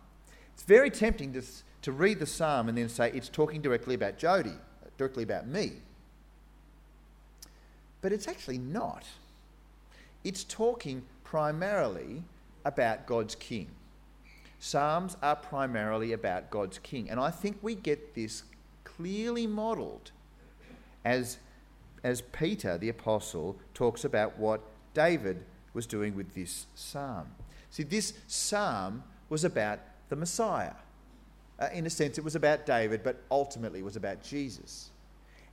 it's 0.61 0.67
very 0.67 0.91
tempting 0.91 1.33
to, 1.33 1.43
to 1.81 1.91
read 1.91 2.19
the 2.19 2.27
psalm 2.27 2.69
and 2.69 2.77
then 2.77 2.91
say 2.91 3.11
it's 3.13 3.31
talking 3.31 3.63
directly 3.63 3.95
about 3.95 4.19
Jody, 4.19 4.53
directly 4.99 5.23
about 5.23 5.47
me. 5.47 5.73
But 8.01 8.13
it's 8.13 8.29
actually 8.29 8.59
not. 8.59 9.05
It's 10.25 10.45
talking 10.45 11.03
primarily 11.25 12.23
about 12.65 13.07
God's 13.07 13.35
king. 13.35 13.69
Psalms 14.59 15.17
are 15.23 15.37
primarily 15.37 16.13
about 16.13 16.51
God's 16.51 16.79
king. 16.79 17.09
And 17.09 17.19
I 17.19 17.31
think 17.31 17.59
we 17.63 17.75
get 17.75 18.15
this 18.15 18.43
clearly 18.85 19.47
modelled 19.47 20.11
as, 21.05 21.39
as 22.05 22.21
Peter, 22.21 22.77
the 22.77 22.91
apostle, 22.91 23.57
talks 23.73 24.05
about 24.05 24.39
what 24.39 24.61
David 24.93 25.45
was 25.73 25.87
doing 25.87 26.15
with 26.15 26.35
this 26.35 26.67
psalm. 26.75 27.29
See, 27.71 27.85
this 27.85 28.15
psalm 28.27 29.03
was 29.31 29.45
about 29.45 29.79
the 30.09 30.17
Messiah. 30.17 30.75
Uh, 31.59 31.69
in 31.73 31.87
a 31.87 31.91
sense, 31.91 32.19
it 32.19 32.25
was 32.25 32.35
about 32.35 32.67
David, 32.67 33.03
but 33.03 33.23
ultimately 33.31 33.81
it 33.81 33.85
was 33.85 33.97
about 33.97 34.23
Jesus. 34.23 34.90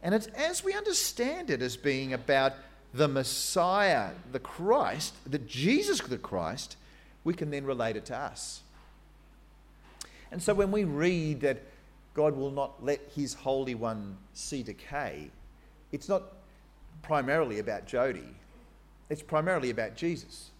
And 0.01 0.13
it's 0.13 0.27
as 0.27 0.63
we 0.63 0.73
understand 0.73 1.49
it 1.49 1.61
as 1.61 1.75
being 1.75 2.13
about 2.13 2.53
the 2.93 3.07
Messiah, 3.07 4.11
the 4.31 4.39
Christ, 4.39 5.13
the 5.29 5.39
Jesus 5.39 5.99
the 5.99 6.17
Christ, 6.17 6.77
we 7.23 7.33
can 7.33 7.51
then 7.51 7.65
relate 7.65 7.95
it 7.95 8.05
to 8.05 8.17
us. 8.17 8.61
And 10.31 10.41
so 10.41 10.53
when 10.53 10.71
we 10.71 10.83
read 10.83 11.41
that 11.41 11.63
God 12.13 12.35
will 12.35 12.51
not 12.51 12.83
let 12.83 12.99
his 13.15 13.33
Holy 13.33 13.75
One 13.75 14.17
see 14.33 14.63
decay, 14.63 15.29
it's 15.91 16.09
not 16.09 16.23
primarily 17.01 17.59
about 17.59 17.85
Jody, 17.85 18.35
it's 19.09 19.21
primarily 19.21 19.69
about 19.69 19.95
Jesus. 19.95 20.51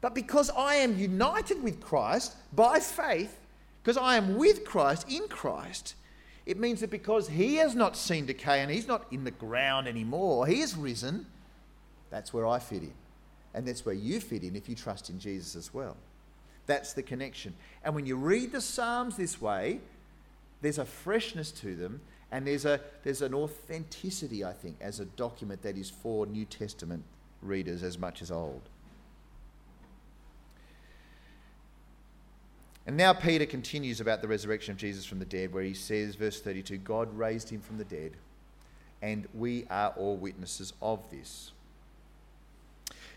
But 0.00 0.14
because 0.14 0.50
I 0.50 0.76
am 0.76 0.96
united 0.96 1.62
with 1.62 1.80
Christ 1.80 2.36
by 2.54 2.78
faith, 2.78 3.36
because 3.82 3.96
I 3.96 4.16
am 4.16 4.36
with 4.36 4.64
Christ 4.64 5.10
in 5.10 5.26
Christ, 5.28 5.94
it 6.48 6.58
means 6.58 6.80
that 6.80 6.90
because 6.90 7.28
he 7.28 7.56
has 7.56 7.74
not 7.74 7.94
seen 7.94 8.24
decay 8.24 8.60
and 8.60 8.70
he's 8.70 8.88
not 8.88 9.04
in 9.10 9.22
the 9.22 9.30
ground 9.30 9.86
anymore, 9.86 10.46
he 10.46 10.60
has 10.60 10.74
risen, 10.74 11.26
That's 12.08 12.32
where 12.32 12.46
I 12.46 12.58
fit 12.58 12.82
in. 12.82 12.94
And 13.52 13.68
that's 13.68 13.84
where 13.84 13.94
you 13.94 14.18
fit 14.18 14.42
in 14.42 14.56
if 14.56 14.66
you 14.66 14.74
trust 14.74 15.10
in 15.10 15.18
Jesus 15.18 15.54
as 15.56 15.74
well. 15.74 15.94
That's 16.64 16.94
the 16.94 17.02
connection. 17.02 17.52
And 17.84 17.94
when 17.94 18.06
you 18.06 18.16
read 18.16 18.52
the 18.52 18.62
Psalms 18.62 19.14
this 19.14 19.42
way, 19.42 19.80
there's 20.62 20.78
a 20.78 20.86
freshness 20.86 21.50
to 21.52 21.76
them 21.76 22.00
and 22.32 22.46
there's, 22.46 22.64
a, 22.64 22.80
there's 23.02 23.20
an 23.20 23.34
authenticity, 23.34 24.42
I 24.42 24.54
think, 24.54 24.78
as 24.80 25.00
a 25.00 25.04
document 25.04 25.60
that 25.62 25.76
is 25.76 25.90
for 25.90 26.24
New 26.24 26.46
Testament 26.46 27.04
readers 27.42 27.82
as 27.82 27.98
much 27.98 28.22
as 28.22 28.30
old. 28.30 28.62
And 32.88 32.96
now 32.96 33.12
Peter 33.12 33.44
continues 33.44 34.00
about 34.00 34.22
the 34.22 34.28
resurrection 34.28 34.72
of 34.72 34.78
Jesus 34.78 35.04
from 35.04 35.18
the 35.18 35.26
dead, 35.26 35.52
where 35.52 35.62
he 35.62 35.74
says, 35.74 36.14
verse 36.14 36.40
32, 36.40 36.78
God 36.78 37.14
raised 37.18 37.50
him 37.50 37.60
from 37.60 37.76
the 37.76 37.84
dead, 37.84 38.12
and 39.02 39.28
we 39.34 39.66
are 39.68 39.90
all 39.90 40.16
witnesses 40.16 40.72
of 40.80 40.98
this. 41.10 41.52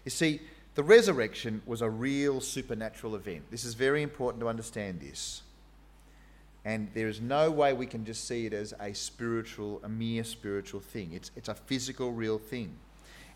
You 0.04 0.12
see, 0.12 0.42
the 0.76 0.84
resurrection 0.84 1.62
was 1.66 1.82
a 1.82 1.90
real 1.90 2.42
supernatural 2.42 3.16
event. 3.16 3.50
This 3.50 3.64
is 3.64 3.74
very 3.74 4.04
important 4.04 4.42
to 4.42 4.50
understand 4.50 5.00
this. 5.00 5.42
And 6.66 6.90
there 6.94 7.08
is 7.08 7.22
no 7.22 7.50
way 7.50 7.72
we 7.72 7.88
can 7.88 8.04
just 8.04 8.28
see 8.28 8.46
it 8.46 8.52
as 8.52 8.74
a 8.78 8.92
spiritual, 8.92 9.80
a 9.86 9.90
mere 9.90 10.26
spiritual 10.26 10.82
thing. 10.82 11.12
It's, 11.14 11.32
it's 11.38 11.48
a 11.48 11.56
physical, 11.56 12.12
real 12.12 12.40
thing. 12.40 12.76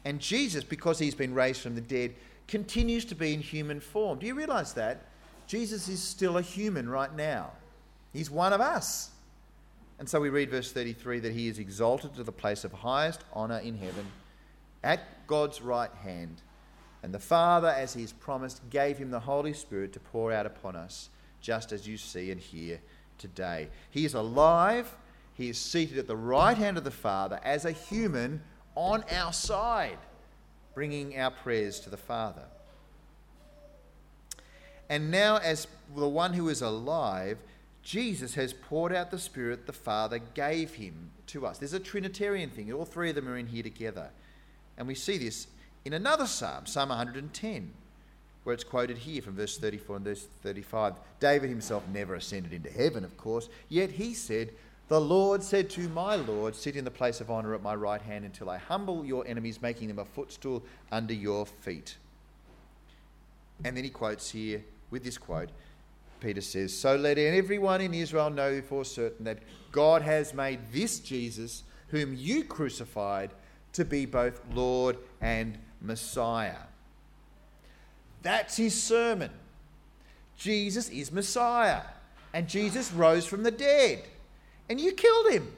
And 0.04 0.20
Jesus, 0.20 0.66
because 0.66 1.00
he's 1.00 1.16
been 1.16 1.34
raised 1.34 1.62
from 1.62 1.76
the 1.76 1.82
dead, 1.82 2.14
continues 2.50 3.06
to 3.06 3.16
be 3.16 3.34
in 3.34 3.40
human 3.40 3.80
form. 3.80 4.20
Do 4.20 4.28
you 4.28 4.36
realize 4.36 4.74
that? 4.74 5.06
Jesus 5.48 5.88
is 5.88 6.02
still 6.02 6.38
a 6.38 6.42
human 6.42 6.90
right 6.90 7.14
now. 7.16 7.52
He's 8.14 8.32
one 8.32 8.54
of 8.54 8.62
us. 8.62 9.12
And 10.00 10.10
so 10.10 10.20
we 10.20 10.30
read 10.30 10.50
verse 10.50 10.72
33 10.72 11.20
that 11.20 11.34
he 11.34 11.48
is 11.48 11.60
exalted 11.60 12.16
to 12.16 12.24
the 12.24 12.32
place 12.32 12.64
of 12.64 12.74
highest 12.74 13.24
honour 13.34 13.60
in 13.60 13.78
heaven 13.78 14.06
at 14.84 15.28
God's 15.28 15.62
right 15.62 15.92
hand. 16.04 16.42
And 17.04 17.14
the 17.14 17.20
Father, 17.20 17.68
as 17.68 17.94
he 17.94 18.02
has 18.02 18.12
promised, 18.12 18.68
gave 18.70 18.98
him 18.98 19.12
the 19.12 19.20
Holy 19.20 19.54
Spirit 19.54 19.94
to 19.94 20.00
pour 20.00 20.34
out 20.34 20.46
upon 20.46 20.76
us, 20.76 21.10
just 21.40 21.72
as 21.72 21.88
you 21.88 21.98
see 21.98 22.32
and 22.32 22.42
hear 22.42 22.80
today. 23.18 23.70
He 23.92 24.06
is 24.06 24.16
alive. 24.16 24.96
He 25.34 25.50
is 25.50 25.58
seated 25.58 25.98
at 25.98 26.08
the 26.08 26.16
right 26.16 26.58
hand 26.58 26.78
of 26.78 26.84
the 26.84 26.92
Father 26.92 27.40
as 27.44 27.66
a 27.66 27.72
human 27.72 28.42
on 28.76 29.04
our 29.12 29.34
side, 29.34 30.00
bringing 30.74 31.18
our 31.18 31.32
prayers 31.32 31.80
to 31.82 31.90
the 31.90 31.98
Father. 31.98 32.44
And 34.90 35.12
now, 35.12 35.38
as 35.38 35.68
the 35.96 36.08
one 36.08 36.34
who 36.34 36.50
is 36.50 36.62
alive, 36.62 37.38
Jesus 37.82 38.36
has 38.36 38.54
poured 38.54 38.94
out 38.94 39.12
the 39.12 39.20
Spirit 39.20 39.68
the 39.68 39.74
Father 39.74 40.20
gave 40.20 40.76
him 40.76 41.12
to 41.28 41.46
us. 41.46 41.58
There's 41.58 41.74
a 41.74 41.80
Trinitarian 41.80 42.50
thing. 42.50 42.72
All 42.74 42.86
three 42.86 43.10
of 43.10 43.16
them 43.16 43.28
are 43.28 43.38
in 43.38 43.48
here 43.48 43.64
together. 43.64 44.10
And 44.78 44.88
we 44.88 44.96
see 44.96 45.18
this 45.18 45.48
in 45.86 45.94
another 45.94 46.26
psalm, 46.26 46.66
Psalm 46.66 46.90
110, 46.90 47.72
where 48.44 48.54
it's 48.54 48.64
quoted 48.64 48.98
here 48.98 49.22
from 49.22 49.36
verse 49.36 49.58
34 49.58 49.96
and 49.98 50.06
verse 50.06 50.28
35. 50.42 50.96
David 51.20 51.50
himself 51.50 51.84
never 51.92 52.16
ascended 52.16 52.54
into 52.54 52.72
heaven, 52.72 53.04
of 53.04 53.16
course, 53.18 53.50
yet 53.70 53.92
he 53.92 54.14
said, 54.14 54.50
The 54.88 55.02
Lord 55.02 55.44
said 55.44 55.70
to 55.72 55.88
my 55.90 56.16
Lord, 56.16 56.56
Sit 56.56 56.76
in 56.76 56.86
the 56.86 56.92
place 56.92 57.22
of 57.22 57.30
honour 57.30 57.54
at 57.54 57.62
my 57.62 57.76
right 57.76 58.02
hand 58.02 58.26
until 58.26 58.50
I 58.50 58.58
humble 58.58 59.06
your 59.06 59.28
enemies, 59.28 59.62
making 59.62 59.88
them 59.88 60.00
a 60.00 60.06
footstool 60.06 60.64
under 60.92 61.14
your 61.14 61.46
feet. 61.46 61.98
And 63.64 63.78
then 63.78 63.84
he 63.84 63.90
quotes 63.90 64.32
here 64.32 64.64
with 64.92 65.04
this 65.04 65.18
quote, 65.18 65.50
Peter 66.20 66.42
says, 66.42 66.78
So 66.78 66.96
let 66.96 67.18
everyone 67.18 67.82
in 67.82 67.94
Israel 67.94 68.30
know 68.30 68.62
for 68.62 68.86
certain 68.86 69.26
that 69.26 69.40
God 69.72 70.02
has 70.02 70.34
made 70.34 70.60
this 70.72 71.00
Jesus, 71.00 71.64
whom 71.90 72.14
you 72.16 72.44
crucified, 72.44 73.32
to 73.74 73.86
be 73.86 74.06
both 74.06 74.42
Lord 74.54 74.98
and 75.22 75.58
Messiah. 75.82 76.56
That's 78.22 78.58
his 78.58 78.82
sermon. 78.82 79.32
Jesus 80.38 80.90
is 80.90 81.12
Messiah. 81.12 81.82
And 82.34 82.48
Jesus 82.48 82.92
rose 82.92 83.26
from 83.26 83.44
the 83.44 83.52
dead. 83.52 84.04
And 84.70 84.80
you 84.82 84.94
killed 84.94 85.32
him. 85.32 85.54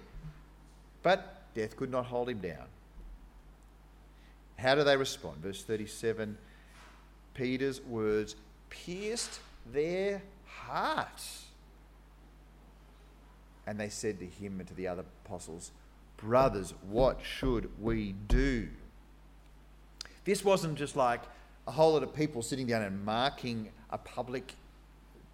But 1.01 1.53
death 1.55 1.77
could 1.77 1.89
not 1.89 2.05
hold 2.05 2.29
him 2.29 2.39
down. 2.39 2.65
How 4.57 4.75
do 4.75 4.83
they 4.83 4.97
respond? 4.97 5.37
Verse 5.37 5.63
37 5.63 6.37
Peter's 7.33 7.81
words 7.81 8.35
pierced 8.69 9.39
their 9.71 10.21
hearts. 10.45 11.45
And 13.65 13.79
they 13.79 13.89
said 13.89 14.19
to 14.19 14.25
him 14.25 14.59
and 14.59 14.67
to 14.67 14.73
the 14.73 14.87
other 14.87 15.03
apostles, 15.25 15.71
Brothers, 16.17 16.73
what 16.89 17.19
should 17.21 17.69
we 17.79 18.13
do? 18.27 18.69
This 20.25 20.43
wasn't 20.43 20.75
just 20.75 20.95
like 20.95 21.21
a 21.67 21.71
whole 21.71 21.93
lot 21.93 22.03
of 22.03 22.13
people 22.13 22.41
sitting 22.41 22.65
down 22.65 22.81
and 22.81 23.05
marking 23.05 23.69
a 23.91 23.97
public 23.97 24.55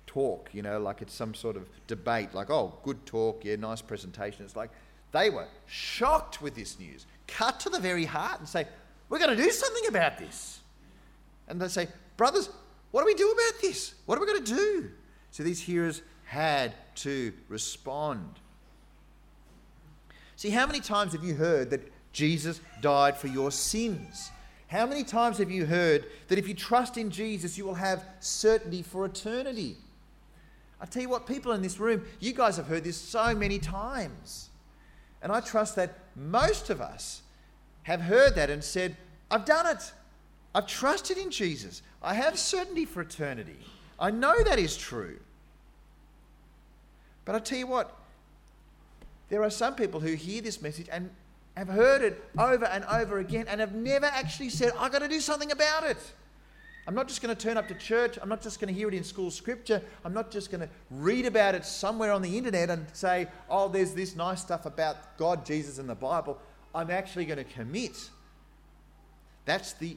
talk, 0.05 0.49
you 0.51 0.61
know, 0.61 0.79
like 0.79 1.01
it's 1.01 1.13
some 1.13 1.33
sort 1.33 1.55
of 1.55 1.67
debate, 1.87 2.33
like, 2.33 2.49
oh, 2.49 2.77
good 2.83 3.05
talk, 3.05 3.45
yeah, 3.45 3.55
nice 3.55 3.81
presentation. 3.81 4.43
It's 4.43 4.55
like 4.55 4.69
they 5.11 5.29
were 5.29 5.47
shocked 5.65 6.41
with 6.41 6.53
this 6.53 6.77
news, 6.79 7.05
cut 7.27 7.59
to 7.61 7.69
the 7.69 7.79
very 7.79 8.05
heart 8.05 8.39
and 8.39 8.47
say, 8.47 8.67
we're 9.09 9.19
going 9.19 9.35
to 9.35 9.41
do 9.41 9.51
something 9.51 9.87
about 9.87 10.17
this. 10.17 10.59
And 11.47 11.61
they 11.61 11.67
say, 11.69 11.87
brothers, 12.17 12.49
what 12.93 13.01
do 13.01 13.07
we 13.07 13.15
do 13.15 13.31
about 13.31 13.59
this? 13.59 13.95
What 14.05 14.19
are 14.19 14.21
we 14.21 14.27
going 14.27 14.43
to 14.43 14.55
do? 14.55 14.91
So 15.31 15.41
these 15.41 15.59
hearers 15.59 16.03
had 16.25 16.75
to 16.97 17.33
respond. 17.49 18.39
See, 20.35 20.51
how 20.51 20.67
many 20.67 20.79
times 20.79 21.13
have 21.13 21.23
you 21.23 21.33
heard 21.33 21.71
that 21.71 21.91
Jesus 22.11 22.61
died 22.81 23.17
for 23.17 23.25
your 23.25 23.49
sins? 23.49 24.29
How 24.67 24.85
many 24.85 25.03
times 25.03 25.39
have 25.39 25.49
you 25.49 25.65
heard 25.65 26.05
that 26.27 26.37
if 26.37 26.47
you 26.47 26.53
trust 26.53 26.99
in 26.99 27.09
Jesus, 27.09 27.57
you 27.57 27.65
will 27.65 27.73
have 27.73 28.05
certainty 28.19 28.83
for 28.83 29.05
eternity? 29.05 29.75
I 30.79 30.85
tell 30.85 31.01
you 31.01 31.09
what, 31.09 31.25
people 31.25 31.51
in 31.53 31.63
this 31.63 31.79
room, 31.79 32.05
you 32.19 32.31
guys 32.31 32.57
have 32.57 32.67
heard 32.67 32.83
this 32.83 32.97
so 32.97 33.33
many 33.33 33.57
times. 33.57 34.51
And 35.19 35.31
I 35.31 35.39
trust 35.39 35.75
that 35.77 35.97
most 36.15 36.69
of 36.69 36.79
us 36.79 37.23
have 37.83 38.01
heard 38.01 38.35
that 38.35 38.51
and 38.51 38.63
said, 38.63 38.97
I've 39.31 39.45
done 39.45 39.65
it. 39.65 39.91
I've 40.55 40.67
trusted 40.67 41.17
in 41.17 41.31
Jesus. 41.31 41.81
I 42.01 42.13
have 42.13 42.37
certainty 42.37 42.85
for 42.85 43.01
eternity. 43.01 43.57
I 43.99 44.11
know 44.11 44.43
that 44.43 44.59
is 44.59 44.77
true. 44.77 45.19
But 47.25 47.35
I 47.35 47.39
tell 47.39 47.57
you 47.57 47.67
what, 47.67 47.97
there 49.29 49.43
are 49.43 49.49
some 49.49 49.75
people 49.75 49.99
who 49.99 50.13
hear 50.13 50.41
this 50.41 50.61
message 50.61 50.87
and 50.91 51.09
have 51.55 51.69
heard 51.69 52.01
it 52.01 52.23
over 52.37 52.65
and 52.65 52.83
over 52.85 53.19
again 53.19 53.45
and 53.47 53.61
have 53.61 53.73
never 53.73 54.05
actually 54.05 54.49
said, 54.49 54.73
I've 54.77 54.91
got 54.91 54.99
to 54.99 55.07
do 55.07 55.19
something 55.19 55.51
about 55.51 55.83
it. 55.85 55.97
I'm 56.85 56.95
not 56.95 57.07
just 57.07 57.21
going 57.21 57.33
to 57.33 57.41
turn 57.41 57.55
up 57.55 57.67
to 57.69 57.75
church. 57.75 58.19
I'm 58.21 58.27
not 58.27 58.41
just 58.41 58.59
going 58.59 58.67
to 58.67 58.77
hear 58.77 58.89
it 58.89 58.93
in 58.93 59.05
school 59.05 59.31
scripture. 59.31 59.81
I'm 60.03 60.13
not 60.13 60.31
just 60.31 60.51
going 60.51 60.61
to 60.61 60.69
read 60.91 61.25
about 61.25 61.55
it 61.55 61.63
somewhere 61.63 62.11
on 62.11 62.21
the 62.21 62.37
internet 62.37 62.69
and 62.69 62.85
say, 62.91 63.27
oh, 63.49 63.69
there's 63.69 63.93
this 63.93 64.15
nice 64.15 64.41
stuff 64.41 64.65
about 64.65 65.17
God, 65.17 65.45
Jesus, 65.45 65.79
and 65.79 65.87
the 65.87 65.95
Bible. 65.95 66.37
I'm 66.75 66.91
actually 66.91 67.25
going 67.25 67.37
to 67.37 67.45
commit. 67.45 68.09
That's 69.45 69.73
the 69.73 69.95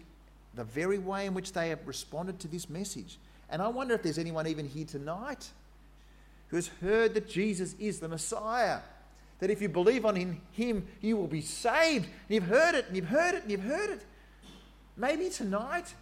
the 0.56 0.64
very 0.64 0.98
way 0.98 1.26
in 1.26 1.34
which 1.34 1.52
they 1.52 1.68
have 1.68 1.86
responded 1.86 2.40
to 2.40 2.48
this 2.48 2.68
message. 2.68 3.18
And 3.50 3.62
I 3.62 3.68
wonder 3.68 3.94
if 3.94 4.02
there's 4.02 4.18
anyone 4.18 4.46
even 4.46 4.66
here 4.66 4.86
tonight 4.86 5.50
who 6.48 6.56
has 6.56 6.68
heard 6.80 7.14
that 7.14 7.28
Jesus 7.28 7.74
is 7.78 8.00
the 8.00 8.08
Messiah. 8.08 8.80
That 9.38 9.50
if 9.50 9.60
you 9.60 9.68
believe 9.68 10.06
on 10.06 10.40
him, 10.52 10.86
you 11.00 11.16
will 11.16 11.26
be 11.26 11.42
saved. 11.42 12.06
And 12.06 12.34
you've 12.34 12.44
heard 12.44 12.74
it, 12.74 12.86
and 12.86 12.96
you've 12.96 13.08
heard 13.08 13.34
it, 13.34 13.42
and 13.42 13.50
you've 13.50 13.62
heard 13.62 13.90
it. 13.90 14.02
Maybe 14.96 15.28
tonight, 15.28 15.94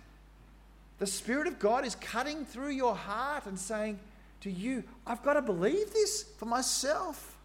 the 0.98 1.06
Spirit 1.06 1.48
of 1.48 1.58
God 1.58 1.84
is 1.84 1.96
cutting 1.96 2.44
through 2.44 2.70
your 2.70 2.94
heart 2.94 3.46
and 3.46 3.58
saying 3.58 3.98
to 4.42 4.50
you, 4.50 4.84
I've 5.04 5.22
got 5.24 5.34
to 5.34 5.42
believe 5.42 5.92
this 5.92 6.22
for 6.38 6.46
myself. 6.46 7.36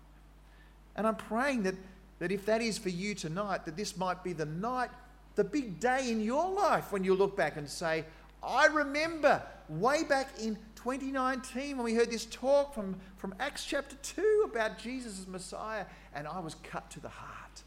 And 0.96 1.08
I'm 1.08 1.16
praying 1.16 1.64
that, 1.64 1.76
that 2.20 2.32
if 2.32 2.46
that 2.46 2.62
is 2.62 2.78
for 2.78 2.90
you 2.90 3.16
tonight, 3.16 3.66
that 3.66 3.76
this 3.76 3.98
might 3.98 4.24
be 4.24 4.34
the 4.34 4.46
night 4.46 4.92
the 5.40 5.44
big 5.46 5.80
day 5.80 6.12
in 6.12 6.20
your 6.20 6.52
life 6.52 6.92
when 6.92 7.02
you 7.02 7.16
look 7.16 7.38
back 7.38 7.56
and 7.56 7.66
say, 7.70 8.04
I 8.44 8.66
remember 8.66 9.42
way 9.70 10.04
back 10.04 10.28
in 10.38 10.58
2019 10.76 11.78
when 11.78 11.86
we 11.86 11.94
heard 11.94 12.12
this 12.12 12.26
talk 12.26 12.74
from, 12.76 12.98
from 13.16 13.34
Acts 13.40 13.64
chapter 13.64 13.96
2 14.04 14.50
about 14.50 14.78
Jesus 14.78 15.18
as 15.18 15.28
Messiah, 15.28 15.86
and 16.14 16.28
I 16.28 16.40
was 16.40 16.56
cut 16.56 16.92
to 16.92 17.00
the 17.00 17.08
heart. 17.08 17.64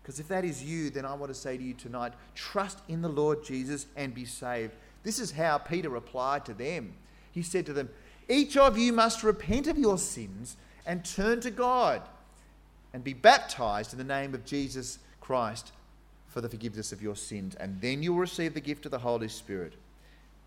Because 0.00 0.20
if 0.20 0.28
that 0.28 0.44
is 0.44 0.62
you, 0.62 0.88
then 0.90 1.04
I 1.04 1.14
want 1.14 1.32
to 1.32 1.34
say 1.34 1.56
to 1.56 1.62
you 1.64 1.74
tonight 1.74 2.12
trust 2.36 2.78
in 2.86 3.02
the 3.02 3.08
Lord 3.08 3.42
Jesus 3.42 3.86
and 3.96 4.14
be 4.14 4.24
saved. 4.24 4.76
This 5.02 5.18
is 5.18 5.32
how 5.32 5.58
Peter 5.58 5.88
replied 5.88 6.44
to 6.44 6.54
them. 6.54 6.92
He 7.32 7.42
said 7.42 7.66
to 7.66 7.72
them, 7.72 7.88
Each 8.28 8.56
of 8.56 8.78
you 8.78 8.92
must 8.92 9.24
repent 9.24 9.66
of 9.66 9.76
your 9.76 9.98
sins 9.98 10.56
and 10.86 11.04
turn 11.04 11.40
to 11.40 11.50
God 11.50 12.02
and 12.92 13.02
be 13.02 13.14
baptized 13.14 13.92
in 13.92 13.98
the 13.98 14.04
name 14.04 14.32
of 14.32 14.44
Jesus 14.44 15.00
Christ 15.20 15.72
for 16.30 16.40
the 16.40 16.48
forgiveness 16.48 16.92
of 16.92 17.02
your 17.02 17.16
sins, 17.16 17.56
and 17.56 17.80
then 17.80 18.02
you'll 18.02 18.16
receive 18.16 18.54
the 18.54 18.60
gift 18.60 18.86
of 18.86 18.92
the 18.92 18.98
Holy 18.98 19.28
Spirit. 19.28 19.74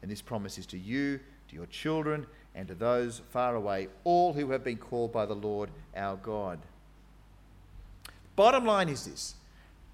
And 0.02 0.10
this 0.10 0.22
promise 0.22 0.58
is 0.58 0.66
to 0.68 0.78
you, 0.78 1.20
to 1.50 1.56
your 1.56 1.66
children, 1.68 2.26
and 2.56 2.68
to 2.70 2.74
those 2.74 3.22
far 3.32 3.56
away, 3.56 3.90
all 4.04 4.34
who 4.34 4.52
have 4.52 4.64
been 4.64 4.78
called 4.78 5.12
by 5.12 5.26
the 5.26 5.36
Lord 5.36 5.70
our 5.96 6.16
God. 6.16 6.60
Bottom 8.36 8.66
line 8.66 8.90
is 8.90 9.06
this 9.06 9.36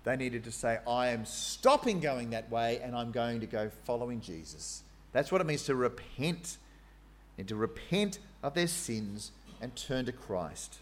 They 0.04 0.16
needed 0.16 0.44
to 0.44 0.52
say, 0.52 0.80
I 0.88 1.08
am 1.08 1.26
stopping 1.26 2.00
going 2.00 2.30
that 2.30 2.50
way 2.52 2.80
and 2.84 2.96
I'm 2.96 3.12
going 3.12 3.40
to 3.40 3.48
go 3.48 3.72
following 3.84 4.22
Jesus. 4.22 4.84
That's 5.12 5.32
what 5.32 5.42
it 5.42 5.48
means 5.48 5.64
to 5.66 5.76
repent 5.76 6.58
and 7.38 7.48
to 7.48 7.56
repent 7.56 8.20
of 8.44 8.54
their 8.54 8.68
sins 8.68 9.32
and 9.60 9.76
turn 9.76 10.06
to 10.06 10.12
Christ. 10.12 10.78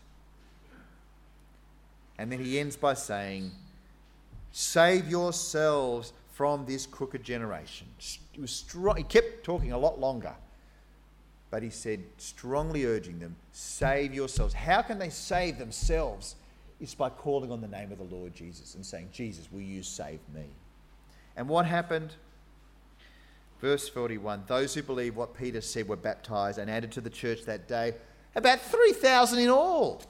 And 2.18 2.32
then 2.32 2.44
he 2.44 2.60
ends 2.60 2.76
by 2.76 2.96
saying, 2.96 3.52
Save 4.60 5.08
yourselves 5.08 6.14
from 6.34 6.66
this 6.66 6.88
crooked 6.88 7.24
generation. 7.24 7.86
He, 8.32 8.42
was 8.42 8.50
strong, 8.50 8.98
he 8.98 9.04
kept 9.04 9.44
talking 9.44 9.72
a 9.72 9.78
lot 9.78 10.00
longer, 10.00 10.34
but 11.52 11.62
he 11.62 11.70
said, 11.70 12.04
strongly 12.18 12.86
urging 12.86 13.20
them, 13.20 13.36
Save 13.52 14.16
yourselves. 14.16 14.56
How 14.56 14.82
can 14.82 14.98
they 14.98 15.12
save 15.12 15.60
themselves? 15.60 16.38
It's 16.82 16.96
by 16.96 17.10
calling 17.10 17.52
on 17.52 17.62
the 17.62 17.68
name 17.68 17.92
of 17.92 18.00
the 18.00 18.16
Lord 18.16 18.34
Jesus 18.34 18.74
and 18.74 18.84
saying, 18.84 19.10
Jesus, 19.14 19.48
will 19.52 19.62
you 19.62 19.84
save 19.84 20.22
me? 20.34 20.46
And 21.36 21.48
what 21.48 21.68
happened? 21.68 22.16
Verse 23.62 23.88
41 23.88 24.46
Those 24.48 24.74
who 24.74 24.82
believed 24.82 25.16
what 25.16 25.38
Peter 25.38 25.62
said 25.62 25.88
were 25.88 25.96
baptized 25.96 26.58
and 26.58 26.68
added 26.68 26.92
to 26.94 27.02
the 27.02 27.12
church 27.12 27.44
that 27.44 27.68
day, 27.68 27.94
about 28.34 28.60
3,000 28.62 29.38
in 29.38 29.50
all. 29.50 30.02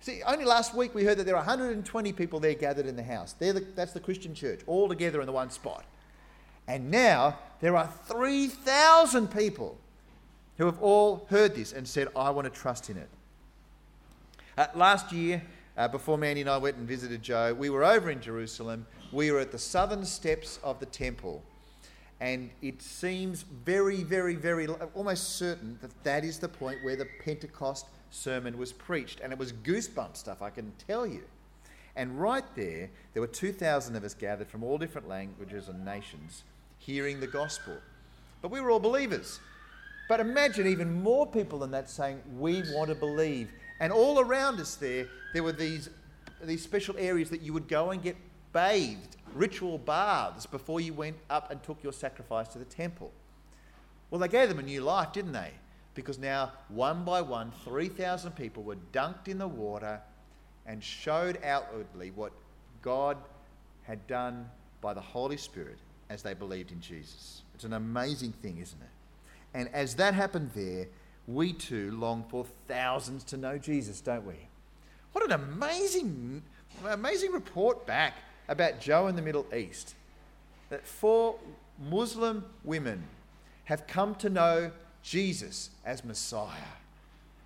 See, 0.00 0.22
only 0.26 0.44
last 0.44 0.74
week 0.74 0.94
we 0.94 1.04
heard 1.04 1.18
that 1.18 1.24
there 1.24 1.34
are 1.34 1.44
120 1.44 2.12
people 2.12 2.38
there 2.38 2.54
gathered 2.54 2.86
in 2.86 2.96
the 2.96 3.02
house. 3.02 3.32
The, 3.32 3.64
that's 3.74 3.92
the 3.92 4.00
Christian 4.00 4.34
church, 4.34 4.60
all 4.66 4.88
together 4.88 5.20
in 5.20 5.26
the 5.26 5.32
one 5.32 5.50
spot. 5.50 5.84
And 6.68 6.90
now 6.90 7.38
there 7.60 7.76
are 7.76 7.90
3,000 8.06 9.28
people 9.28 9.78
who 10.58 10.66
have 10.66 10.80
all 10.80 11.26
heard 11.30 11.54
this 11.54 11.72
and 11.72 11.86
said, 11.86 12.08
I 12.16 12.30
want 12.30 12.52
to 12.52 12.60
trust 12.60 12.90
in 12.90 12.96
it. 12.96 13.08
Uh, 14.56 14.66
last 14.74 15.12
year, 15.12 15.42
uh, 15.76 15.86
before 15.88 16.16
Mandy 16.16 16.40
and 16.40 16.50
I 16.50 16.56
went 16.56 16.76
and 16.76 16.88
visited 16.88 17.22
Jo, 17.22 17.52
we 17.52 17.68
were 17.68 17.84
over 17.84 18.10
in 18.10 18.20
Jerusalem. 18.20 18.86
We 19.12 19.30
were 19.30 19.40
at 19.40 19.52
the 19.52 19.58
southern 19.58 20.04
steps 20.04 20.58
of 20.62 20.80
the 20.80 20.86
temple. 20.86 21.42
And 22.20 22.50
it 22.62 22.80
seems 22.80 23.42
very, 23.42 24.02
very, 24.02 24.34
very, 24.34 24.66
almost 24.94 25.36
certain 25.36 25.78
that 25.82 25.90
that 26.04 26.24
is 26.24 26.38
the 26.38 26.48
point 26.48 26.82
where 26.82 26.96
the 26.96 27.06
Pentecost 27.22 27.86
sermon 28.10 28.58
was 28.58 28.72
preached. 28.72 29.20
And 29.20 29.32
it 29.32 29.38
was 29.38 29.52
goosebump 29.52 30.16
stuff, 30.16 30.42
I 30.42 30.50
can 30.50 30.72
tell 30.86 31.06
you. 31.06 31.22
And 31.96 32.20
right 32.20 32.44
there, 32.54 32.90
there 33.14 33.22
were 33.22 33.26
2,000 33.26 33.96
of 33.96 34.04
us 34.04 34.14
gathered 34.14 34.48
from 34.48 34.62
all 34.62 34.76
different 34.76 35.08
languages 35.08 35.68
and 35.68 35.84
nations 35.84 36.44
hearing 36.78 37.20
the 37.20 37.26
gospel. 37.26 37.78
But 38.42 38.50
we 38.50 38.60
were 38.60 38.70
all 38.70 38.80
believers. 38.80 39.40
But 40.08 40.20
imagine 40.20 40.66
even 40.66 41.02
more 41.02 41.26
people 41.26 41.60
than 41.60 41.70
that 41.72 41.90
saying, 41.90 42.22
We 42.38 42.62
want 42.72 42.90
to 42.90 42.94
believe. 42.94 43.50
And 43.80 43.92
all 43.92 44.20
around 44.20 44.60
us 44.60 44.76
there, 44.76 45.08
there 45.32 45.42
were 45.42 45.52
these, 45.52 45.88
these 46.42 46.62
special 46.62 46.94
areas 46.98 47.30
that 47.30 47.40
you 47.40 47.52
would 47.52 47.66
go 47.66 47.90
and 47.90 48.02
get 48.02 48.16
bathed, 48.52 49.16
ritual 49.34 49.78
baths, 49.78 50.46
before 50.46 50.80
you 50.80 50.94
went 50.94 51.16
up 51.28 51.50
and 51.50 51.62
took 51.62 51.82
your 51.82 51.92
sacrifice 51.92 52.48
to 52.48 52.58
the 52.58 52.64
temple. 52.64 53.10
Well, 54.10 54.20
they 54.20 54.28
gave 54.28 54.48
them 54.48 54.58
a 54.58 54.62
new 54.62 54.82
life, 54.82 55.12
didn't 55.12 55.32
they? 55.32 55.50
Because 55.96 56.18
now, 56.18 56.52
one 56.68 57.04
by 57.04 57.22
one, 57.22 57.50
3,000 57.64 58.32
people 58.36 58.62
were 58.62 58.76
dunked 58.92 59.28
in 59.28 59.38
the 59.38 59.48
water 59.48 60.00
and 60.66 60.84
showed 60.84 61.42
outwardly 61.42 62.10
what 62.10 62.32
God 62.82 63.16
had 63.84 64.06
done 64.06 64.48
by 64.82 64.92
the 64.92 65.00
Holy 65.00 65.38
Spirit 65.38 65.78
as 66.10 66.22
they 66.22 66.34
believed 66.34 66.70
in 66.70 66.80
Jesus. 66.80 67.42
It's 67.54 67.64
an 67.64 67.72
amazing 67.72 68.32
thing, 68.32 68.58
isn't 68.58 68.80
it? 68.80 68.88
And 69.54 69.70
as 69.72 69.94
that 69.96 70.12
happened 70.12 70.50
there, 70.54 70.86
we 71.26 71.54
too 71.54 71.90
long 71.92 72.24
for 72.28 72.44
thousands 72.68 73.24
to 73.24 73.38
know 73.38 73.56
Jesus, 73.56 74.02
don't 74.02 74.26
we? 74.26 74.34
What 75.12 75.24
an 75.24 75.32
amazing, 75.32 76.42
amazing 76.86 77.32
report 77.32 77.86
back 77.86 78.14
about 78.48 78.80
Jo 78.80 79.06
in 79.06 79.16
the 79.16 79.22
Middle 79.22 79.46
East. 79.54 79.94
That 80.68 80.86
four 80.86 81.36
Muslim 81.90 82.44
women 82.64 83.04
have 83.64 83.86
come 83.86 84.14
to 84.16 84.28
know 84.28 84.72
Jesus 85.06 85.70
as 85.84 86.04
Messiah. 86.04 86.74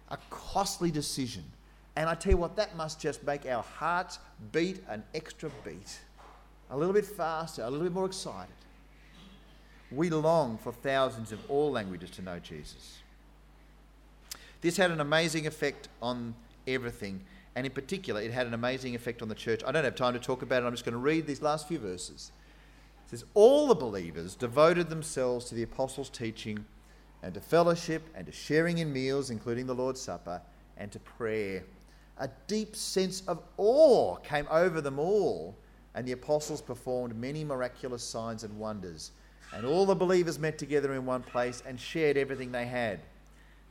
A 0.08 0.16
costly 0.30 0.90
decision. 0.90 1.44
And 1.94 2.08
I 2.08 2.14
tell 2.14 2.32
you 2.32 2.38
what, 2.38 2.56
that 2.56 2.74
must 2.74 2.98
just 2.98 3.22
make 3.22 3.44
our 3.44 3.62
hearts 3.62 4.18
beat 4.50 4.82
an 4.88 5.04
extra 5.14 5.50
beat. 5.62 6.00
A 6.70 6.76
little 6.76 6.94
bit 6.94 7.04
faster, 7.04 7.62
a 7.62 7.68
little 7.68 7.84
bit 7.84 7.92
more 7.92 8.06
excited. 8.06 8.54
We 9.92 10.08
long 10.08 10.56
for 10.56 10.72
thousands 10.72 11.32
of 11.32 11.38
all 11.50 11.70
languages 11.70 12.10
to 12.12 12.22
know 12.22 12.38
Jesus. 12.38 13.00
This 14.62 14.78
had 14.78 14.90
an 14.90 15.00
amazing 15.00 15.46
effect 15.46 15.88
on 16.00 16.34
everything, 16.66 17.20
and 17.54 17.66
in 17.66 17.72
particular, 17.72 18.22
it 18.22 18.30
had 18.30 18.46
an 18.46 18.54
amazing 18.54 18.94
effect 18.94 19.20
on 19.20 19.28
the 19.28 19.34
church. 19.34 19.62
I 19.66 19.72
don't 19.72 19.84
have 19.84 19.96
time 19.96 20.14
to 20.14 20.20
talk 20.20 20.40
about 20.40 20.62
it, 20.62 20.66
I'm 20.66 20.72
just 20.72 20.84
going 20.84 20.92
to 20.92 20.98
read 20.98 21.26
these 21.26 21.42
last 21.42 21.68
few 21.68 21.78
verses. 21.78 22.32
It 23.04 23.10
says, 23.10 23.24
All 23.34 23.66
the 23.66 23.74
believers 23.74 24.34
devoted 24.34 24.88
themselves 24.88 25.46
to 25.46 25.54
the 25.54 25.62
apostles' 25.64 26.08
teaching 26.08 26.64
and 27.22 27.34
to 27.34 27.40
fellowship 27.40 28.02
and 28.14 28.26
to 28.26 28.32
sharing 28.32 28.78
in 28.78 28.92
meals, 28.92 29.30
including 29.30 29.66
the 29.66 29.74
Lord's 29.74 30.00
Supper, 30.00 30.40
and 30.76 30.90
to 30.92 30.98
prayer. 31.00 31.62
A 32.18 32.28
deep 32.46 32.76
sense 32.76 33.22
of 33.26 33.42
awe 33.56 34.16
came 34.16 34.46
over 34.50 34.80
them 34.80 34.98
all, 34.98 35.56
and 35.94 36.06
the 36.06 36.12
apostles 36.12 36.62
performed 36.62 37.16
many 37.16 37.44
miraculous 37.44 38.02
signs 38.02 38.44
and 38.44 38.58
wonders. 38.58 39.12
And 39.54 39.66
all 39.66 39.84
the 39.84 39.94
believers 39.94 40.38
met 40.38 40.58
together 40.58 40.94
in 40.94 41.04
one 41.04 41.22
place 41.22 41.62
and 41.66 41.78
shared 41.78 42.16
everything 42.16 42.52
they 42.52 42.66
had. 42.66 43.00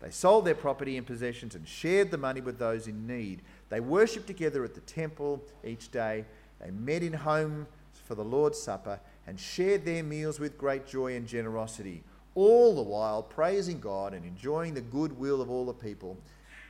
They 0.01 0.11
sold 0.11 0.45
their 0.45 0.55
property 0.55 0.97
and 0.97 1.05
possessions 1.05 1.55
and 1.55 1.67
shared 1.67 2.11
the 2.11 2.17
money 2.17 2.41
with 2.41 2.57
those 2.57 2.87
in 2.87 3.05
need. 3.05 3.41
They 3.69 3.79
worshipped 3.79 4.27
together 4.27 4.63
at 4.63 4.73
the 4.73 4.81
temple 4.81 5.41
each 5.63 5.91
day. 5.91 6.25
They 6.59 6.71
met 6.71 7.03
in 7.03 7.13
homes 7.13 7.67
for 8.05 8.15
the 8.15 8.23
Lord's 8.23 8.61
Supper 8.61 8.99
and 9.27 9.39
shared 9.39 9.85
their 9.85 10.03
meals 10.03 10.39
with 10.39 10.57
great 10.57 10.87
joy 10.87 11.15
and 11.15 11.27
generosity 11.27 12.03
all 12.39 12.73
the 12.73 12.81
while 12.81 13.21
praising 13.21 13.81
God 13.81 14.13
and 14.13 14.23
enjoying 14.23 14.73
the 14.73 14.79
goodwill 14.79 15.41
of 15.41 15.49
all 15.49 15.65
the 15.65 15.73
people. 15.73 16.17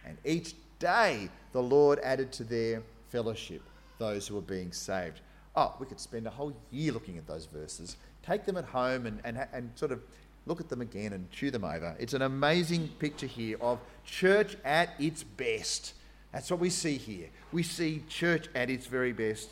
And 0.04 0.18
each 0.26 0.56
day 0.80 1.30
the 1.52 1.62
Lord 1.62 2.00
added 2.00 2.32
to 2.34 2.44
their 2.44 2.82
fellowship 3.10 3.62
those 4.00 4.28
who 4.28 4.34
were 4.34 4.42
being 4.42 4.72
saved. 4.72 5.22
Oh, 5.56 5.76
we 5.80 5.86
could 5.86 6.00
spend 6.00 6.26
a 6.26 6.32
whole 6.32 6.54
year 6.72 6.92
looking 6.92 7.20
at 7.20 7.28
those 7.28 7.46
verses. 7.46 7.98
Take 8.24 8.46
them 8.46 8.58
at 8.58 8.66
home 8.66 9.06
and, 9.06 9.22
and, 9.24 9.46
and 9.54 9.72
sort 9.76 9.92
of 9.92 10.02
look 10.48 10.60
at 10.60 10.70
them 10.70 10.82
again 10.82 11.14
and 11.14 11.30
chew 11.30 11.52
them 11.52 11.64
over. 11.64 11.96
It's 12.00 12.16
an 12.16 12.24
amazing 12.24 12.88
picture 12.98 13.28
here 13.28 13.58
of 13.62 13.80
church 14.04 14.58
at 14.66 14.90
its 14.98 15.22
best. 15.22 15.94
That's 16.34 16.50
what 16.50 16.60
we 16.60 16.72
see 16.72 16.98
here. 16.98 17.28
We 17.52 17.62
see 17.62 18.04
church 18.10 18.48
at 18.56 18.72
its 18.72 18.88
very 18.88 19.14
best 19.14 19.50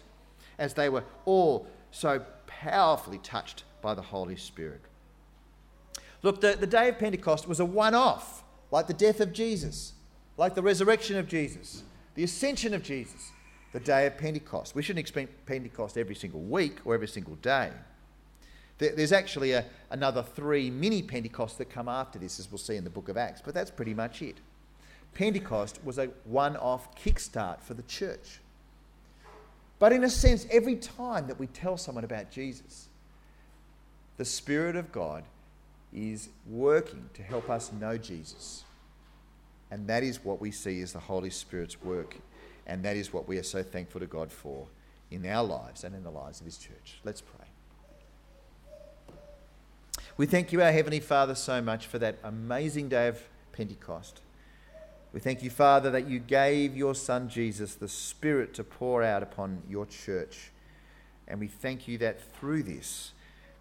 as 0.58 0.74
they 0.74 0.90
were 0.90 1.04
all 1.26 1.68
so 1.92 2.24
powerfully 2.48 3.20
touched 3.20 3.66
by 3.84 3.94
the 3.94 4.02
Holy 4.02 4.36
Spirit. 4.36 4.82
Look, 6.24 6.42
the, 6.42 6.58
the 6.60 6.68
day 6.68 6.90
of 6.90 6.98
Pentecost 6.98 7.48
was 7.48 7.60
a 7.60 7.66
one 7.66 7.94
off, 7.94 8.44
like 8.72 8.88
the 8.88 8.94
death 8.94 9.20
of 9.20 9.34
Jesus, 9.34 9.94
like 10.36 10.56
the 10.56 10.62
resurrection 10.62 11.18
of 11.18 11.28
Jesus, 11.28 11.84
the 12.16 12.24
ascension 12.24 12.74
of 12.74 12.84
Jesus, 12.84 13.32
the 13.74 13.80
day 13.80 14.06
of 14.08 14.18
Pentecost. 14.18 14.76
We 14.76 14.82
shouldn't 14.82 15.00
expect 15.00 15.46
Pentecost 15.46 15.98
every 15.98 16.16
single 16.16 16.42
week 16.42 16.80
or 16.86 16.94
every 16.94 17.08
single 17.08 17.36
day. 17.36 17.72
There, 18.80 18.96
there's 18.96 19.12
actually 19.12 19.52
a, 19.54 19.66
another 19.90 20.24
three 20.24 20.70
mini 20.70 21.02
Pentecosts 21.02 21.58
that 21.58 21.70
come 21.70 21.88
after 21.88 22.20
this, 22.20 22.40
as 22.40 22.52
we'll 22.52 22.58
see 22.58 22.76
in 22.76 22.84
the 22.84 22.90
book 22.90 23.10
of 23.10 23.18
Acts, 23.18 23.42
but 23.44 23.54
that's 23.54 23.72
pretty 23.72 23.94
much 23.94 24.22
it. 24.22 24.38
Pentecost 25.14 25.80
was 25.84 25.98
a 25.98 26.06
one 26.26 26.56
off 26.58 26.96
kickstart 26.96 27.62
for 27.62 27.74
the 27.74 27.84
church. 27.84 28.40
But 29.80 29.94
in 29.94 30.04
a 30.04 30.10
sense, 30.10 30.48
every 30.52 30.76
time 30.76 31.28
that 31.28 31.40
we 31.40 31.48
tell 31.48 31.78
someone 31.78 32.04
about 32.04 32.32
Jesus, 32.32 32.90
the 34.18 34.26
Spirit 34.26 34.76
of 34.76 34.92
God 34.92 35.24
is 35.94 36.30
working 36.46 37.10
to 37.14 37.24
help 37.24 37.50
us 37.50 37.72
know 37.72 37.98
Jesus. 37.98 38.64
And 39.72 39.88
that 39.88 40.04
is 40.04 40.24
what 40.24 40.40
we 40.40 40.52
see 40.52 40.82
as 40.82 40.94
the 40.94 41.00
Holy 41.00 41.30
Spirit's 41.30 41.82
work. 41.82 42.18
And 42.66 42.84
that 42.84 42.98
is 42.98 43.14
what 43.14 43.28
we 43.28 43.38
are 43.38 43.44
so 43.44 43.64
thankful 43.64 44.00
to 44.00 44.08
God 44.08 44.32
for 44.32 44.68
in 45.12 45.26
our 45.26 45.44
lives 45.44 45.84
and 45.84 45.96
in 45.96 46.04
the 46.04 46.12
lives 46.12 46.40
of 46.40 46.46
His 46.46 46.58
church. 46.58 47.00
Let's 47.04 47.22
pray. 47.22 47.48
We 50.18 50.26
thank 50.26 50.52
you, 50.52 50.62
our 50.62 50.72
Heavenly 50.72 51.00
Father, 51.00 51.36
so 51.36 51.62
much 51.62 51.86
for 51.86 52.00
that 52.00 52.18
amazing 52.24 52.90
day 52.90 53.08
of 53.08 53.22
Pentecost. 53.52 54.22
We 55.14 55.20
thank 55.20 55.42
you, 55.42 55.50
Father, 55.50 55.90
that 55.92 56.08
you 56.08 56.20
gave 56.20 56.76
your 56.76 56.96
Son 56.96 57.30
Jesus 57.30 57.76
the 57.76 57.88
Spirit 57.88 58.54
to 58.56 58.64
pour 58.64 59.04
out 59.04 59.24
upon 59.24 59.62
your 59.70 59.86
church. 59.86 60.52
And 61.28 61.40
we 61.40 61.48
thank 61.48 61.88
you 61.88 61.98
that 62.00 62.20
through 62.20 62.64
this, 62.64 63.14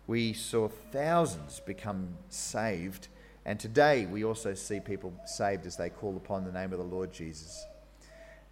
we 0.06 0.32
saw 0.32 0.68
thousands 0.92 1.60
become 1.60 2.08
saved. 2.28 3.08
And 3.44 3.58
today 3.58 4.06
we 4.06 4.24
also 4.24 4.54
see 4.54 4.80
people 4.80 5.12
saved 5.24 5.66
as 5.66 5.76
they 5.76 5.90
call 5.90 6.16
upon 6.16 6.44
the 6.44 6.52
name 6.52 6.72
of 6.72 6.78
the 6.78 6.84
Lord 6.84 7.12
Jesus. 7.12 7.64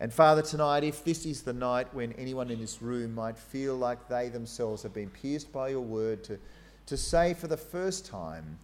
And 0.00 0.12
Father, 0.12 0.42
tonight, 0.42 0.84
if 0.84 1.05
this 1.05 1.24
is 1.24 1.42
the 1.42 1.52
night 1.52 1.92
when 1.94 2.12
anyone 2.14 2.50
in 2.50 2.61
this 2.61 2.82
room 2.82 3.14
might 3.14 3.38
feel 3.38 3.76
like 3.76 4.09
they 4.09 4.28
themselves 4.28 4.82
have 4.82 4.92
been 4.92 5.11
pierced 5.11 5.52
by 5.52 5.68
your 5.68 5.80
word, 5.80 6.24
to, 6.24 6.38
to 6.86 6.96
say 6.96 7.34
for 7.34 7.46
the 7.46 7.57
first 7.57 8.05
time 8.05 8.59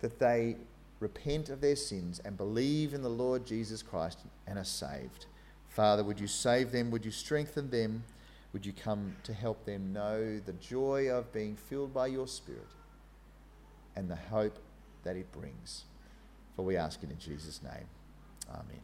that 0.00 0.18
they 0.18 0.56
repent 1.00 1.48
of 1.48 1.62
their 1.62 1.76
sins 1.76 2.20
and 2.24 2.36
believe 2.36 2.92
in 2.92 3.02
the 3.02 3.08
Lord 3.08 3.46
Jesus 3.46 3.82
Christ 3.82 4.18
and 4.46 4.58
are 4.58 4.64
saved. 4.64 5.26
Father, 5.70 6.04
would 6.04 6.20
you 6.20 6.26
save 6.26 6.72
them? 6.72 6.90
Would 6.90 7.04
you 7.04 7.10
strengthen 7.10 7.70
them? 7.70 8.04
Would 8.52 8.66
you 8.66 8.72
come 8.72 9.16
to 9.22 9.32
help 9.32 9.64
them 9.64 9.92
know 9.92 10.38
the 10.38 10.52
joy 10.54 11.08
of 11.08 11.32
being 11.32 11.56
filled 11.56 11.94
by 11.94 12.08
your 12.08 12.26
Spirit 12.26 12.66
and 13.94 14.10
the 14.10 14.16
hope 14.16 14.58
that 15.04 15.16
it 15.16 15.30
brings? 15.32 15.84
For 16.56 16.64
we 16.64 16.76
ask 16.76 17.02
it 17.02 17.10
in 17.10 17.18
Jesus' 17.18 17.62
name. 17.62 17.86
Amen. 18.50 18.80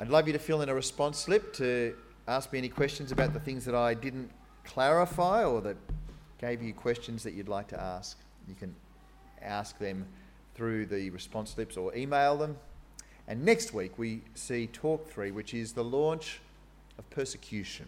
I'd 0.00 0.08
love 0.08 0.26
you 0.26 0.32
to 0.32 0.38
fill 0.38 0.62
in 0.62 0.68
a 0.68 0.74
response 0.74 1.18
slip 1.18 1.52
to 1.54 1.94
ask 2.26 2.52
me 2.52 2.58
any 2.58 2.68
questions 2.68 3.10
about 3.10 3.32
the 3.32 3.40
things 3.40 3.64
that 3.64 3.74
I 3.74 3.94
didn't 3.94 4.30
clarify 4.64 5.44
or 5.44 5.60
that 5.62 5.76
gave 6.38 6.62
you 6.62 6.72
questions 6.72 7.22
that 7.24 7.34
you'd 7.34 7.48
like 7.48 7.68
to 7.68 7.80
ask. 7.80 8.18
You 8.46 8.54
can 8.54 8.74
ask 9.42 9.76
them 9.78 10.06
through 10.54 10.86
the 10.86 11.10
response 11.10 11.50
slips 11.50 11.76
or 11.76 11.94
email 11.94 12.36
them. 12.36 12.56
And 13.28 13.44
next 13.44 13.74
week 13.74 13.98
we 13.98 14.22
see 14.34 14.66
talk 14.66 15.06
three, 15.06 15.30
which 15.30 15.52
is 15.52 15.74
the 15.74 15.84
launch 15.84 16.40
of 16.98 17.08
persecution 17.10 17.86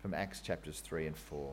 from 0.00 0.14
Acts 0.14 0.40
chapters 0.40 0.80
3 0.80 1.06
and 1.06 1.16
4. 1.16 1.52